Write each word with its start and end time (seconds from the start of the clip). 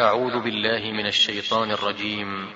أعوذ 0.00 0.40
بالله 0.40 0.92
من 0.92 1.06
الشيطان 1.06 1.70
الرجيم. 1.70 2.54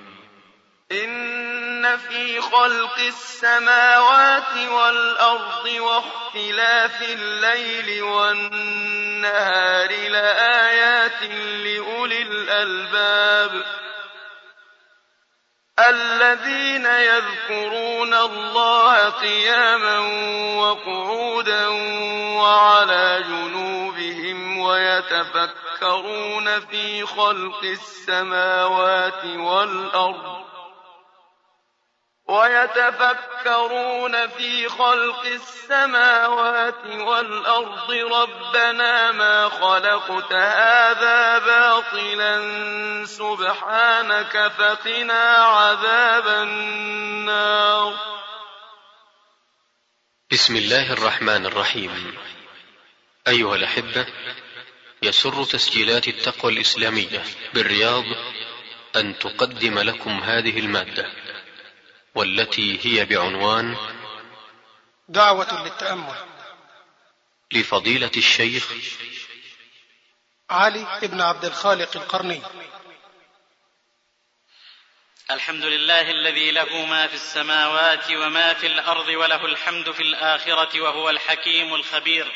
إن 0.92 1.96
في 1.96 2.40
خلق 2.40 2.98
السماوات 2.98 4.56
والأرض 4.70 5.66
واختلاف 5.66 7.02
الليل 7.02 8.02
والنهار 8.02 9.90
لآيات 9.90 11.22
لأولي 11.64 12.22
الألباب. 12.22 13.64
الذين 15.88 16.86
يذكرون 16.86 18.14
الله 18.14 19.10
قياما 19.10 19.98
وقعودا 20.58 21.68
وعلى 22.38 23.24
جنوبهم 23.28 24.58
ويتفكرون 24.58 25.63
في 26.74 27.06
خلق 27.06 27.64
السماوات 27.64 29.24
والأرض 29.24 30.44
ويتفكرون 32.28 34.28
في 34.28 34.68
خلق 34.68 35.24
السماوات 35.24 36.86
والأرض 36.86 37.90
ربنا 37.90 39.12
ما 39.12 39.48
خلقت 39.48 40.32
هذا 40.32 41.38
باطلا 41.38 42.34
سبحانك 43.04 44.52
فقنا 44.58 45.34
عذاب 45.34 46.28
النار. 46.28 47.94
بسم 50.32 50.56
الله 50.56 50.92
الرحمن 50.92 51.46
الرحيم. 51.46 52.14
أيها 53.28 53.54
الأحبة 53.54 54.06
يسر 55.06 55.44
تسجيلات 55.44 56.08
التقوى 56.08 56.52
الإسلامية 56.52 57.24
بالرياض 57.54 58.04
أن 58.96 59.18
تقدم 59.18 59.78
لكم 59.78 60.10
هذه 60.10 60.58
المادة 60.58 61.12
والتي 62.14 62.78
هي 62.82 63.04
بعنوان 63.04 63.76
دعوة 65.08 65.64
للتأمل. 65.64 66.14
لفضيلة 67.52 68.10
الشيخ 68.16 68.72
علي 70.50 70.86
بن 71.02 71.20
عبد 71.20 71.44
الخالق 71.44 71.96
القرني. 71.96 72.42
الحمد 75.30 75.64
لله 75.64 76.10
الذي 76.10 76.50
له 76.50 76.86
ما 76.86 77.06
في 77.06 77.14
السماوات 77.14 78.10
وما 78.10 78.54
في 78.54 78.66
الأرض 78.66 79.08
وله 79.08 79.44
الحمد 79.46 79.90
في 79.90 80.02
الآخرة 80.02 80.80
وهو 80.80 81.10
الحكيم 81.10 81.74
الخبير. 81.74 82.32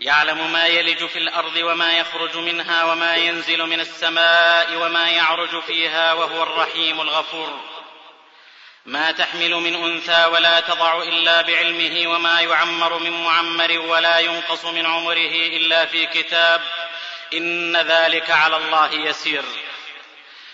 يعلم 0.00 0.52
ما 0.52 0.66
يلج 0.66 1.06
في 1.06 1.18
الأرض 1.18 1.56
وما 1.56 1.98
يخرج 1.98 2.36
منها 2.36 2.84
وما 2.84 3.16
ينزل 3.16 3.66
من 3.66 3.80
السماء 3.80 4.76
وما 4.76 5.08
يعرج 5.08 5.62
فيها 5.62 6.12
وهو 6.12 6.42
الرحيم 6.42 7.00
الغفور. 7.00 7.60
ما 8.86 9.12
تحمل 9.12 9.54
من 9.54 9.74
أنثى 9.74 10.24
ولا 10.24 10.60
تضع 10.60 11.02
إلا 11.02 11.42
بعلمه 11.42 12.10
وما 12.14 12.40
يعمر 12.40 12.98
من 12.98 13.24
معمر 13.24 13.78
ولا 13.78 14.18
ينقص 14.18 14.64
من 14.64 14.86
عمره 14.86 15.32
إلا 15.32 15.86
في 15.86 16.06
كتاب 16.06 16.60
إن 17.34 17.76
ذلك 17.76 18.30
على 18.30 18.56
الله 18.56 18.94
يسير. 18.94 19.44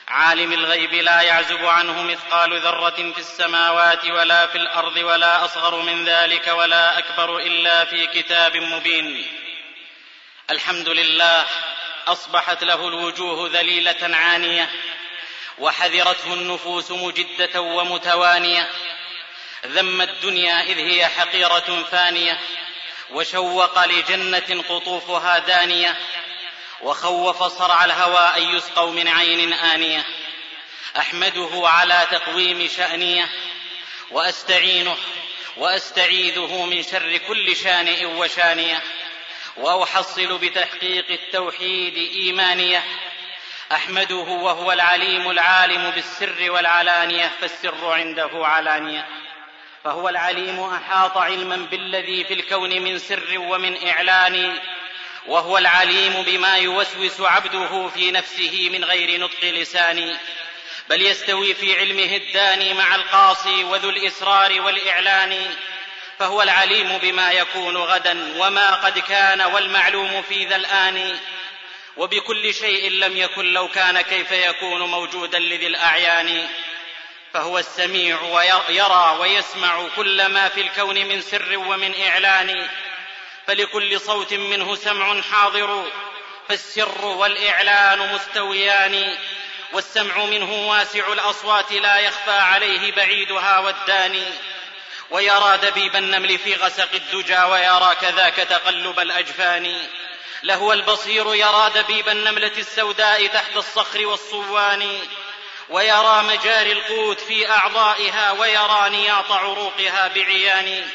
عالم 0.09 0.53
الغيب 0.53 0.95
لا 0.95 1.21
يعزب 1.21 1.65
عنه 1.65 2.03
مثقال 2.03 2.61
ذرة 2.61 3.13
في 3.13 3.19
السماوات 3.19 4.05
ولا 4.05 4.47
في 4.47 4.59
الأرض 4.59 4.97
ولا 4.97 5.45
أصغر 5.45 5.83
من 5.83 6.05
ذلك 6.05 6.47
ولا 6.49 6.99
أكبر 6.99 7.39
إلا 7.39 7.85
في 7.85 8.07
كتاب 8.07 8.57
مبين. 8.57 9.27
الحمد 10.51 10.89
لله 10.89 11.47
أصبحت 12.07 12.65
له 12.65 12.89
الوجوه 12.89 13.51
ذليلة 13.53 14.17
عانية 14.17 14.71
وحذرته 15.59 16.35
النفوس 16.35 16.91
مجدة 16.91 17.61
ومتوانية. 17.61 18.69
ذم 19.67 20.01
الدنيا 20.01 20.63
إذ 20.63 20.79
هي 20.79 21.07
حقيرة 21.07 21.85
فانية 21.91 22.41
وشوق 23.11 23.85
لجنة 23.85 24.65
قطوفها 24.69 25.39
دانية. 25.39 25.97
وخوف 26.83 27.43
صرع 27.43 27.85
الهوى 27.85 28.37
أن 28.37 28.57
يسقوا 28.57 28.91
من 28.91 29.09
عين 29.09 29.53
آنية. 29.53 30.05
أحمده 30.99 31.51
على 31.53 32.07
تقويم 32.11 32.69
شأنية. 32.77 33.29
وأستعينه 34.11 34.97
وأستعيذه 35.57 36.65
من 36.65 36.83
شر 36.83 37.17
كل 37.17 37.57
شانئ 37.57 38.05
وشانية. 38.05 38.83
وأحصل 39.57 40.39
بتحقيق 40.39 41.11
التوحيد 41.11 41.95
إيمانية. 41.97 42.85
أحمده 43.73 44.15
وهو 44.15 44.73
العليم 44.73 45.31
العالم 45.31 45.91
بالسر 45.91 46.51
والعلانية 46.51 47.33
فالسر 47.41 47.93
عنده 47.93 48.31
علانية. 48.35 49.07
فهو 49.85 50.09
العليم 50.09 50.61
أحاط 50.61 51.17
علما 51.17 51.57
بالذي 51.57 52.25
في 52.25 52.35
الكون 52.35 52.83
من 52.83 52.99
سر 52.99 53.39
ومن 53.39 53.89
إعلان. 53.89 54.59
وهو 55.29 55.59
العليم 55.59 56.23
بما 56.23 56.57
يوسوس 56.57 57.21
عبده 57.21 57.89
في 57.89 58.11
نفسه 58.11 58.69
من 58.73 58.85
غير 58.85 59.21
نطق 59.21 59.45
لسان 59.45 60.17
بل 60.89 61.03
يستوي 61.03 61.55
في 61.55 61.79
علمه 61.79 62.17
الداني 62.17 62.75
مع 62.75 62.95
القاصي 62.95 63.65
وذو 63.65 63.91
الإسرار 63.91 64.61
والإعلان 64.61 65.55
فهو 66.19 66.43
العليم 66.43 66.99
بما 66.99 67.33
يكون 67.33 67.77
غدا 67.77 68.33
وما 68.39 68.75
قد 68.75 68.99
كان 68.99 69.43
والمعلوم 69.43 70.23
في 70.23 70.45
ذا 70.45 70.57
الآن 70.57 71.19
وبكل 71.97 72.55
شيء 72.55 72.91
لم 72.91 73.17
يكن 73.17 73.53
لو 73.53 73.69
كان 73.69 74.01
كيف 74.01 74.33
يكون 74.33 74.81
موجودا 74.81 75.39
لذي 75.39 75.67
الأعيان 75.67 76.49
فهو 77.33 77.59
السميع 77.59 78.23
ويرى 78.23 79.17
ويسمع 79.21 79.89
كل 79.97 80.27
ما 80.27 80.49
في 80.49 80.61
الكون 80.61 81.07
من 81.07 81.21
سر 81.21 81.57
ومن 81.57 81.95
إعلان. 82.09 82.69
فلكل 83.47 84.01
صوت 84.01 84.35
منه 84.35 84.77
سمع 84.77 85.21
حاضر 85.23 85.85
فالسر 86.49 87.05
والإعلان 87.05 88.15
مستويان 88.15 89.17
والسمع 89.73 90.25
منه 90.25 90.69
واسع 90.69 91.13
الأصوات 91.13 91.73
لا 91.73 91.99
يخفى 91.99 92.31
عليه 92.31 92.93
بعيدها 92.93 93.59
والداني 93.59 94.25
ويرى 95.11 95.59
دبيب 95.63 95.97
النمل 95.97 96.39
في 96.39 96.55
غسق 96.55 96.89
الدجى 96.95 97.43
ويرى 97.43 97.95
كذاك 98.01 98.35
تقلب 98.35 99.01
الأجفان. 99.01 99.77
لهو 100.43 100.73
البصير 100.73 101.35
يرى 101.35 101.71
دبيب 101.75 102.09
النملة 102.09 102.53
السوداء 102.59 103.27
تحت 103.27 103.57
الصخر 103.57 104.07
والصوان. 104.07 105.01
ويرى 105.69 106.23
مجاري 106.23 106.73
القوت 106.73 107.21
في 107.21 107.51
أعضائها 107.51 108.33
ويرى 108.33 108.91
نياط 108.91 109.33
عروقها 109.33 110.09
بعيان. 110.09 110.89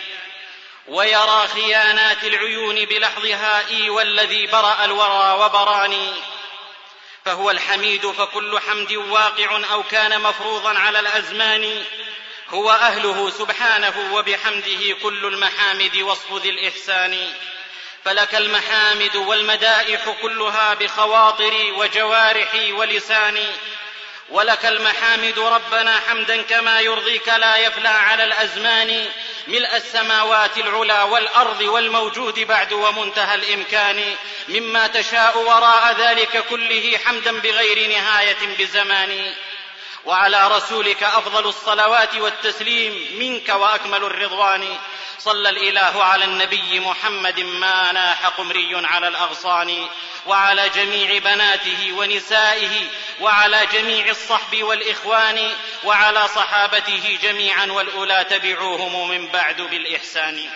ويرى 0.88 1.48
خيانات 1.48 2.24
العيون 2.24 2.86
بلحظها 2.86 3.68
إي 3.68 3.90
والذي 3.90 4.48
برأ 4.48 4.86
الورى 4.86 5.46
وبراني. 5.46 6.14
فهو 7.26 7.52
الحميد 7.52 8.12
فكل 8.12 8.60
حمد 8.60 8.94
واقع 8.94 9.62
أو 9.72 9.84
كان 9.84 10.22
مفروضا 10.22 10.80
على 10.80 11.00
الأزمان. 11.00 11.84
هو 12.50 12.72
أهله 12.72 13.30
سبحانه 13.30 14.14
وبحمده 14.14 14.96
كل 15.04 15.26
المحامد 15.26 15.98
وصف 15.98 16.34
ذي 16.34 16.50
الإحسان. 16.50 17.34
فلك 18.06 18.36
المحامد 18.36 19.16
والمدائح 19.16 20.16
كلها 20.22 20.74
بخواطري 20.74 21.72
وجوارحي 21.72 22.72
ولساني. 22.72 23.48
ولك 24.32 24.66
المحامد 24.66 25.40
ربنا 25.40 26.00
حمدا 26.08 26.42
كما 26.42 26.80
يرضيك 26.80 27.28
لا 27.28 27.58
يفلى 27.58 27.88
على 27.88 28.24
الأزمان 28.24 29.06
ملء 29.48 29.76
السماوات 29.76 30.58
العلى 30.58 31.04
والأرض 31.04 31.62
والموجود 31.62 32.40
بعد 32.40 32.74
ومنتهى 32.74 33.36
الإمكان 33.36 34.16
مما 34.48 34.88
تشاء 34.88 35.38
وراء 35.38 35.96
ذلك 36.00 36.46
كله 36.50 37.00
حمدا 37.06 37.40
بغير 37.40 37.90
نهاية 37.90 38.58
بزمان 38.60 39.34
وعلى 40.06 40.48
رسولك 40.48 41.04
أفضل 41.04 41.48
الصلوات 41.48 42.16
والتسليم 42.16 43.20
منك 43.20 43.50
وأكمل 43.50 44.04
الرضوان. 44.04 44.78
صلى 45.20 45.50
الإله 45.50 46.04
على 46.04 46.26
النبي 46.26 46.80
محمد 46.80 47.40
ما 47.40 47.92
ناح 47.92 48.28
قمري 48.28 48.88
على 48.88 49.08
الأغصان 49.08 49.88
وعلى 50.28 50.70
جميع 50.70 51.18
بناته 51.18 51.94
ونسائه 51.98 52.88
وعلى 53.20 53.66
جميع 53.66 54.10
الصحب 54.10 54.64
والإخوان 54.64 55.52
وعلى 55.84 56.28
صحابته 56.28 57.20
جميعا 57.24 57.66
والأولى 57.66 58.26
تبعوهم 58.30 59.10
من 59.10 59.28
بعد 59.28 59.62
بالإحسان. 59.62 60.50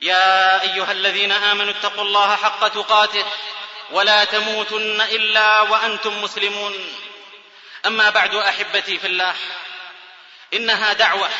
يا 0.00 0.62
أيها 0.62 0.92
الذين 0.92 1.32
آمنوا 1.32 1.70
اتقوا 1.70 2.04
الله 2.04 2.36
حق 2.36 2.68
تقاته 2.68 3.24
ولا 3.90 4.24
تموتن 4.24 5.00
إلا 5.00 5.60
وأنتم 5.60 6.22
مسلمون. 6.22 6.74
أما 7.86 8.10
بعد 8.10 8.34
أحبتي 8.34 8.98
في 8.98 9.06
الله 9.06 9.34
إنها 10.54 10.92
دعوة 10.92 11.30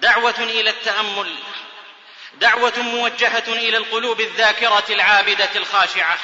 دعوة 0.00 0.38
إلى 0.38 0.70
التأمل 0.70 1.34
دعوة 2.34 2.72
موجهة 2.76 3.44
إلى 3.48 3.76
القلوب 3.76 4.20
الذاكرة 4.20 4.84
العابدة 4.90 5.48
الخاشعة 5.56 6.18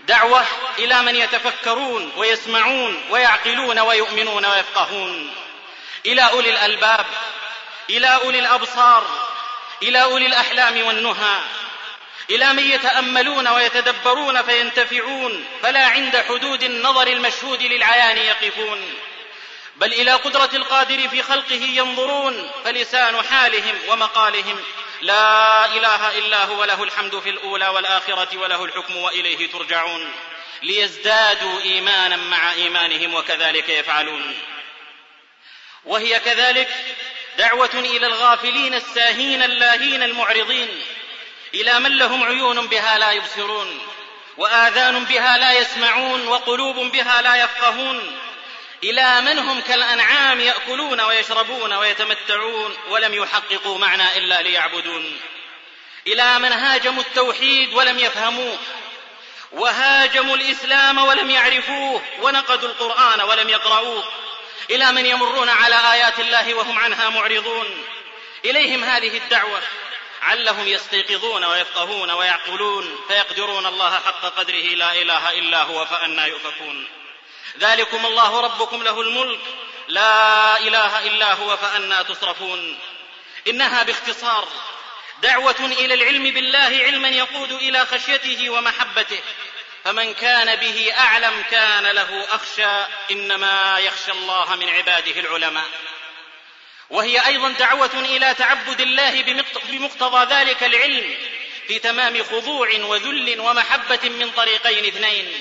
دعوة 0.00 0.46
إلى 0.78 1.02
من 1.02 1.16
يتفكرون 1.16 2.12
ويسمعون 2.16 3.04
ويعقلون 3.10 3.78
ويؤمنون 3.78 4.46
ويفقهون 4.46 5.34
إلى 6.06 6.22
أولي 6.22 6.50
الألباب 6.50 7.06
إلى 7.90 8.14
أولي 8.14 8.38
الأبصار 8.38 9.06
إلى 9.82 10.02
أولي 10.02 10.26
الأحلام 10.26 10.86
والنهى. 10.86 11.40
إلى 12.30 12.52
من 12.52 12.70
يتأملون 12.70 13.48
ويتدبرون 13.48 14.42
فينتفعون 14.42 15.44
فلا 15.62 15.86
عند 15.86 16.16
حدود 16.16 16.62
النظر 16.62 17.06
المشهود 17.06 17.62
للعيان 17.62 18.18
يقفون. 18.18 18.94
بل 19.76 19.92
إلى 19.92 20.12
قدرة 20.12 20.50
القادر 20.54 21.08
في 21.08 21.22
خلقه 21.22 21.62
ينظرون 21.62 22.50
فلسان 22.64 23.22
حالهم 23.22 23.74
ومقالهم 23.88 24.60
لا 25.00 25.66
إله 25.66 26.18
إلا 26.18 26.44
هو 26.44 26.64
له 26.64 26.82
الحمد 26.82 27.18
في 27.20 27.30
الأولى 27.30 27.68
والآخرة 27.68 28.38
وله 28.38 28.64
الحكم 28.64 28.96
وإليه 28.96 29.50
ترجعون. 29.50 30.12
ليزدادوا 30.62 31.60
إيمانا 31.60 32.16
مع 32.16 32.52
إيمانهم 32.52 33.14
وكذلك 33.14 33.68
يفعلون. 33.68 34.34
وهي 35.84 36.20
كذلك 36.20 36.68
دعوة 37.38 37.74
إلى 37.74 38.06
الغافلين 38.06 38.74
الساهين 38.74 39.42
اللاهين 39.42 40.02
المعرضين. 40.02 40.68
إلى 41.54 41.80
من 41.80 41.98
لهم 41.98 42.24
عيون 42.24 42.66
بها 42.66 42.98
لا 42.98 43.12
يبصرون 43.12 43.80
وآذان 44.36 45.04
بها 45.04 45.38
لا 45.38 45.52
يسمعون 45.52 46.26
وقلوب 46.28 46.76
بها 46.76 47.22
لا 47.22 47.34
يفقهون. 47.34 48.18
إلى 48.84 49.20
من 49.20 49.38
هم 49.38 49.60
كالأنعام 49.60 50.40
يأكلون 50.40 51.00
ويشربون 51.00 51.72
ويتمتعون 51.72 52.76
ولم 52.88 53.14
يحققوا 53.14 53.78
معنى 53.78 54.18
إلا 54.18 54.42
ليعبدون. 54.42 55.20
إلى 56.06 56.38
من 56.38 56.52
هاجموا 56.52 57.02
التوحيد 57.02 57.74
ولم 57.74 57.98
يفهموه 57.98 58.58
وهاجموا 59.52 60.36
الإسلام 60.36 60.98
ولم 60.98 61.30
يعرفوه 61.30 62.02
ونقدوا 62.20 62.68
القرآن 62.68 63.20
ولم 63.20 63.48
يقرؤوه. 63.48 64.04
إلى 64.70 64.92
من 64.92 65.06
يمرون 65.06 65.48
على 65.48 65.92
آيات 65.92 66.20
الله 66.20 66.54
وهم 66.54 66.78
عنها 66.78 67.08
معرضون. 67.08 67.66
إليهم 68.44 68.84
هذه 68.84 69.16
الدعوة. 69.16 69.62
علهم 70.22 70.68
يستيقظون 70.68 71.44
ويفقهون 71.44 72.10
ويعقلون 72.10 72.98
فيقدرون 73.08 73.66
الله 73.66 73.90
حق 73.90 74.20
قدره 74.20 74.54
لا 74.54 74.92
إله 74.92 75.38
إلا 75.38 75.62
هو 75.62 75.86
فانى 75.86 76.22
يؤفكون. 76.22 76.88
ذلكم 77.58 78.06
الله 78.06 78.40
ربكم 78.40 78.82
له 78.82 79.00
الملك 79.00 79.40
لا 79.88 80.58
إله 80.58 81.06
إلا 81.06 81.34
هو 81.34 81.56
فانى 81.56 82.04
تصرفون. 82.04 82.78
إنها 83.48 83.82
باختصار 83.82 84.48
دعوة 85.22 85.60
إلى 85.60 85.94
العلم 85.94 86.22
بالله 86.22 86.58
علما 86.58 87.08
يقود 87.08 87.52
إلى 87.52 87.86
خشيته 87.86 88.50
ومحبته 88.50 89.20
فمن 89.84 90.14
كان 90.14 90.56
به 90.56 90.94
أعلم 90.98 91.42
كان 91.50 91.86
له 91.86 92.26
أخشى 92.34 92.92
إنما 93.10 93.78
يخشى 93.78 94.12
الله 94.12 94.56
من 94.56 94.68
عباده 94.68 95.20
العلماء. 95.20 95.68
وهي 96.90 97.26
أيضا 97.26 97.48
دعوة 97.48 97.90
إلى 97.94 98.34
تعبد 98.34 98.80
الله 98.80 99.22
بمقتضى 99.68 100.34
ذلك 100.34 100.64
العلم 100.64 101.14
في 101.68 101.78
تمام 101.78 102.24
خضوع 102.24 102.68
وذل 102.80 103.40
ومحبة 103.40 104.08
من 104.08 104.30
طريقين 104.30 104.84
اثنين. 104.84 105.40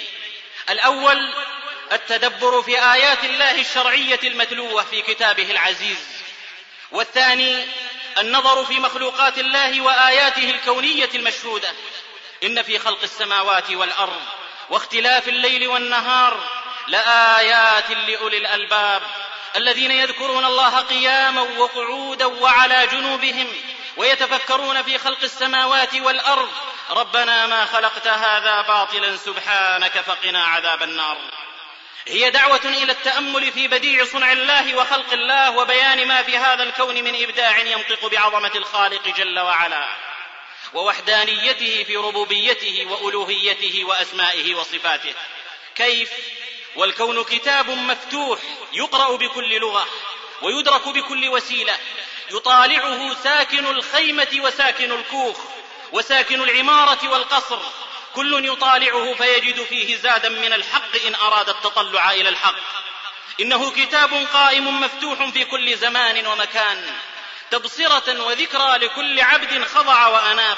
الأول 0.70 1.34
التدبر 1.92 2.62
في 2.62 2.80
آيات 2.94 3.24
الله 3.24 3.62
الشرعية 3.62 4.20
المتلوة 4.24 4.84
في 4.84 5.02
كتابه 5.02 5.52
العزيز. 5.52 6.08
والثاني 6.92 7.66
النظر 8.18 8.66
في 8.66 8.80
مخلوقات 8.80 9.38
الله 9.38 9.82
وآياته 9.82 10.50
الكونية 10.50 11.10
المشهودة. 11.16 11.70
إن 12.44 12.62
في 12.62 12.80
خلق 12.80 13.04
السماوات 13.04 13.72
والأرض 13.72 14.22
واختلاف 14.70 15.28
الليل 15.28 15.68
والنهار 15.68 16.62
لآيات 16.88 17.92
لأولي 17.92 18.38
الألباب. 18.38 19.02
الذين 19.56 19.92
يذكرون 19.92 20.46
الله 20.46 20.80
قياما 20.80 21.42
وقعودا 21.42 22.26
وعلى 22.26 22.88
جنوبهم 22.88 23.48
ويتفكرون 23.98 24.84
في 24.84 24.98
خلق 24.98 25.24
السماوات 25.24 25.96
والأرض. 25.96 26.50
ربنا 26.90 27.48
ما 27.48 27.66
خلقت 27.66 28.08
هذا 28.08 28.62
باطلا 28.62 29.18
سبحانك 29.18 30.02
فقنا 30.02 30.44
عذاب 30.44 30.84
النار. 30.84 31.18
هي 32.08 32.30
دعوة 32.30 32.66
إلى 32.66 32.92
التأمل 32.92 33.52
في 33.52 33.68
بديع 33.68 34.06
صنع 34.06 34.32
الله 34.32 34.76
وخلق 34.76 35.14
الله 35.14 35.52
وبيان 35.52 36.08
ما 36.08 36.24
في 36.24 36.38
هذا 36.38 36.64
الكون 36.64 36.96
من 37.04 37.24
إبداع 37.24 37.58
ينطق 37.58 38.06
بعظمة 38.06 38.52
الخالق 38.56 39.08
جل 39.18 39.40
وعلا 39.40 39.88
ووحدانيته 40.74 41.84
في 41.84 41.98
ربوبيته 41.98 42.86
وألوهيته 42.90 43.84
وأسمائه 43.86 44.56
وصفاته. 44.56 45.14
كيف؟ 45.76 46.12
والكون 46.76 47.24
كتاب 47.24 47.70
مفتوح 47.70 48.40
يقرأ 48.74 49.16
بكل 49.16 49.60
لغة 49.60 49.88
ويدرك 50.42 50.88
بكل 50.88 51.30
وسيلة. 51.30 51.78
يطالعه 52.32 53.24
ساكن 53.24 53.66
الخيمة 53.66 54.28
وساكن 54.36 54.92
الكوخ 54.92 55.38
وساكن 55.92 56.42
العمارة 56.42 57.10
والقصر. 57.10 57.60
كل 58.16 58.46
يطالعه 58.46 59.14
فيجد 59.14 59.64
فيه 59.64 59.98
زادا 59.98 60.30
من 60.30 60.54
الحق 60.54 61.06
إن 61.08 61.16
أراد 61.16 61.50
التطلع 61.50 62.12
إلى 62.12 62.30
الحق. 62.30 62.56
إنه 63.40 63.72
كتاب 63.72 64.28
قائم 64.34 64.82
مفتوح 64.82 65.30
في 65.30 65.46
كل 65.46 65.78
زمان 65.78 66.28
ومكان 66.28 66.92
تبصرة 67.52 68.24
وذكرى 68.24 68.78
لكل 68.78 69.20
عبد 69.20 69.64
خضع 69.64 70.08
وأناب. 70.08 70.58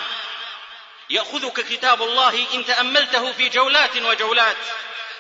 يأخذك 1.10 1.60
كتاب 1.60 2.02
الله 2.02 2.46
إن 2.54 2.66
تأملته 2.66 3.32
في 3.32 3.50
جولات 3.50 3.98
وجولات. 3.98 4.58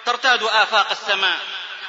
ترتاد 0.05 0.43
آفاق 0.43 0.91
السماء 0.91 1.39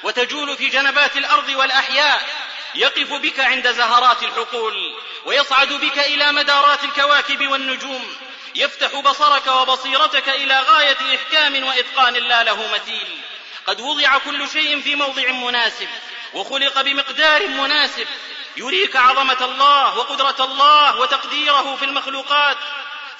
وتجول 0.02 0.56
في 0.56 0.68
جنبات 0.68 1.16
الأرض 1.16 1.48
والأحياء 1.48 2.28
يقف 2.74 3.12
بك 3.12 3.40
عند 3.40 3.72
زهرات 3.72 4.22
الحقول 4.22 4.94
ويصعد 5.24 5.72
بك 5.72 5.98
إلى 5.98 6.32
مدارات 6.32 6.84
الكواكب 6.84 7.48
والنجوم 7.48 8.16
يفتح 8.54 9.00
بصرك 9.00 9.46
وبصيرتك 9.46 10.28
إلى 10.28 10.60
غاية 10.60 10.96
إحكام 11.14 11.64
وإتقان 11.64 12.14
لا 12.14 12.42
له 12.42 12.72
مثيل. 12.74 13.20
قد 13.66 13.80
وضع 13.80 14.18
كل 14.18 14.48
شيء 14.48 14.80
في 14.80 14.94
موضع 14.94 15.30
مناسب 15.30 15.88
وخلق 16.34 16.80
بمقدار 16.80 17.48
مناسب 17.48 18.06
يريك 18.56 18.96
عظمة 18.96 19.44
الله 19.44 19.98
وقدرة 19.98 20.44
الله 20.44 20.96
وتقديره 20.96 21.76
في 21.76 21.84
المخلوقات. 21.84 22.56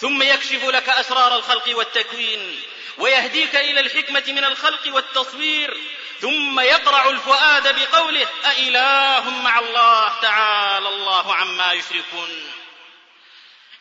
ثم 0.01 0.23
يكشف 0.23 0.65
لك 0.65 0.89
أسرار 0.89 1.37
الخلق 1.37 1.77
والتكوين 1.77 2.63
ويهديك 2.99 3.57
إلى 3.57 3.81
الحكمة 3.81 4.25
من 4.29 4.45
الخلق 4.45 4.95
والتصوير 4.95 5.77
ثم 6.21 6.61
يقرع 6.61 7.11
الفؤاد 7.11 7.81
بقوله 7.81 8.29
أإله 8.45 9.31
مع 9.31 9.59
الله 9.59 10.21
تعالى 10.21 10.89
الله 10.89 11.35
عما 11.35 11.73
يشركون. 11.73 12.51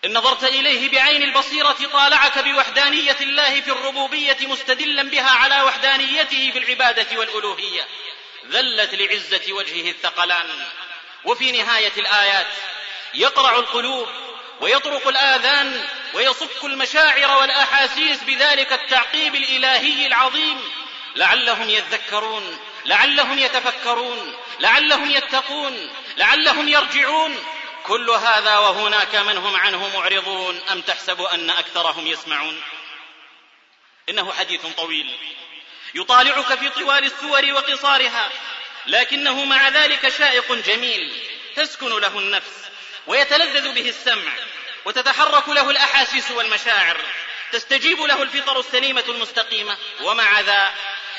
إن 0.06 0.18
نظرت 0.18 0.44
إليه 0.44 0.90
بعين 0.90 1.24
البصيرة 1.24 1.78
طالعك 1.94 2.40
بوحدانية 2.40 3.18
الله 3.22 3.62
في 3.62 3.72
الربوبية 3.72 4.38
مستدلا 4.42 5.04
بها 5.04 5.30
على 5.30 5.62
وحدانيته 5.62 6.52
في 6.52 6.60
العبادة 6.60 7.20
والألوهية 7.20 7.88
ذلت 8.50 8.94
لعزة 8.94 9.54
وجهه 9.54 9.90
الثقلان. 9.90 10.50
وفي 11.26 11.52
نهاية 11.52 11.94
الآيات 11.98 12.48
يقرع 13.14 13.56
القلوب 13.56 14.10
ويطرق 14.62 15.08
الآذان 15.08 15.88
ويصك 16.13 16.65
المشاعر 16.65 17.39
والأحاسيس 17.39 18.24
بذلك 18.24 18.74
التعقيب 18.74 19.36
الإلهي 19.36 20.08
العظيم. 20.08 20.72
لعلهم 21.15 21.70
يذكرون 21.70 22.60
لعلهم 22.86 23.39
يتفكرون 23.39 24.36
لعلهم 24.60 25.12
يتقون 25.12 25.89
لعلهم 26.17 26.70
يرجعون. 26.70 27.43
كل 27.84 28.10
هذا 28.10 28.58
وهناك 28.58 29.15
من 29.15 29.38
هم 29.38 29.55
عنه 29.55 29.98
معرضون. 29.98 30.62
أم 30.72 30.82
تحسب 30.82 31.22
أن 31.22 31.50
أكثرهم 31.50 32.08
يسمعون؟ 32.08 32.62
إنه 34.10 34.34
حديث 34.34 34.62
طويل. 34.65 35.17
يطالعك 35.96 36.60
في 36.60 36.70
طوال 36.70 37.05
السور 37.05 37.53
وقصارها 37.53 38.29
لكنه 38.88 39.46
مع 39.46 39.70
ذلك 39.70 40.10
شائق 40.10 40.51
جميل. 40.51 41.24
تسكن 41.55 42.00
له 42.00 42.20
النفس 42.20 42.63
ويتلذذ 43.08 43.74
به 43.74 43.89
السمع. 43.89 44.32
وتتحرك 44.86 45.50
له 45.50 45.70
الأحاسيس 45.70 46.32
والمشاعر 46.32 46.98
تستجيب 47.52 48.02
له 48.02 48.22
الفطر 48.22 48.60
السليمة 48.60 49.04
المستقيمة 49.10 49.78
ومع 50.02 50.40
ذا 50.40 50.74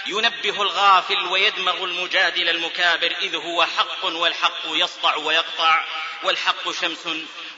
ينبه 0.07 0.63
الغافل 0.63 1.27
ويدمغ 1.27 1.85
المجادل 1.85 2.49
المكابر 2.49 3.17
إذ 3.23 3.37
هو 3.37 3.65
حق 3.65 4.05
والحق 4.05 4.63
يسطع 4.67 5.17
ويقطع 5.17 5.85
والحق 6.23 6.71
شمس 6.71 7.09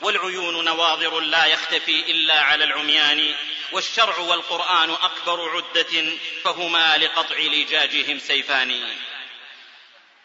والعيون 0.01 0.65
نواظر 0.65 1.19
لا 1.19 1.45
يختفي 1.45 2.11
إلا 2.11 2.41
على 2.41 2.63
العميان 2.63 3.35
والشرع 3.71 4.17
والقرآن 4.17 4.91
أكبر 4.91 5.49
عدة 5.49 6.17
فهما 6.43 6.97
لقطع 6.97 7.37
لجاجهم 7.37 8.19
سيفان. 8.19 8.97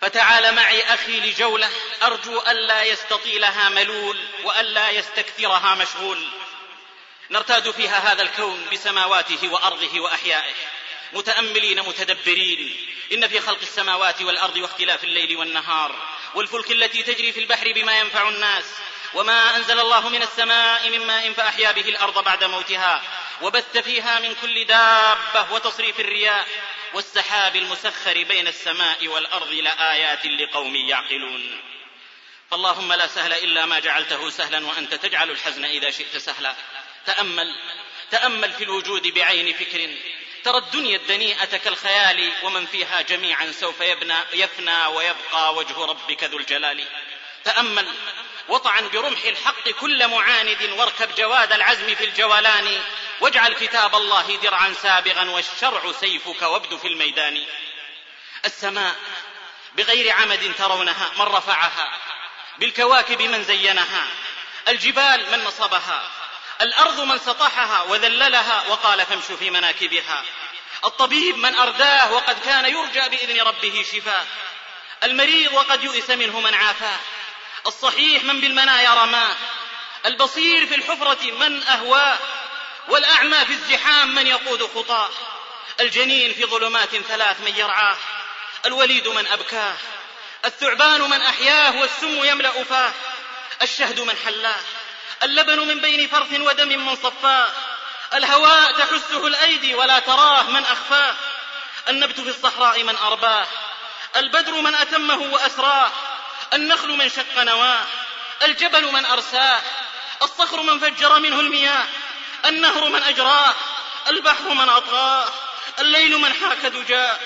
فتعال 0.02 0.54
معي 0.54 0.94
أخي 0.94 1.20
لجولة 1.20 1.70
أرجو 2.02 2.40
ألا 2.40 2.82
يستطيلها 2.82 3.68
ملول 3.68 4.18
وألا 4.44 4.90
يستكثرها 4.90 5.74
مشغول. 5.74 6.28
نرتاد 7.30 7.70
فيها 7.70 8.12
هذا 8.12 8.22
الكون 8.22 8.66
بسماواته 8.72 9.48
وأرضه 9.48 10.00
وأحيائه. 10.00 10.54
متأملين 11.12 11.80
متدبرين. 11.80 12.86
إن 13.12 13.28
في 13.28 13.40
خلق 13.40 13.60
السماوات 13.62 14.22
والأرض 14.22 14.56
واختلاف 14.56 15.04
الليل 15.04 15.36
والنهار 15.36 15.94
والفلك 16.34 16.70
التي 16.70 17.02
تجري 17.02 17.32
في 17.32 17.40
البحر 17.40 17.72
بما 17.72 17.98
ينفع 17.98 18.28
الناس 18.28 18.64
وما 19.14 19.56
أنزل 19.56 19.80
الله 19.80 20.08
من 20.08 20.22
السماء 20.22 20.90
من 20.90 21.06
ماء 21.06 21.32
فأحيا 21.32 21.72
به 21.72 21.88
الأرض 21.88 22.24
بعد 22.24 22.44
موتها. 22.44 23.02
وبث 23.42 23.78
فيها 23.78 24.20
من 24.20 24.34
كل 24.34 24.64
دابة 24.64 25.52
وتصريف 25.52 26.00
الرياح 26.00 26.46
والسحاب 26.94 27.56
المسخر 27.56 28.22
بين 28.22 28.48
السماء 28.48 29.08
والأرض 29.08 29.52
لآيات 29.52 30.26
لقوم 30.26 30.76
يعقلون. 30.76 31.60
فاللهم 32.50 32.92
لا 32.92 33.06
سهل 33.06 33.32
إلا 33.32 33.66
ما 33.66 33.78
جعلته 33.78 34.30
سهلا 34.30 34.66
وأنت 34.66 34.94
تجعل 34.94 35.30
الحزن 35.30 35.64
إذا 35.64 35.90
شئت 35.90 36.16
سهلا. 36.16 36.54
تأمل 37.06 37.54
تأمل 38.10 38.52
في 38.52 38.64
الوجود 38.64 39.06
بعين 39.06 39.52
فكر. 39.52 39.94
ترى 40.44 40.58
الدنيا 40.58 40.96
الدنيئة 40.96 41.56
كالخيال 41.56 42.32
ومن 42.42 42.66
فيها 42.66 43.00
جميعا 43.00 43.52
سوف 43.52 43.80
يبنى 43.80 44.16
يفنى 44.32 44.86
ويبقى 44.86 45.54
وجه 45.54 45.84
ربك 45.84 46.24
ذو 46.24 46.38
الجلال. 46.38 46.84
تأمل 47.44 47.88
وطعن 48.48 48.88
برمح 48.88 49.24
الحق 49.24 49.68
كل 49.68 50.08
معاند 50.08 50.62
واركب 50.76 51.14
جواد 51.14 51.52
العزم 51.52 51.94
في 51.94 52.04
الجولان 52.04 52.80
واجعل 53.20 53.52
كتاب 53.52 53.94
الله 53.94 54.36
درعا 54.36 54.74
سابغا 54.82 55.30
والشرع 55.30 55.92
سيفك 55.92 56.42
وابد 56.42 56.76
في 56.76 56.88
الميدان. 56.88 57.44
السماء 58.44 58.96
بغير 59.74 60.12
عمد 60.12 60.54
ترونها 60.58 61.10
من 61.18 61.22
رفعها 61.22 61.98
بالكواكب 62.58 63.22
من 63.22 63.44
زينها 63.44 64.06
الجبال 64.68 65.30
من 65.32 65.44
نصبها 65.44 66.10
الأرض 66.60 67.00
من 67.00 67.18
سطحها 67.18 67.82
وذللها 67.82 68.64
وقال 68.68 69.06
فامشوا 69.06 69.36
في 69.36 69.50
مناكبها. 69.50 70.24
الطبيب 70.84 71.36
من 71.36 71.54
أرداه 71.54 72.12
وقد 72.12 72.36
كان 72.44 72.64
يرجى 72.64 73.08
بإذن 73.08 73.40
ربه 73.40 73.84
شفاه. 73.92 74.24
المريض 75.02 75.52
وقد 75.52 75.84
يئس 75.84 76.10
منه 76.10 76.40
من 76.40 76.54
عافاه. 76.54 76.98
الصحيح 77.66 78.24
من 78.24 78.40
بالمنايا 78.40 78.94
رماه 78.94 79.36
البصير 80.06 80.66
في 80.66 80.74
الحفرة 80.74 81.30
من 81.30 81.62
اهواه 81.62 82.18
والأعمى 82.88 83.38
في 83.44 83.52
الزحام 83.52 84.14
من 84.14 84.26
يقود 84.26 84.62
خطاه. 84.62 85.10
الجنين 85.80 86.34
في 86.34 86.44
ظلمات 86.44 86.96
ثلاث 86.96 87.40
من 87.40 87.56
يرعاه 87.56 87.96
الوليد 88.66 89.08
من 89.08 89.26
أبكاه. 89.26 89.74
الثعبان 90.44 91.00
من 91.00 91.22
أحياه 91.22 91.80
والسم 91.80 92.24
يملأ 92.24 92.64
فاه. 92.64 92.92
الشهد 93.62 94.00
من 94.00 94.16
حلاه 94.24 94.60
اللبن 95.22 95.58
من 95.58 95.80
بين 95.80 96.08
فرث 96.08 96.40
ودم 96.40 96.68
من 96.68 96.96
صفاه. 96.96 97.48
الهواء 98.14 98.72
تحسه 98.72 99.26
الأيدي 99.26 99.74
ولا 99.74 99.98
تراه 99.98 100.42
من 100.42 100.64
أخفاه. 100.64 101.14
النبت 101.88 102.20
في 102.20 102.28
الصحراء 102.28 102.82
من 102.82 102.96
أرباه. 102.96 103.46
البدر 104.16 104.52
من 104.52 104.74
أتمه 104.74 105.18
وأسراه. 105.32 105.90
النخل 106.52 106.88
من 106.88 107.08
شق 107.08 107.38
نواه 107.38 107.86
الجبل 108.42 108.92
من 108.92 109.04
أرساه 109.04 109.60
الصخر 110.22 110.62
من 110.62 110.78
فجر 110.78 111.18
منه 111.18 111.40
المياه 111.40 111.86
النهر 112.46 112.88
من 112.88 113.02
أجراه 113.02 113.54
البحر 114.08 114.48
من 114.48 114.68
أطغاه 114.68 115.28
الليل 115.78 116.18
من 116.18 116.32
حاك 116.32 116.66
دجاه 116.66 117.18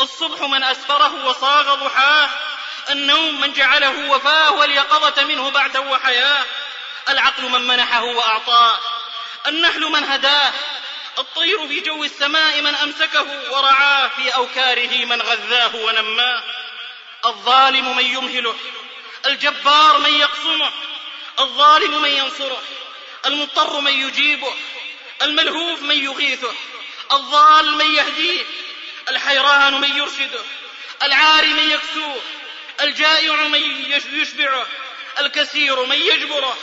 الصبح 0.00 0.40
من 0.40 0.64
أسفره 0.64 1.24
وصاغ 1.24 1.74
ضحاه 1.74 2.28
النوم 2.90 3.40
من 3.40 3.52
جعله 3.52 4.10
وفاه 4.10 4.52
واليقظة 4.52 5.24
منه 5.24 5.50
بعد 5.50 5.76
وحياه 5.76 6.44
العقل 7.08 7.42
من 7.42 7.66
منحه 7.66 8.02
وأعطاه 8.02 8.78
النحل 9.46 9.80
من 9.80 10.04
هداه 10.04 10.52
الطير 11.18 11.68
في 11.68 11.80
جو 11.80 12.04
السماء 12.04 12.60
من 12.60 12.74
أمسكه 12.74 13.26
ورعاه 13.50 14.08
في 14.08 14.34
أوكاره 14.34 15.04
من 15.04 15.22
غذاه 15.22 15.76
ونماه. 15.76 16.42
الظالم 17.26 17.96
من 17.96 18.04
يمهله 18.04 18.56
الجبار 19.26 19.98
من 19.98 20.14
يقصمه 20.14 20.72
الظالم 21.38 22.02
من 22.02 22.10
ينصره 22.10 22.62
المضطر 23.26 23.80
من 23.80 23.92
يجيبه 23.92 24.54
الملهوف 25.22 25.82
من 25.82 26.04
يغيثه 26.04 26.54
الضال 27.12 27.74
من 27.74 27.94
يهديه 27.94 28.44
الحيران 29.08 29.80
من 29.80 29.96
يرشده 29.96 30.40
العاري 31.02 31.52
من 31.54 31.70
يكسوه 31.70 32.20
الجائع 32.80 33.34
من 33.34 33.62
يشبعه 34.12 34.66
الكثير 35.18 35.84
من 35.84 35.96
يجبره 35.96 36.56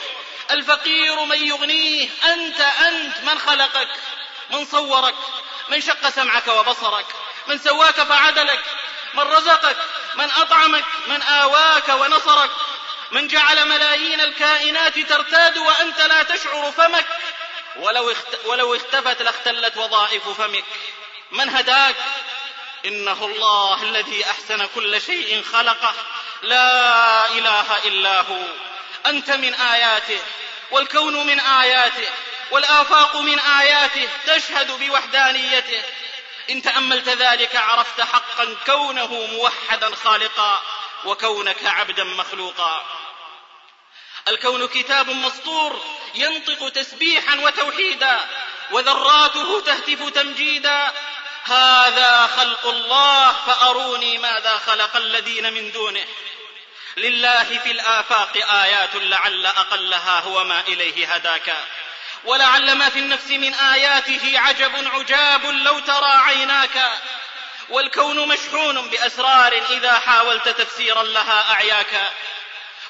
الفقير 0.51 1.25
من 1.25 1.47
يغنيه 1.47 2.09
أنت 2.23 2.59
أنت 2.61 3.17
من 3.23 3.39
خلقك 3.39 3.89
من 4.51 4.65
صورك 4.65 5.15
من 5.69 5.81
شق 5.81 6.09
سمعك 6.09 6.47
وبصرك 6.47 7.05
من 7.47 7.57
سواك 7.57 7.95
فعدلك. 7.95 8.63
من 9.13 9.23
رزقك 9.23 9.77
من 10.15 10.31
أطعمك 10.31 10.85
من 11.07 11.21
آواك 11.21 11.89
ونصرك 11.89 12.49
من 13.11 13.27
جعل 13.27 13.65
ملايين 13.65 14.21
الكائنات 14.21 14.99
ترتاد 14.99 15.57
وأنت 15.57 16.01
لا 16.01 16.23
تشعر 16.23 16.71
فمك. 16.71 17.05
ولو, 17.75 18.11
اخت 18.11 18.45
ولو 18.45 18.75
اختفت 18.75 19.21
لاختلت 19.21 19.77
وظائف 19.77 20.29
فمك. 20.29 20.63
من 21.31 21.49
هداك؟ 21.49 21.95
إنه 22.85 23.25
الله 23.25 23.83
الذي 23.83 24.25
أحسن 24.25 24.67
كل 24.75 25.01
شيء 25.01 25.43
خلقه. 25.53 25.93
لا 26.41 27.25
إله 27.25 27.77
إلا 27.77 28.21
هو. 28.21 28.45
أنت 29.05 29.31
من 29.31 29.53
آياته 29.53 30.19
والكون 30.71 31.27
من 31.27 31.39
آياته 31.39 32.09
والآفاق 32.51 33.15
من 33.15 33.39
آياته 33.39 34.09
تشهد 34.27 34.71
بوحدانيته. 34.71 35.83
إن 36.51 36.61
تأملت 36.61 37.09
ذلك 37.09 37.55
عرفت 37.55 38.01
حقا 38.01 38.55
كونه 38.65 39.27
موحدا 39.31 39.95
خالقا 39.95 40.61
وكونك 41.05 41.65
عبدا 41.65 42.03
مخلوقا. 42.03 42.85
الكون 44.27 44.67
كتاب 44.67 45.09
مسطور 45.09 45.83
ينطق 46.15 46.69
تسبيحا 46.69 47.35
وتوحيدا 47.35 48.19
وذراته 48.71 49.61
تهتف 49.61 50.09
تمجيدا. 50.09 50.91
هذا 51.43 52.27
خلق 52.37 52.67
الله 52.67 53.31
فأروني 53.31 54.17
ماذا 54.17 54.57
خلق 54.57 54.95
الذين 54.95 55.53
من 55.53 55.71
دونه. 55.71 56.05
لله 56.97 57.43
في 57.43 57.71
الآفاق 57.71 58.51
آيات 58.51 58.95
لعل 58.95 59.45
أقلها 59.45 60.19
هو 60.19 60.43
ما 60.43 60.59
إليه 60.59 61.13
هداك. 61.13 61.55
ولعل 62.23 62.73
ما 62.73 62.89
في 62.89 62.99
النفس 62.99 63.29
من 63.29 63.53
آياته 63.53 64.39
عجب 64.39 64.71
عجاب 64.93 65.45
لو 65.45 65.79
ترى 65.79 66.11
عيناك. 66.13 66.91
والكون 67.69 68.27
مشحون 68.27 68.89
بأسرار 68.89 69.61
إذا 69.69 69.99
حاولت 69.99 70.49
تفسيرا 70.49 71.03
لها 71.03 71.51
أعياك. 71.53 72.11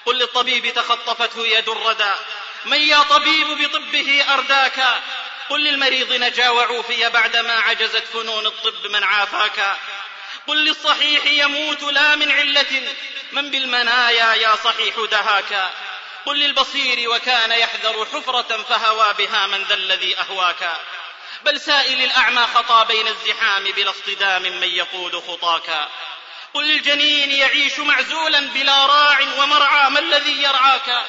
قل 0.06 0.18
للطبيب 0.18 0.74
تخطفته 0.74 1.48
يد 1.48 1.70
الردى. 1.70 2.14
من 2.66 2.82
يا 2.82 3.04
طبيب 3.04 3.48
بطبه 3.48 4.26
أرداك. 4.34 5.02
قل 5.50 5.64
للمريض 5.64 6.14
نجا 6.14 6.50
وعوفي 6.50 7.10
بعدما 7.10 7.54
عجزت 7.54 8.08
فنون 8.14 8.46
الطب 8.46 8.86
من 8.92 9.04
عافاك. 9.04 9.78
قل 10.48 10.66
للصحيح 10.66 11.26
يموت 11.26 11.84
لا 11.84 12.16
من 12.16 12.32
علة. 12.32 12.94
من 13.32 13.52
بالمنايا 13.52 14.34
يا 14.34 14.56
صحيح 14.56 14.96
دهاك. 15.12 15.72
قل 16.25 16.40
للبصير 16.40 17.10
وكان 17.10 17.51
يحذر 17.51 18.06
حفرة 18.06 18.63
فهوى 18.63 19.13
بها 19.13 19.48
من 19.48 19.63
ذا 19.63 19.75
الذي 19.75 20.20
أهواك. 20.20 20.78
بل 21.46 21.62
سائل 21.62 22.04
الأعمى 22.04 22.48
خطى 22.56 22.86
بين 22.88 23.08
الزحام 23.08 23.63
بلا 23.63 23.90
اصطدام 23.90 24.42
من 24.42 24.68
يقود 24.68 25.16
خطاك. 25.20 25.88
قل 26.54 26.68
للجنين 26.68 27.32
يعيش 27.32 27.80
معزولا 27.80 28.40
بلا 28.40 28.86
راع 28.86 29.20
ومرعى 29.22 29.90
ما 29.90 30.00
الذي 30.00 30.44
يرعاك. 30.44 31.06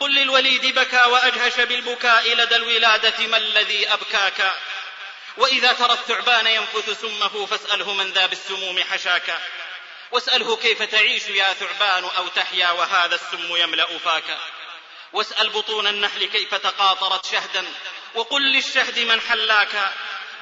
قل 0.00 0.14
للوليد 0.14 0.78
بكى 0.78 1.04
وأجهش 1.04 1.60
بالبكاء 1.60 2.34
لدى 2.34 2.56
الولادة 2.56 3.26
ما 3.26 3.36
الذي 3.36 3.92
أبكاك. 3.92 4.52
وإذا 5.36 5.72
ترى 5.72 5.92
الثعبان 5.92 6.46
ينفث 6.46 7.00
سمه 7.00 7.46
فاسأله 7.46 7.94
من 7.94 8.12
ذا 8.12 8.26
بالسموم 8.26 8.82
حشاك. 8.92 9.40
واسأله 10.12 10.56
كيف 10.56 10.82
تعيش 10.82 11.28
يا 11.28 11.52
ثعبان 11.52 12.04
أو 12.04 12.28
تحيا 12.28 12.70
وهذا 12.70 13.14
السم 13.14 13.56
يملأ 13.56 13.98
فاك. 13.98 14.38
واسأل 15.12 15.50
بطون 15.50 15.86
النحل 15.86 16.24
كيف 16.24 16.54
تقاطرت 16.54 17.26
شهدا. 17.26 17.64
وقل 18.14 18.52
للشهد 18.52 18.98
من 18.98 19.20
حلاك. 19.20 19.92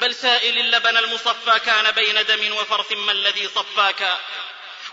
بل 0.00 0.14
سائل 0.14 0.58
اللبن 0.58 0.96
المصفى 0.96 1.58
كان 1.58 1.90
بين 1.90 2.26
دم 2.26 2.56
وفرث 2.56 2.92
ما 2.92 3.12
الذي 3.12 3.48
صفاك. 3.48 4.18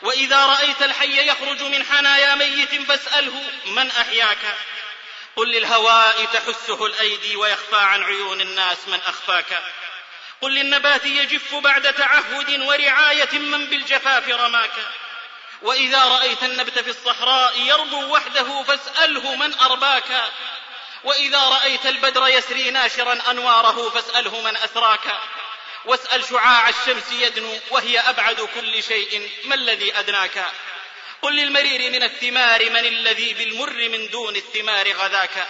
وإذا 0.01 0.45
رأيت 0.45 0.81
الحي 0.81 1.27
يخرج 1.27 1.61
من 1.61 1.85
حنايا 1.85 2.35
ميت 2.35 2.81
فاسأله 2.87 3.43
من 3.65 3.91
أحياك. 3.91 4.57
قل 5.35 5.51
للهواء 5.51 6.25
تحسه 6.25 6.85
الأيدي 6.85 7.35
ويخفى 7.35 7.75
عن 7.75 8.03
عيون 8.03 8.41
الناس 8.41 8.77
من 8.87 8.99
أخفاك. 9.01 9.63
قل 10.45 10.55
للنبات 10.55 11.05
يجف 11.05 11.55
بعد 11.55 11.93
تعهد 11.93 12.61
ورعاية 12.61 13.31
من 13.33 13.65
بالجفاف 13.65 14.29
رماك. 14.29 14.71
وإذا 15.61 16.05
رأيت 16.05 16.43
النبت 16.43 16.79
في 16.79 16.89
الصحراء 16.89 17.61
يربو 17.61 18.03
وحده 18.03 18.63
فاسأله 18.63 19.35
من 19.35 19.53
أرباك. 19.59 20.31
وإذا 21.03 21.39
رأيت 21.39 21.85
البدر 21.85 22.27
يسري 22.27 22.69
ناشرا 22.69 23.31
أنواره 23.31 23.89
فاسأله 23.89 24.41
من 24.41 24.57
أثراك 24.57 25.19
واسأل 25.85 26.25
شعاع 26.29 26.69
الشمس 26.69 27.11
يدنو 27.11 27.59
وهي 27.71 27.99
أبعد 27.99 28.41
كل 28.41 28.83
شيء 28.83 29.31
ما 29.45 29.55
الذي 29.55 29.99
أدناك. 29.99 30.45
قل 31.21 31.35
للمرير 31.35 31.91
من 31.91 32.03
الثمار 32.03 32.69
من 32.69 32.85
الذي 32.85 33.33
بالمر 33.33 33.89
من 33.89 34.09
دون 34.09 34.35
الثمار 34.35 34.91
غذاك. 34.91 35.47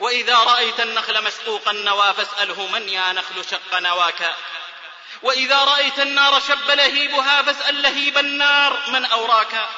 وإذا 0.00 0.36
رأيت 0.36 0.80
النخل 0.80 1.24
مشقوق 1.24 1.68
النوى 1.68 2.14
فاسأله 2.14 2.66
من 2.66 2.88
يا 2.88 3.12
نخل 3.12 3.44
شق 3.50 3.78
نواك. 3.78 4.34
وإذا 5.22 5.64
رأيت 5.64 5.98
النار 6.00 6.40
شب 6.40 6.70
لهيبها 6.70 7.42
فاسأل 7.42 7.82
لهيب 7.82 8.18
النار 8.18 8.80
من 8.88 9.04
أوراك. 9.04 9.68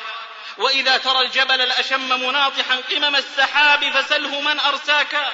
وإذا 0.59 0.97
ترى 0.97 1.21
الجبل 1.21 1.61
الأشم 1.61 2.21
مناطحا 2.21 2.81
قمم 2.91 3.17
السحاب 3.17 3.91
فسله 3.91 4.41
من 4.41 4.61
أرساك. 4.61 5.33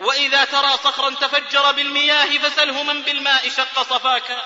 وإذا 0.00 0.44
ترى 0.44 0.72
صخرا 0.84 1.10
تفجر 1.10 1.72
بالمياه 1.72 2.38
فسله 2.38 2.82
من 2.82 3.02
بالماء 3.02 3.48
شق 3.48 3.82
صفاك. 3.82 4.44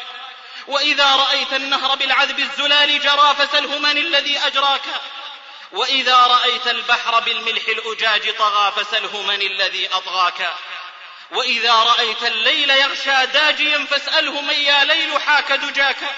وإذا 0.66 1.16
رأيت 1.16 1.52
النهر 1.52 1.94
بالعذب 1.94 2.38
الزلال 2.38 3.00
جرى 3.00 3.34
فسله 3.38 3.78
من 3.78 3.98
الذي 3.98 4.38
أجراك. 4.38 4.82
وإذا 5.72 6.16
رأيت 6.16 6.66
البحر 6.66 7.20
بالملح 7.20 7.68
الأجاج 7.68 8.36
طغى 8.36 8.72
فسله 8.72 9.22
من 9.22 9.42
الذي 9.42 9.88
أطغاك. 9.88 10.54
وإذا 11.30 11.74
رأيت 11.74 12.22
الليل 12.22 12.70
يغشى 12.70 13.26
داجيا 13.26 13.86
فاسأله 13.90 14.40
من 14.40 14.54
يا 14.54 14.84
ليل 14.84 15.20
حاك 15.20 15.52
دجاك. 15.52 16.14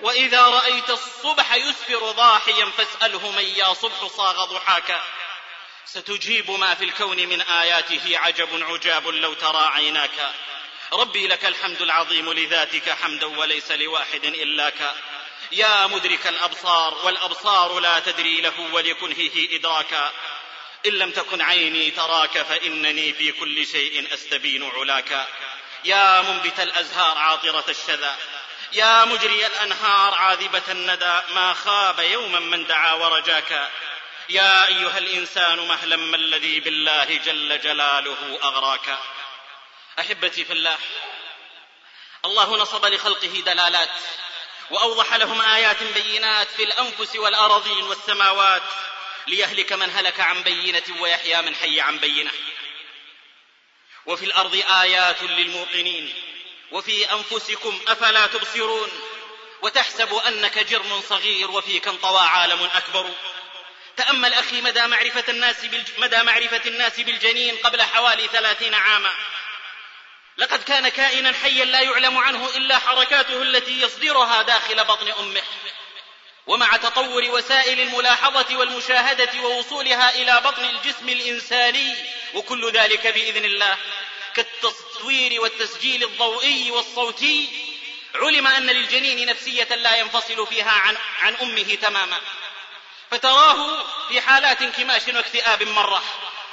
وإذا 0.00 0.42
رأيت 0.42 0.90
الصبح 0.90 1.54
يسفر 1.54 2.10
ضاحيا 2.10 2.70
فاسأله 2.78 3.30
من 3.30 3.44
يا 3.44 3.72
صبح 3.72 4.06
صاغ 4.06 4.44
ضحاك. 4.44 5.00
ستجيب 5.86 6.50
ما 6.50 6.74
في 6.74 6.84
الكون 6.84 7.16
من 7.16 7.40
آياته 7.40 8.18
عجب 8.18 8.62
عجاب 8.62 9.08
لو 9.08 9.34
ترى 9.34 9.66
عيناك. 9.66 10.34
ربي 10.92 11.26
لك 11.26 11.44
الحمد 11.44 11.82
العظيم 11.82 12.32
لذاتك 12.32 12.90
حمدا 12.90 13.26
وليس 13.26 13.70
لواحد 13.70 14.24
إلاك. 14.24 14.94
يا 15.52 15.86
مدرك 15.86 16.26
الأبصار 16.26 16.94
والأبصار 17.04 17.78
لا 17.78 18.00
تدري 18.00 18.40
له 18.40 18.60
ولكنهه 18.72 19.30
إدراكا 19.52 20.12
إن 20.86 20.92
لم 20.92 21.10
تكن 21.10 21.40
عيني 21.40 21.90
تراك 21.90 22.42
فإنني 22.42 23.12
في 23.12 23.32
كل 23.32 23.66
شيء 23.66 24.14
أستبين 24.14 24.70
علاك. 24.70 25.26
يا 25.84 26.22
منبت 26.22 26.60
الأزهار 26.60 27.18
عاطرة 27.18 27.64
الشذا. 27.68 28.16
يا 28.72 29.04
مجري 29.04 29.46
الأنهار 29.46 30.14
عاذبة 30.14 30.62
الندى. 30.68 31.20
ما 31.34 31.54
خاب 31.54 31.98
يوما 31.98 32.40
من 32.40 32.66
دعا 32.66 32.92
ورجاك. 32.92 33.70
يا 34.28 34.66
أيها 34.66 34.98
الإنسان 34.98 35.58
مهلا 35.58 35.96
ما 35.96 36.16
الذي 36.16 36.60
بالله 36.60 37.04
جل 37.04 37.60
جلاله 37.60 38.38
أغراك. 38.42 38.98
أحبتي 40.00 40.44
في 40.44 40.52
الله 40.52 40.78
الله 42.24 42.56
نصب 42.56 42.84
لخلقه 42.84 43.42
دلالات. 43.46 43.90
وأوضح 44.70 45.14
لهم 45.14 45.40
آيات 45.40 45.82
بينات 45.82 46.48
في 46.56 46.64
الأنفس 46.64 47.16
والأراضين 47.16 47.84
والسماوات 47.84 48.62
ليهلك 49.26 49.72
من 49.72 49.90
هلك 49.90 50.20
عن 50.20 50.42
بينة 50.42 50.82
ويحيى 51.00 51.42
من 51.42 51.54
حي 51.54 51.80
عن 51.80 51.98
بينة. 51.98 52.30
وفي 54.06 54.24
الأرض 54.24 54.62
آيات 54.70 55.22
للموقنين. 55.22 56.14
وفي 56.72 57.12
أنفسكم 57.12 57.80
أفلا 57.88 58.26
تبصرون. 58.26 58.88
وتحسب 59.62 60.14
أنك 60.14 60.58
جرم 60.58 61.02
صغير 61.08 61.50
وفيك 61.50 61.88
انطوى 61.88 62.20
عالم 62.20 62.70
أكبر. 62.74 63.10
تأمل 63.96 64.34
أخي 64.34 64.60
مدى 64.60 64.86
معرفة 64.86 65.24
الناس 65.28 65.64
بالج... 65.64 65.88
مدى 65.98 66.22
معرفة 66.22 66.62
الناس 66.66 67.00
بالجنين 67.00 67.56
قبل 67.56 67.82
حوالي 67.82 68.28
ثلاثين 68.28 68.74
عاما. 68.74 69.12
لقد 70.38 70.62
كان 70.62 70.88
كائنا 70.88 71.32
حيا 71.32 71.64
لا 71.64 71.80
يعلم 71.80 72.18
عنه 72.18 72.48
إلا 72.56 72.78
حركاته 72.78 73.42
التي 73.42 73.80
يصدرها 73.80 74.42
داخل 74.42 74.84
بطن 74.84 75.08
أمه. 75.08 75.42
ومع 76.46 76.76
تطور 76.76 77.24
وسائل 77.24 77.80
الملاحظة 77.80 78.56
والمشاهدة 78.56 79.42
ووصولها 79.42 80.14
إلى 80.14 80.40
بطن 80.44 80.64
الجسم 80.64 81.08
الإنساني 81.08 81.94
وكل 82.34 82.72
ذلك 82.72 83.06
بإذن 83.06 83.44
الله. 83.44 83.76
كالتصوير 84.34 85.40
والتسجيل 85.40 86.04
الضوئي 86.04 86.70
والصوتي 86.70 87.48
علم 88.14 88.46
أن 88.46 88.66
للجنين 88.66 89.28
نفسية 89.28 89.74
لا 89.74 89.96
ينفصل 89.96 90.46
فيها 90.46 90.70
عن, 90.70 90.96
عن 91.20 91.34
أمه 91.34 91.74
تماما. 91.82 92.20
فتراه 93.10 93.84
في 94.08 94.20
حالات 94.20 94.62
انكماش 94.62 95.08
واكتئاب 95.08 95.62
مرة 95.62 96.02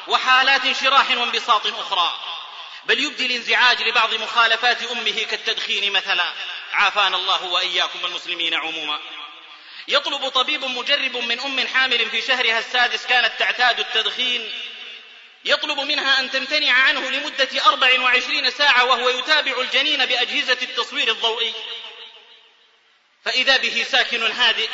وحالات 0.08 0.78
شراح 0.82 1.12
وانبساط 1.12 1.68
أخرى. 1.68 2.36
بل 2.86 3.00
يبدي 3.00 3.26
الانزعاج 3.26 3.82
لبعض 3.82 4.14
مخالفات 4.14 4.84
أمه 4.84 5.24
كالتدخين 5.24 5.92
مثلا. 5.92 6.34
عافانا 6.74 7.18
الله 7.18 7.44
وإياكم 7.44 8.06
المسلمين 8.06 8.54
عموما. 8.54 9.00
يطلب 9.88 10.30
طبيب 10.30 10.66
مجرب 10.66 11.18
من 11.18 11.40
أم 11.40 11.68
حامل 11.68 12.10
في 12.10 12.22
شهرها 12.22 12.60
السادس 12.60 13.06
كانت 13.06 13.32
تعتاد 13.40 13.80
التدخين. 13.80 14.54
يطلب 15.46 15.80
منها 15.80 16.20
أن 16.20 16.32
تمتنع 16.32 16.72
عنه 16.72 17.10
أربع 17.66 18.00
وعشرين 18.00 18.52
ساعة 18.52 18.86
وهو 18.86 19.10
يتابع 19.10 19.62
الجنين 19.62 20.06
بأجهزة 20.06 20.58
التصوير 20.62 21.12
الضوئي. 21.12 21.54
فإذا 23.26 23.58
به 23.58 23.86
ساكن 23.90 24.32
هادئ 24.32 24.70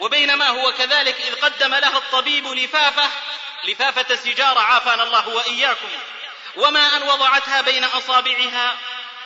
وبينما 0.00 0.48
هو 0.48 0.72
كذلك 0.72 1.20
إذ 1.20 1.34
قدم 1.34 1.74
لها 1.74 1.98
الطبيب 1.98 2.46
لفافة 2.46 3.10
لفافة 3.64 4.16
سجارة 4.16 4.60
عافانا 4.60 5.02
الله 5.02 5.28
وإياكم. 5.28 5.88
وما 6.56 6.96
أن 6.96 7.02
وضعتها 7.02 7.60
بين 7.60 7.84
أصابعها 7.84 8.78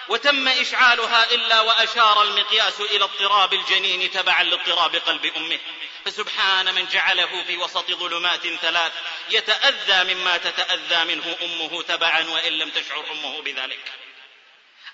وتم 0.08 0.48
إشعالها 0.48 1.30
إلا 1.30 1.60
وأشار 1.60 2.22
المقياس 2.22 2.80
إلى 2.80 3.04
اضطراب 3.04 3.54
الجنين 3.54 4.10
تبعا 4.10 4.42
لاضطراب 4.42 4.96
قلب 4.96 5.26
أمه. 5.36 5.58
فسبحان 6.04 6.74
من 6.74 6.86
جعله 6.86 7.44
في 7.46 7.56
وسط 7.56 7.90
ظلمات 7.90 8.46
ثلاث 8.46 8.92
يتأذى 9.30 10.14
مما 10.14 10.36
تتأذى 10.36 11.04
منه 11.04 11.36
أمه 11.42 11.82
تبعا 11.82 12.28
وإن 12.28 12.52
لم 12.52 12.70
تشعر 12.70 13.04
أمه 13.10 13.42
بذلك. 13.42 13.92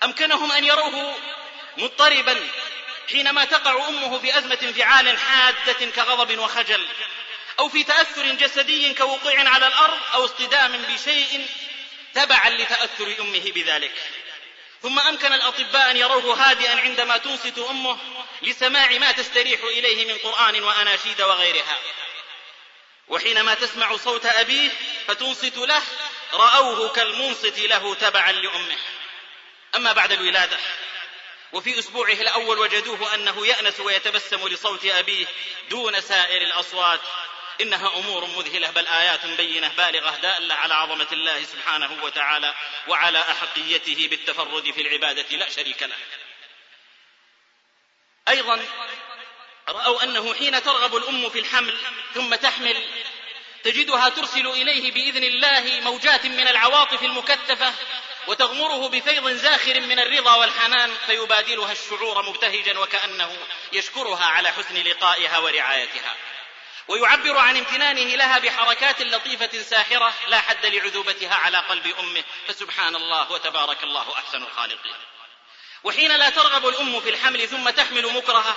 أمكنهم 0.05 0.53
أن 0.53 0.65
يروه 0.65 1.15
مضطربا 1.77 2.49
حينما 3.11 3.45
تقع 3.45 3.89
أمه 3.89 4.19
في 4.19 4.39
أزمة 4.39 4.59
انفعال 4.63 5.19
حادة 5.19 5.87
كغضب 5.97 6.39
وخجل 6.39 6.87
أو 7.59 7.69
في 7.69 7.85
تأثر 7.85 8.33
جسدي 8.33 8.95
كوقوع 8.95 9.49
على 9.49 9.67
الأرض 9.67 9.99
أو 10.15 10.25
اصطدام 10.25 10.83
بشيء 10.83 11.47
تبعا 12.15 12.51
لتأثر 12.51 13.15
أمه 13.21 13.53
بذلك. 13.53 13.93
ثم 14.83 14.99
أمكن 14.99 15.33
الأطباء 15.33 15.91
أن 15.91 15.97
يروه 15.97 16.51
هادئا 16.51 16.81
عندما 16.81 17.17
تنصت 17.17 17.59
أمه 17.59 17.99
لسماع 18.43 18.91
ما 18.99 19.13
تستريح 19.13 19.61
إليه 19.63 20.05
من 20.05 20.19
قرآن 20.19 20.63
وأناشيد 20.63 21.23
وغيرها. 21.23 21.79
وحينما 23.09 23.55
تسمع 23.55 23.97
صوت 23.97 24.27
أبيه 24.27 24.71
فتنصت 25.09 25.57
له 25.57 25.83
رأوه 26.33 26.89
كالمنصت 26.89 27.59
له 27.59 27.95
تبعا 27.95 28.33
لأمه. 28.33 28.79
أما 29.75 29.93
بعد 29.93 30.13
الولادة 30.13 30.59
وفي 31.53 31.79
أسبوعه 31.79 32.13
الأول 32.13 32.59
وجدوه 32.59 33.15
أنه 33.15 33.47
يأنس 33.47 33.81
ويتبسم 33.81 34.49
لصوت 34.49 34.85
أبيه 34.85 35.27
دون 35.71 36.01
سائر 36.01 36.43
الأصوات. 36.43 37.01
إنها 37.61 37.97
أمور 37.97 38.25
مذهلة 38.25 38.71
بل 38.71 38.87
آيات 38.87 39.27
بينة 39.27 39.69
بالغة 39.69 40.17
دالة 40.17 40.55
على 40.55 40.75
عظمة 40.75 41.07
الله 41.13 41.45
سبحانه 41.45 42.05
وتعالى 42.05 42.55
وعلى 42.89 43.21
أحقيته 43.21 44.09
بالتفرد 44.09 44.71
في 44.71 44.81
العبادة 44.81 45.37
لا 45.37 45.51
شريك 45.51 45.83
له. 45.83 45.97
أيضا 48.29 48.65
رأوا 49.69 50.03
أنه 50.03 50.35
حين 50.35 50.63
ترغب 50.63 50.97
الأم 50.97 51.31
في 51.31 51.39
الحمل 51.39 51.79
ثم 52.15 52.35
تحمل 52.35 52.85
تجدها 53.65 54.09
ترسل 54.09 54.47
إليه 54.47 54.93
بإذن 54.93 55.25
الله 55.25 55.81
موجات 55.81 56.27
من 56.27 56.49
العواطف 56.49 57.03
المكثفة 57.03 57.73
وتغمره 58.27 58.89
بفيض 58.89 59.29
زاخر 59.29 59.81
من 59.81 59.99
الرضا 59.99 60.35
والحنان 60.35 60.95
فيبادلها 61.07 61.73
الشعور 61.73 62.23
مبتهجا 62.23 62.79
وكأنه 62.79 63.37
يشكرها 63.73 64.25
على 64.25 64.51
حسن 64.51 64.75
لقائها 64.75 65.39
ورعايتها. 65.39 66.17
ويعبر 66.89 67.39
عن 67.39 67.57
امتنانه 67.57 68.17
لها 68.17 68.39
بحركات 68.39 69.01
لطيفة 69.01 69.63
ساحرة 69.63 70.15
لا 70.29 70.41
حد 70.41 70.67
لعذوبتها 70.67 71.35
على 71.35 71.59
قلب 71.59 71.87
أمه 71.99 72.25
فسبحان 72.49 72.97
الله 72.97 73.33
وتبارك 73.33 73.83
الله 73.83 74.15
أحسن 74.15 74.43
الخالقين. 74.43 74.97
وحين 75.85 76.17
لا 76.17 76.31
ترغب 76.31 76.69
الأم 76.69 77.01
في 77.01 77.11
الحمل 77.11 77.49
ثم 77.49 77.71
تحمل 77.71 78.07
مكرهة 78.07 78.57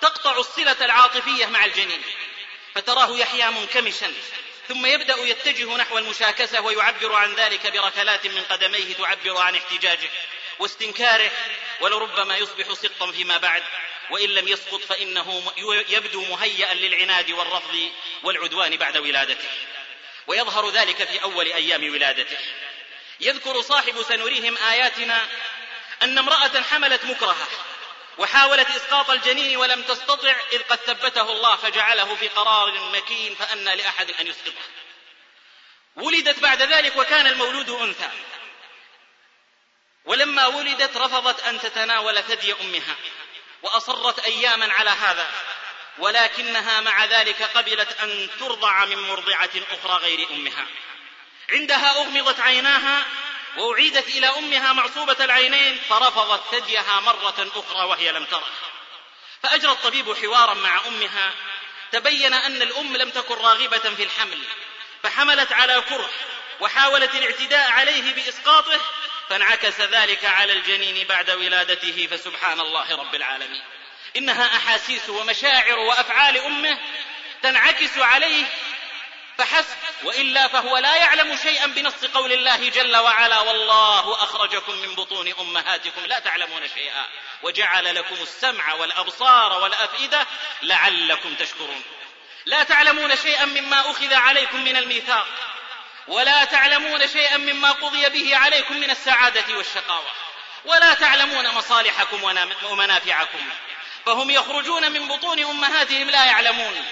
تقطع 0.00 0.38
الصلة 0.38 0.84
العاطفية 0.84 1.46
مع 1.46 1.64
الجنين 1.64 2.02
فتراه 2.74 3.18
يحيا 3.18 3.50
منكمشا 3.50 4.12
ثم 4.68 4.86
يبدأ 4.86 5.16
يتجه 5.16 5.76
نحو 5.76 5.98
المشاكسة 5.98 6.60
ويعبر 6.60 7.14
عن 7.14 7.34
ذلك 7.34 7.66
بركلات 7.66 8.26
من 8.26 8.42
قدميه 8.42 8.94
تعبر 8.94 9.36
عن 9.36 9.56
احتجاجه 9.56 10.10
واستنكاره 10.58 11.30
ولربما 11.80 12.36
يصبح 12.36 12.72
سقطا 12.72 13.12
فيما 13.12 13.36
بعد. 13.36 13.62
وإن 14.12 14.28
لم 14.28 14.48
يسقط 14.48 14.80
فإنه 14.80 15.52
يبدو 15.88 16.24
مهيئا 16.24 16.74
للعناد 16.74 17.30
والرفض 17.30 17.90
والعدوان 18.22 18.76
بعد 18.76 18.96
ولادته. 18.96 19.48
ويظهر 20.26 20.70
ذلك 20.70 21.04
في 21.04 21.22
أول 21.22 21.46
أيام 21.46 21.92
ولادته. 21.92 22.38
يذكر 23.20 23.60
صاحب 23.60 24.02
سنريهم 24.02 24.56
آياتنا 24.56 25.28
أن 26.02 26.18
امرأة 26.18 26.62
حملت 26.62 27.04
مكرهة 27.04 27.48
وحاولت 28.18 28.70
إسقاط 28.70 29.10
الجنين 29.10 29.56
ولم 29.56 29.82
تستطع 29.82 30.36
إذ 30.52 30.62
قد 30.62 30.78
ثبته 30.78 31.32
الله 31.32 31.56
فجعله 31.56 32.14
في 32.14 32.28
قرار 32.28 32.90
مكين 32.92 33.34
فأنى 33.34 33.76
لأحد 33.76 34.10
أن 34.10 34.26
يسقطه 34.26 34.62
ولدت 35.96 36.38
بعد 36.38 36.62
ذلك 36.62 36.96
وكان 36.96 37.26
المولود 37.26 37.70
أنثى. 37.70 38.10
ولما 40.04 40.46
ولدت 40.46 40.96
رفضت 40.96 41.40
أن 41.40 41.60
تتناول 41.60 42.22
ثدي 42.22 42.52
أمها. 42.52 42.96
وأصرت 43.62 44.18
أياما 44.18 44.72
على 44.72 44.90
هذا 44.90 45.30
ولكنها 45.98 46.80
مع 46.80 47.04
ذلك 47.04 47.42
قبلت 47.42 47.92
أن 48.00 48.28
ترضع 48.40 48.84
من 48.84 48.98
مرضعة 48.98 49.50
أخرى 49.70 49.96
غير 49.96 50.28
أمها. 50.30 50.66
عندها 51.50 51.90
أغمضت 51.90 52.40
عيناها 52.40 53.06
وأعيدت 53.56 54.08
إلى 54.08 54.26
أمها 54.26 54.72
معصوبة 54.72 55.24
العينين 55.24 55.80
فرفضت 55.88 56.54
ثديها 56.54 57.00
مرة 57.00 57.50
أخرى 57.56 57.84
وهي 57.84 58.12
لم 58.12 58.24
تره. 58.24 58.50
فأجرى 59.42 59.72
الطبيب 59.72 60.16
حوارا 60.16 60.54
مع 60.54 60.86
أمها 60.86 61.30
تبين 61.92 62.34
أن 62.34 62.62
الأم 62.62 62.96
لم 62.96 63.10
تكن 63.10 63.34
راغبة 63.34 63.78
في 63.78 64.02
الحمل 64.02 64.38
فحملت 65.02 65.52
على 65.52 65.80
كره 65.80 66.10
وحاولت 66.60 67.14
الاعتداء 67.14 67.70
عليه 67.70 68.14
بإسقاطه 68.14 68.80
فانعكس 69.32 69.80
ذلك 69.80 70.24
على 70.24 70.52
الجنين 70.52 71.06
بعد 71.06 71.30
ولادته 71.30 72.08
فسبحان 72.10 72.60
الله 72.60 72.96
رب 72.96 73.14
العالمين. 73.14 73.62
إنها 74.16 74.56
أحاسيس 74.56 75.08
ومشاعر 75.08 75.78
وأفعال 75.78 76.36
أمه 76.36 76.78
تنعكس 77.42 77.98
عليه 77.98 78.44
فحسب 79.38 79.76
وإلا 80.04 80.48
فهو 80.48 80.78
لا 80.78 80.96
يعلم 80.96 81.36
شيئا 81.36 81.66
بنص 81.66 82.04
قول 82.14 82.32
الله 82.32 82.68
جل 82.68 82.96
وعلا 82.96 83.40
والله 83.40 84.14
أخرجكم 84.24 84.72
من 84.72 84.94
بطون 84.94 85.32
أمهاتكم 85.40 86.06
لا 86.06 86.18
تعلمون 86.18 86.68
شيئا 86.74 87.06
وجعل 87.42 87.94
لكم 87.94 88.16
السمع 88.22 88.74
والأبصار 88.74 89.62
والأفئدة 89.62 90.26
لعلكم 90.62 91.34
تشكرون. 91.34 91.82
لا 92.46 92.62
تعلمون 92.62 93.16
شيئا 93.16 93.44
مما 93.44 93.90
أخذ 93.90 94.14
عليكم 94.14 94.64
من 94.64 94.76
الميثاق. 94.76 95.26
ولا 96.08 96.44
تعلمون 96.44 97.08
شيئا 97.08 97.36
مما 97.36 97.72
قضي 97.72 98.08
به 98.08 98.36
عليكم 98.36 98.76
من 98.76 98.90
السعادة 98.90 99.56
والشقاوة. 99.56 100.10
ولا 100.64 100.94
تعلمون 100.94 101.48
مصالحكم 101.48 102.22
ومنافعكم. 102.64 103.48
فهم 104.06 104.30
يخرجون 104.30 104.92
من 104.92 105.08
بطون 105.08 105.44
أمهاتهم 105.44 106.10
لا 106.10 106.24
يعلمون. 106.24 106.84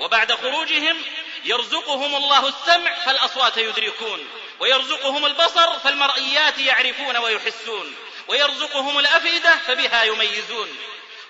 وبعد 0.00 0.32
خروجهم 0.32 1.02
يرزقهم 1.44 2.16
الله 2.16 2.48
السمع 2.48 2.94
فالأصوات 2.94 3.56
يدركون. 3.56 4.28
ويرزقهم 4.60 5.26
البصر 5.26 5.78
فالمرئيات 5.78 6.58
يعرفون 6.58 7.16
ويحسون. 7.16 7.96
ويرزقهم 8.28 8.98
الأفئدة 8.98 9.56
فبها 9.56 10.02
يميزون. 10.02 10.78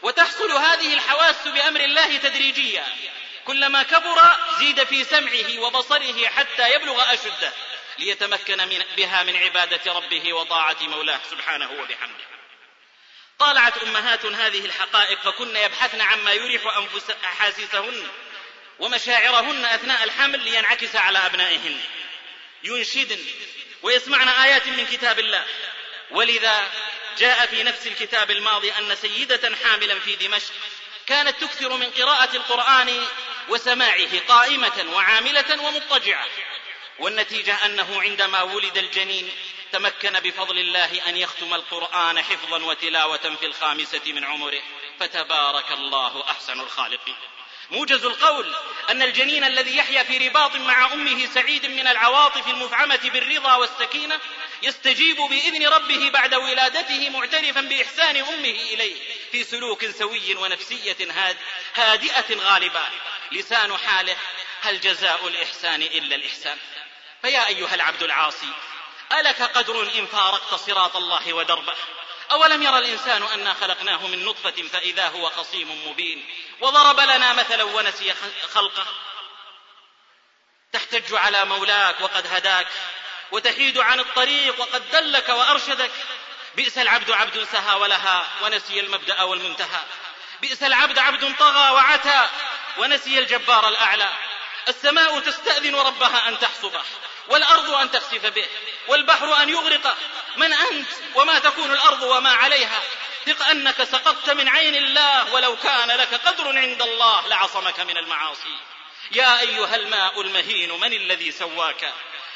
وتحصل 0.03 0.53
هذه 0.53 0.95
الحواس 0.95 1.49
بأمر 1.49 1.81
الله 1.81 2.17
تدريجيا. 2.17 2.87
كلما 3.49 3.83
كبر 3.83 4.37
زيد 4.59 4.85
في 4.85 5.05
سمعه 5.05 5.59
وبصره 5.59 6.29
حتى 6.29 6.75
يبلغ 6.75 7.13
أشده 7.15 7.53
ليتمكن 7.99 8.69
من 8.69 8.85
بها 8.97 9.23
من 9.23 9.37
عبادة 9.37 9.93
ربه 9.93 10.33
وطاعة 10.33 10.77
مولاه 10.81 11.21
سبحانه 11.31 11.71
وبحمده. 11.71 12.25
طالعت 13.39 13.79
أمهات 13.79 14.27
هذه 14.27 14.65
الحقائق 14.65 15.21
فكن 15.21 15.57
يبحثن 15.57 16.01
عما 16.01 16.33
يريح 16.33 16.77
أنفس 16.77 17.11
أحاسيسهن 17.25 18.09
ومشاعرهن 18.79 19.65
أثناء 19.65 20.05
الحمل 20.05 20.41
لينعكس 20.41 20.97
على 20.97 21.19
أبنائهن. 21.19 21.81
ينشدن 22.65 23.21
ويسمعن 23.83 24.29
آيات 24.29 24.67
من 24.67 24.87
كتاب 24.87 25.19
الله. 25.19 25.47
ولذا 26.11 26.71
جاء 27.19 27.47
في 27.47 27.63
نفس 27.63 27.87
الكتاب 27.87 28.31
الماضي 28.31 28.73
أن 28.73 28.97
سيدة 28.97 29.57
حاملا 29.65 29.99
في 30.01 30.17
دمشق 30.17 30.55
كانت 31.09 31.41
تكثر 31.41 31.77
من 31.77 31.91
قراءة 31.91 32.37
القرآن 32.37 33.07
وسماعه 33.49 34.19
قائمة 34.29 34.87
وعاملة 34.95 35.63
ومضطجعة. 35.63 36.27
والنتيجة 36.99 37.67
أنه 37.67 38.03
عندما 38.03 38.43
ولد 38.43 38.79
الجنين 38.79 39.31
تمكن 39.73 40.21
بفضل 40.21 40.59
الله 40.59 41.09
أن 41.09 41.17
يختم 41.17 41.55
القرآن 41.55 42.23
حفظا 42.23 42.65
وتلاوة 42.65 43.37
في 43.41 43.47
الخامسة 43.47 44.01
من 44.07 44.25
عمره. 44.25 44.63
فتبارك 45.01 45.73
الله 45.73 46.25
أحسن 46.31 46.61
الخالقين. 46.61 47.17
موجز 47.71 48.05
القول 48.05 48.55
أن 48.91 49.03
الجنين 49.03 49.45
الذي 49.45 49.77
يحيا 49.77 50.03
في 50.03 50.29
رباط 50.29 50.57
مع 50.57 50.93
أمه 50.93 51.27
سعيد 51.27 51.67
من 51.67 51.87
العواطف 51.87 52.49
المفعمة 52.49 53.11
بالرضا 53.11 53.55
والسكينة 53.55 54.21
يستجيب 54.63 55.17
بإذن 55.17 55.67
ربه 55.69 56.11
بعد 56.11 56.35
ولادته 56.35 57.11
معترفا 57.11 57.61
بإحسان 57.61 58.17
أمه 58.17 58.59
إليه 58.73 58.97
في 59.33 59.45
سلوك 59.45 59.87
سوي 59.87 60.35
ونفسية 60.35 60.97
هادئة 61.75 62.37
غالبة 62.37 62.83
لسان 63.33 63.77
حاله 63.77 64.17
هل 64.61 64.81
جزاء 64.81 65.29
الإحسان 65.29 65.83
إلا 65.83 66.17
الإحسان؟ 66.17 66.59
فيا 67.23 67.47
أيها 67.47 67.75
العبد 67.75 68.03
العاصي 68.03 68.53
ألك 69.13 69.43
قدر 69.43 69.83
إن 69.83 70.07
فارقت 70.07 70.55
صراط 70.55 70.97
الله 70.97 71.33
ودربه؟ 71.33 71.75
أولم 72.31 72.63
يرى 72.63 72.79
الإنسان 72.79 73.23
أنا 73.23 73.55
خلقناه 73.55 74.07
من 74.07 74.25
نطفة 74.25 74.69
فإذا 74.73 75.09
هو 75.09 75.31
خصيم 75.31 75.89
مبين؟ 75.89 76.29
وضرب 76.61 77.01
لنا 77.01 77.33
مثلا 77.33 77.65
ونسي 77.65 78.15
خلقه. 78.55 78.87
تحتج 80.73 81.15
على 81.15 81.45
مولاك 81.45 82.01
وقد 82.01 82.27
هداك. 82.27 82.67
وتحيد 83.33 83.79
عن 83.79 84.01
الطريق 84.01 84.61
وقد 84.61 84.91
دلك 84.91 85.29
وأرشدك. 85.29 85.91
بئس 86.57 86.79
العبد 86.79 87.11
عبد 87.11 87.47
سهى 87.53 87.75
ولها 87.75 88.27
ونسي 88.43 88.81
المبدأ 88.81 89.23
والمنتهى. 89.23 89.81
بئس 90.43 90.63
العبد 90.63 90.99
عبد 90.99 91.35
طغى 91.39 91.71
وعتى 91.71 92.29
ونسي 92.79 93.19
الجبار 93.19 93.69
الأعلى. 93.69 94.13
السماء 94.69 95.21
تستأذن 95.21 95.75
ربها 95.75 96.29
أن 96.29 96.39
تحصبه 96.39 96.83
والأرض 97.29 97.71
أن 97.71 97.91
تخسف 97.91 98.27
به 98.27 98.47
والبحر 98.89 99.43
أن 99.43 99.49
يغرقه 99.49 99.97
من 100.37 100.53
أنت 100.53 100.89
وما 101.15 101.39
تكون 101.39 101.73
الأرض 101.73 102.03
وما 102.03 102.33
عليها؟ 102.33 102.83
ثق 103.27 103.47
أنك 103.47 103.85
سقطت 103.85 104.31
من 104.31 104.49
عين 104.49 104.77
الله 104.77 105.33
ولو 105.33 105.57
كان 105.57 105.89
لك 105.89 106.15
قدر 106.15 106.59
عند 106.59 106.83
الله 106.83 107.29
لعصمك 107.29 107.81
من 107.81 107.97
المعاصي. 107.97 108.57
يا 109.11 109.41
أيها 109.41 109.77
الماء 109.77 110.21
المهين 110.21 110.81
من 110.81 110.93
الذي 110.93 111.33
سواك؟ 111.33 111.93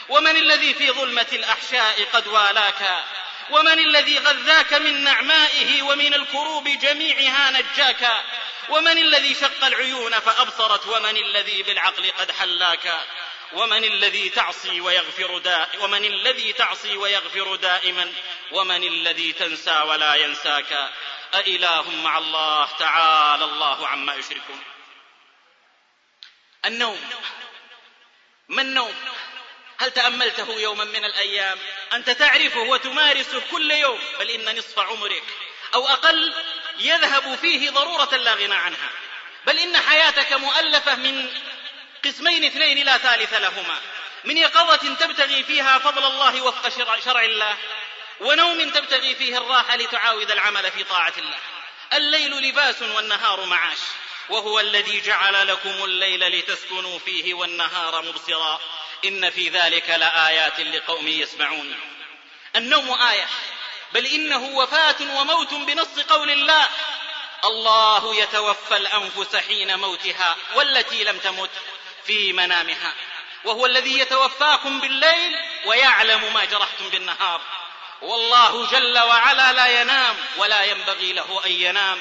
ومن 0.08 0.36
الذي 0.36 0.74
في 0.74 0.90
ظلمة 0.90 1.26
الأحشاء 1.32 2.04
قد 2.04 2.26
والاك؟ 2.26 3.04
ومن 3.50 3.78
الذي 3.78 4.18
غذاك 4.18 4.72
من 4.74 5.04
نعمائه 5.04 5.82
ومن 5.82 6.14
الكروب 6.14 6.68
جميعها 6.68 7.50
نجاك؟ 7.50 8.24
ومن 8.68 8.98
الذي 8.98 9.34
شق 9.34 9.64
العيون 9.64 10.20
فأبصرت؟ 10.20 10.86
ومن 10.86 11.16
الذي 11.16 11.62
بالعقل 11.62 12.10
قد 12.10 12.32
حلاك؟ 12.32 13.04
ومن 13.52 13.84
الذي 13.84 14.28
تعصي 14.28 14.80
ويغفر 14.80 15.38
دا 15.38 15.68
ومن 15.80 16.04
الذي 16.04 16.52
تعصي 16.52 16.96
ويغفر 16.96 17.56
دائما؟ 17.56 18.12
ومن 18.52 18.84
الذي 18.84 19.32
تنسى 19.32 19.80
ولا 19.80 20.14
ينساك؟ 20.14 20.90
أإله 21.34 21.90
مع 21.90 22.18
الله 22.18 22.68
تعالى 22.78 23.44
الله 23.44 23.88
عما 23.88 24.14
يشركون. 24.14 24.62
النوم. 26.64 27.00
ما 28.48 28.62
النوم؟ 28.62 28.94
هل 29.82 29.90
تأملته 29.90 30.60
يوما 30.60 30.84
من 30.84 31.04
الأيام؟ 31.04 31.58
أنت 31.92 32.10
تعرفه 32.10 32.60
وتمارسه 32.60 33.42
كل 33.50 33.70
يوم 33.70 33.98
بل 34.18 34.30
إن 34.30 34.58
نصف 34.58 34.78
عمرك. 34.78 35.22
أو 35.74 35.88
أقل 35.88 36.34
يذهب 36.78 37.38
فيه 37.38 37.70
ضرورة 37.70 38.16
لا 38.16 38.34
غنى 38.34 38.54
عنها. 38.54 38.90
بل 39.46 39.58
إن 39.58 39.76
حياتك 39.76 40.32
مؤلفة 40.32 40.94
من 40.94 41.34
قسمين 42.04 42.44
اثنين 42.44 42.86
لا 42.86 42.98
ثالث 42.98 43.34
لهما. 43.34 43.80
من 44.24 44.38
يقظة 44.38 44.94
تبتغي 44.94 45.44
فيها 45.44 45.78
فضل 45.78 46.04
الله 46.04 46.42
وفق 46.42 46.68
شرع 47.04 47.24
الله 47.24 47.56
ونوم 48.20 48.70
تبتغي 48.70 49.14
فيه 49.14 49.38
الراحة 49.38 49.76
لتعاود 49.76 50.30
العمل 50.30 50.70
في 50.70 50.84
طاعة 50.84 51.14
الله. 51.18 51.38
الليل 51.92 52.48
لباس 52.48 52.82
والنهار 52.82 53.44
معاش. 53.44 53.78
وهو 54.28 54.60
الذي 54.60 55.00
جعل 55.00 55.46
لكم 55.46 55.84
الليل 55.84 56.38
لتسكنوا 56.38 56.98
فيه 56.98 57.34
والنهار 57.34 58.02
مبصرا. 58.02 58.60
إن 59.04 59.30
في 59.30 59.48
ذلك 59.48 59.90
لآيات 59.90 60.60
لقوم 60.60 61.08
يسمعون. 61.08 61.80
النوم 62.56 62.92
آية 62.92 63.28
بل 63.92 64.06
إنه 64.06 64.44
وفاة 64.44 64.96
وموت 65.20 65.54
بنص 65.54 65.98
قول 66.08 66.30
الله. 66.30 66.68
الله 67.44 68.16
يتوفى 68.16 68.76
الأنفس 68.76 69.36
حين 69.36 69.78
موتها 69.78 70.36
والتي 70.54 71.04
لم 71.04 71.18
تمت 71.18 71.50
في 72.06 72.32
منامها 72.32 72.94
وهو 73.44 73.66
الذي 73.66 73.98
يتوفاكم 73.98 74.80
بالليل 74.80 75.36
ويعلم 75.64 76.34
ما 76.34 76.44
جرحتم 76.44 76.88
بالنهار. 76.88 77.40
والله 78.02 78.66
جل 78.66 78.98
وعلا 78.98 79.52
لا 79.52 79.80
ينام 79.80 80.16
ولا 80.36 80.64
ينبغي 80.64 81.12
له 81.12 81.42
أن 81.46 81.52
ينام. 81.52 81.98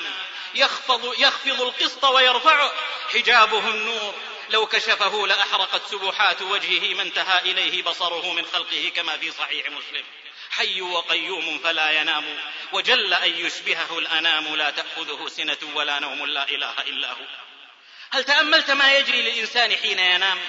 يخفض 0.55 1.13
يخفض 1.17 1.61
القسط 1.61 2.03
ويرفعه. 2.03 2.71
حجابه 3.13 3.59
النور 3.59 4.15
لو 4.51 4.65
كشفه 4.65 5.27
لأحرقت 5.27 5.81
سبحات 5.91 6.41
وجهه 6.41 6.93
ما 6.93 7.01
انتهى 7.01 7.51
إليه 7.51 7.83
بصره 7.83 8.33
من 8.33 8.45
خلقه 8.45 8.91
كما 8.95 9.17
في 9.17 9.31
صحيح 9.31 9.69
مسلم. 9.69 10.03
حي 10.51 10.81
وقيوم 10.81 11.59
فلا 11.63 11.91
ينام 11.91 12.37
وجل 12.71 13.13
أن 13.13 13.31
يشبهه 13.45 13.99
الأنام 13.99 14.55
لا 14.55 14.69
تأخذه 14.69 15.27
سنة 15.27 15.57
ولا 15.73 15.99
نوم 15.99 16.25
لا 16.25 16.49
إله 16.49 16.81
إلا 16.81 17.11
هو. 17.11 17.25
هل 18.11 18.23
تأملت 18.23 18.71
ما 18.71 18.97
يجري 18.97 19.21
للإنسان 19.21 19.75
حين 19.75 19.99
ينام؟ 19.99 20.39